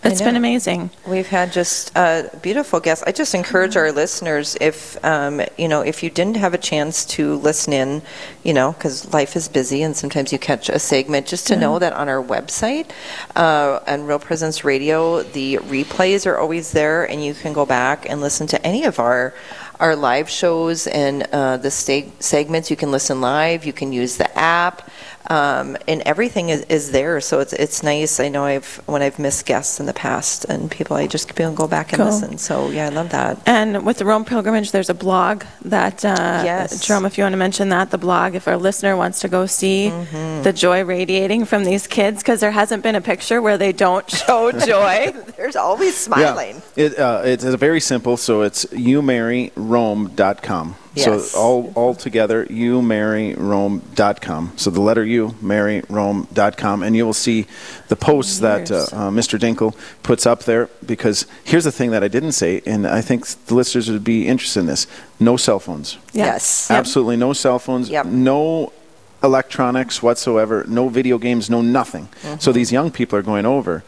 It's 0.01 0.21
been 0.21 0.37
amazing. 0.37 0.91
We've 1.05 1.27
had 1.27 1.51
just 1.51 1.91
uh, 1.95 2.29
beautiful 2.41 2.79
guests. 2.79 3.03
I 3.05 3.11
just 3.11 3.35
encourage 3.35 3.75
our 3.75 3.91
listeners 3.91 4.55
if 4.61 5.03
um, 5.03 5.41
you 5.57 5.67
know 5.67 5.81
if 5.81 6.01
you 6.03 6.09
didn't 6.09 6.37
have 6.37 6.53
a 6.53 6.57
chance 6.57 7.03
to 7.05 7.35
listen 7.35 7.73
in, 7.73 8.01
you 8.43 8.53
know, 8.53 8.71
because 8.71 9.11
life 9.13 9.35
is 9.35 9.49
busy 9.49 9.83
and 9.83 9.95
sometimes 9.95 10.31
you 10.31 10.39
catch 10.39 10.69
a 10.69 10.79
segment. 10.79 11.27
Just 11.27 11.47
to 11.47 11.57
know 11.57 11.79
that 11.79 11.91
on 11.93 12.07
our 12.07 12.23
website 12.23 12.89
uh, 13.35 13.81
and 13.87 14.07
Real 14.07 14.19
Presence 14.19 14.63
Radio, 14.63 15.21
the 15.21 15.57
replays 15.57 16.25
are 16.25 16.37
always 16.37 16.71
there, 16.71 17.03
and 17.03 17.23
you 17.23 17.33
can 17.33 17.51
go 17.51 17.65
back 17.65 18.09
and 18.09 18.21
listen 18.21 18.47
to 18.47 18.65
any 18.65 18.85
of 18.85 18.99
our 18.99 19.33
our 19.79 19.95
live 19.95 20.29
shows 20.29 20.87
and 20.87 21.23
uh, 21.31 21.57
the 21.57 21.71
segments. 21.71 22.69
You 22.69 22.77
can 22.77 22.91
listen 22.91 23.21
live. 23.21 23.65
You 23.65 23.73
can 23.73 23.91
use 23.91 24.17
the 24.17 24.37
app. 24.37 24.89
Um, 25.27 25.77
and 25.87 26.01
everything 26.05 26.49
is, 26.49 26.61
is 26.69 26.91
there, 26.91 27.19
so 27.21 27.39
it's 27.39 27.53
it's 27.53 27.83
nice. 27.83 28.19
I 28.19 28.29
know 28.29 28.45
I've 28.45 28.81
when 28.87 29.01
I've 29.03 29.19
missed 29.19 29.45
guests 29.45 29.79
in 29.79 29.85
the 29.85 29.93
past 29.93 30.45
and 30.45 30.71
people, 30.71 30.95
I 30.97 31.05
just 31.07 31.35
can 31.35 31.53
go 31.53 31.67
back 31.67 31.89
and 31.93 31.97
Cool. 31.97 32.05
listen. 32.07 32.37
So 32.37 32.69
yeah, 32.69 32.87
I 32.87 32.89
love 32.89 33.09
that. 33.09 33.37
And 33.45 33.85
with 33.85 33.97
the 33.97 34.05
Rome 34.05 34.23
pilgrimage, 34.25 34.71
there's 34.71 34.89
a 34.89 34.93
blog 34.95 35.43
that, 35.65 36.03
uh, 36.05 36.41
Yes. 36.43 36.79
Jerome, 36.85 37.05
if 37.05 37.17
you 37.17 37.23
want 37.25 37.33
to 37.33 37.37
mention 37.37 37.69
that, 37.69 37.91
the 37.91 37.97
blog, 37.97 38.33
if 38.33 38.47
our 38.47 38.57
listener 38.57 38.95
wants 38.95 39.19
to 39.19 39.27
go 39.27 39.45
see 39.45 39.89
Mm-hmm. 39.91 40.43
the 40.43 40.53
joy 40.53 40.83
radiating 40.83 41.45
from 41.45 41.63
these 41.65 41.85
kids, 41.85 42.23
because 42.23 42.39
there 42.39 42.51
hasn't 42.51 42.81
been 42.81 42.95
a 42.95 43.01
picture 43.01 43.39
where 43.41 43.57
they 43.57 43.71
don't 43.73 44.09
show 44.21 44.51
joy. 44.51 45.11
There's 45.37 45.55
always 45.57 45.95
smiling. 45.95 46.61
Yeah. 46.75 46.85
It, 46.85 46.97
uh, 46.97 47.21
it's 47.25 47.43
a 47.43 47.57
very 47.57 47.81
simple. 47.81 48.17
So 48.17 48.41
it's 48.41 48.65
umaryrome.com. 48.65 50.75
Yes. 50.95 51.31
So 51.31 51.39
all, 51.39 51.73
all 51.75 51.93
together, 51.93 52.45
umaryrome.com. 52.45 54.53
So 54.55 54.69
the 54.69 54.81
letter 54.81 55.05
U, 55.05 55.29
maryrome.com. 55.41 56.83
And 56.83 56.95
you 56.95 57.05
will 57.05 57.13
see 57.13 57.47
the 57.87 57.95
posts 57.95 58.39
that 58.39 58.71
uh, 58.71 58.85
uh, 58.91 59.09
Mr. 59.09 59.39
Dinkle 59.39 59.75
puts 60.03 60.25
up 60.25 60.43
there. 60.43 60.69
Because 60.85 61.25
here's 61.43 61.63
the 61.63 61.71
thing 61.71 61.91
that 61.91 62.03
I 62.03 62.07
didn't 62.07 62.33
say, 62.33 62.61
and 62.65 62.87
I 62.87 63.01
think 63.01 63.27
the 63.45 63.55
listeners 63.55 63.89
would 63.89 64.03
be 64.03 64.27
interested 64.27 64.61
in 64.61 64.65
this 64.65 64.87
no 65.19 65.37
cell 65.37 65.59
phones. 65.59 65.97
Yes. 66.11 66.67
Yep. 66.69 66.79
Absolutely 66.79 67.17
no 67.17 67.33
cell 67.33 67.59
phones. 67.59 67.89
Yep. 67.89 68.07
No 68.07 68.73
electronics 69.21 70.01
whatsoever. 70.01 70.65
No 70.67 70.89
video 70.89 71.17
games. 71.17 71.49
No 71.49 71.61
nothing. 71.61 72.09
So 72.39 72.51
these 72.51 72.71
young 72.71 72.89
people 72.89 73.19
are 73.19 73.23
going 73.23 73.45
over, 73.45 73.83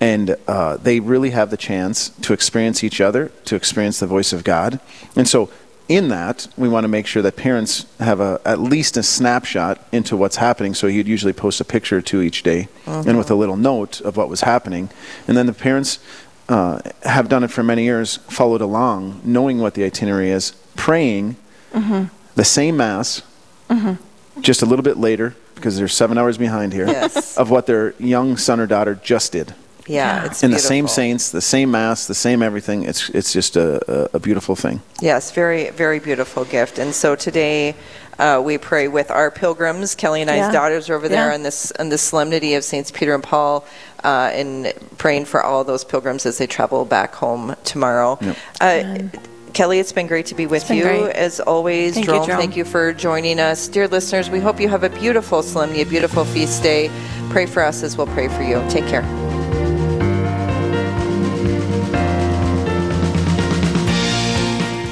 and 0.00 0.36
uh, 0.48 0.78
they 0.78 1.00
really 1.00 1.30
have 1.30 1.50
the 1.50 1.56
chance 1.56 2.10
to 2.22 2.32
experience 2.32 2.82
each 2.82 3.00
other, 3.00 3.30
to 3.44 3.56
experience 3.56 4.00
the 4.00 4.06
voice 4.06 4.32
of 4.32 4.42
God, 4.42 4.80
and 5.14 5.28
so. 5.28 5.50
In 5.88 6.08
that, 6.08 6.48
we 6.56 6.68
want 6.68 6.82
to 6.84 6.88
make 6.88 7.06
sure 7.06 7.22
that 7.22 7.36
parents 7.36 7.86
have 8.00 8.18
a, 8.18 8.40
at 8.44 8.58
least 8.58 8.96
a 8.96 9.04
snapshot 9.04 9.80
into 9.92 10.16
what's 10.16 10.36
happening. 10.36 10.74
So 10.74 10.88
he'd 10.88 11.06
usually 11.06 11.32
post 11.32 11.60
a 11.60 11.64
picture 11.64 11.98
or 11.98 12.02
two 12.02 12.22
each 12.22 12.42
day, 12.42 12.68
and 12.86 13.16
with 13.16 13.30
a 13.30 13.34
uh-huh. 13.34 13.36
little 13.36 13.56
note 13.56 14.00
of 14.00 14.16
what 14.16 14.28
was 14.28 14.40
happening. 14.40 14.90
And 15.28 15.36
then 15.36 15.46
the 15.46 15.52
parents 15.52 16.00
uh, 16.48 16.80
have 17.02 17.28
done 17.28 17.44
it 17.44 17.50
for 17.52 17.62
many 17.62 17.84
years, 17.84 18.16
followed 18.28 18.60
along, 18.60 19.20
knowing 19.24 19.58
what 19.58 19.74
the 19.74 19.84
itinerary 19.84 20.30
is, 20.30 20.52
praying 20.74 21.36
mm-hmm. 21.72 22.12
the 22.34 22.44
same 22.44 22.76
mass, 22.76 23.22
mm-hmm. 23.68 24.40
just 24.40 24.62
a 24.62 24.66
little 24.66 24.82
bit 24.82 24.96
later, 24.96 25.36
because 25.54 25.76
they're 25.76 25.88
seven 25.88 26.18
hours 26.18 26.36
behind 26.36 26.72
here, 26.72 26.86
Yes. 26.86 27.36
of 27.36 27.50
what 27.50 27.66
their 27.66 27.94
young 27.98 28.36
son 28.36 28.58
or 28.60 28.66
daughter 28.66 28.94
just 28.94 29.32
did. 29.32 29.54
Yeah, 29.86 30.22
Yeah. 30.22 30.26
it's 30.26 30.42
And 30.42 30.52
the 30.52 30.58
same 30.58 30.84
beautiful. 30.84 30.94
saints, 30.94 31.30
the 31.30 31.40
same 31.40 31.70
mass, 31.70 32.06
the 32.06 32.14
same 32.14 32.42
everything. 32.42 32.84
It's 32.84 33.08
it's 33.10 33.32
just 33.32 33.56
a, 33.56 33.80
a, 34.12 34.16
a 34.16 34.18
beautiful 34.18 34.56
thing. 34.56 34.80
Yes, 35.00 35.30
very, 35.30 35.70
very 35.70 35.98
beautiful 36.00 36.44
gift. 36.44 36.78
And 36.78 36.94
so 36.94 37.14
today 37.14 37.74
uh, 38.18 38.40
we 38.44 38.56
pray 38.58 38.88
with 38.88 39.10
our 39.10 39.30
pilgrims. 39.30 39.94
Kelly 39.94 40.22
and 40.22 40.30
I's 40.30 40.38
Yeah. 40.38 40.50
daughters 40.52 40.88
are 40.90 40.94
over 40.94 41.08
there 41.08 41.28
Yeah. 41.28 41.34
on 41.34 41.42
this 41.42 41.70
on 41.78 41.88
the 41.90 41.98
solemnity 41.98 42.54
of 42.54 42.64
Saints 42.64 42.90
Peter 42.90 43.14
and 43.14 43.22
Paul, 43.22 43.64
uh, 44.04 44.30
and 44.32 44.72
praying 44.98 45.26
for 45.26 45.42
all 45.42 45.64
those 45.64 45.84
pilgrims 45.84 46.24
as 46.26 46.38
they 46.38 46.46
travel 46.46 46.84
back 46.84 47.14
home 47.14 47.54
tomorrow. 47.64 48.18
Yep. 48.20 48.36
Uh, 48.60 49.18
Kelly, 49.52 49.78
it's 49.78 49.92
been 49.92 50.06
great 50.06 50.26
to 50.26 50.34
be 50.34 50.46
with 50.46 50.68
you 50.70 50.82
great. 50.82 51.10
as 51.16 51.40
always. 51.40 51.94
Thank 51.94 52.06
you, 52.06 52.12
Jerome, 52.12 52.26
Jerome. 52.26 52.40
thank 52.40 52.56
you 52.56 52.64
for 52.66 52.92
joining 52.92 53.38
us. 53.40 53.68
Dear 53.68 53.88
listeners, 53.88 54.28
we 54.28 54.38
hope 54.40 54.60
you 54.60 54.68
have 54.68 54.82
a 54.84 54.90
beautiful 54.90 55.42
solemnity, 55.42 55.80
a 55.82 55.86
beautiful 55.86 56.24
feast 56.26 56.62
day. 56.62 56.90
Pray 57.30 57.46
for 57.46 57.62
us 57.62 57.82
as 57.82 57.96
we'll 57.96 58.06
pray 58.08 58.28
for 58.28 58.42
you. 58.42 58.62
Take 58.68 58.86
care. 58.86 59.25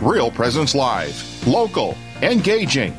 Real 0.00 0.30
Presence 0.30 0.74
Live. 0.74 1.46
Local, 1.46 1.96
engaging, 2.22 2.94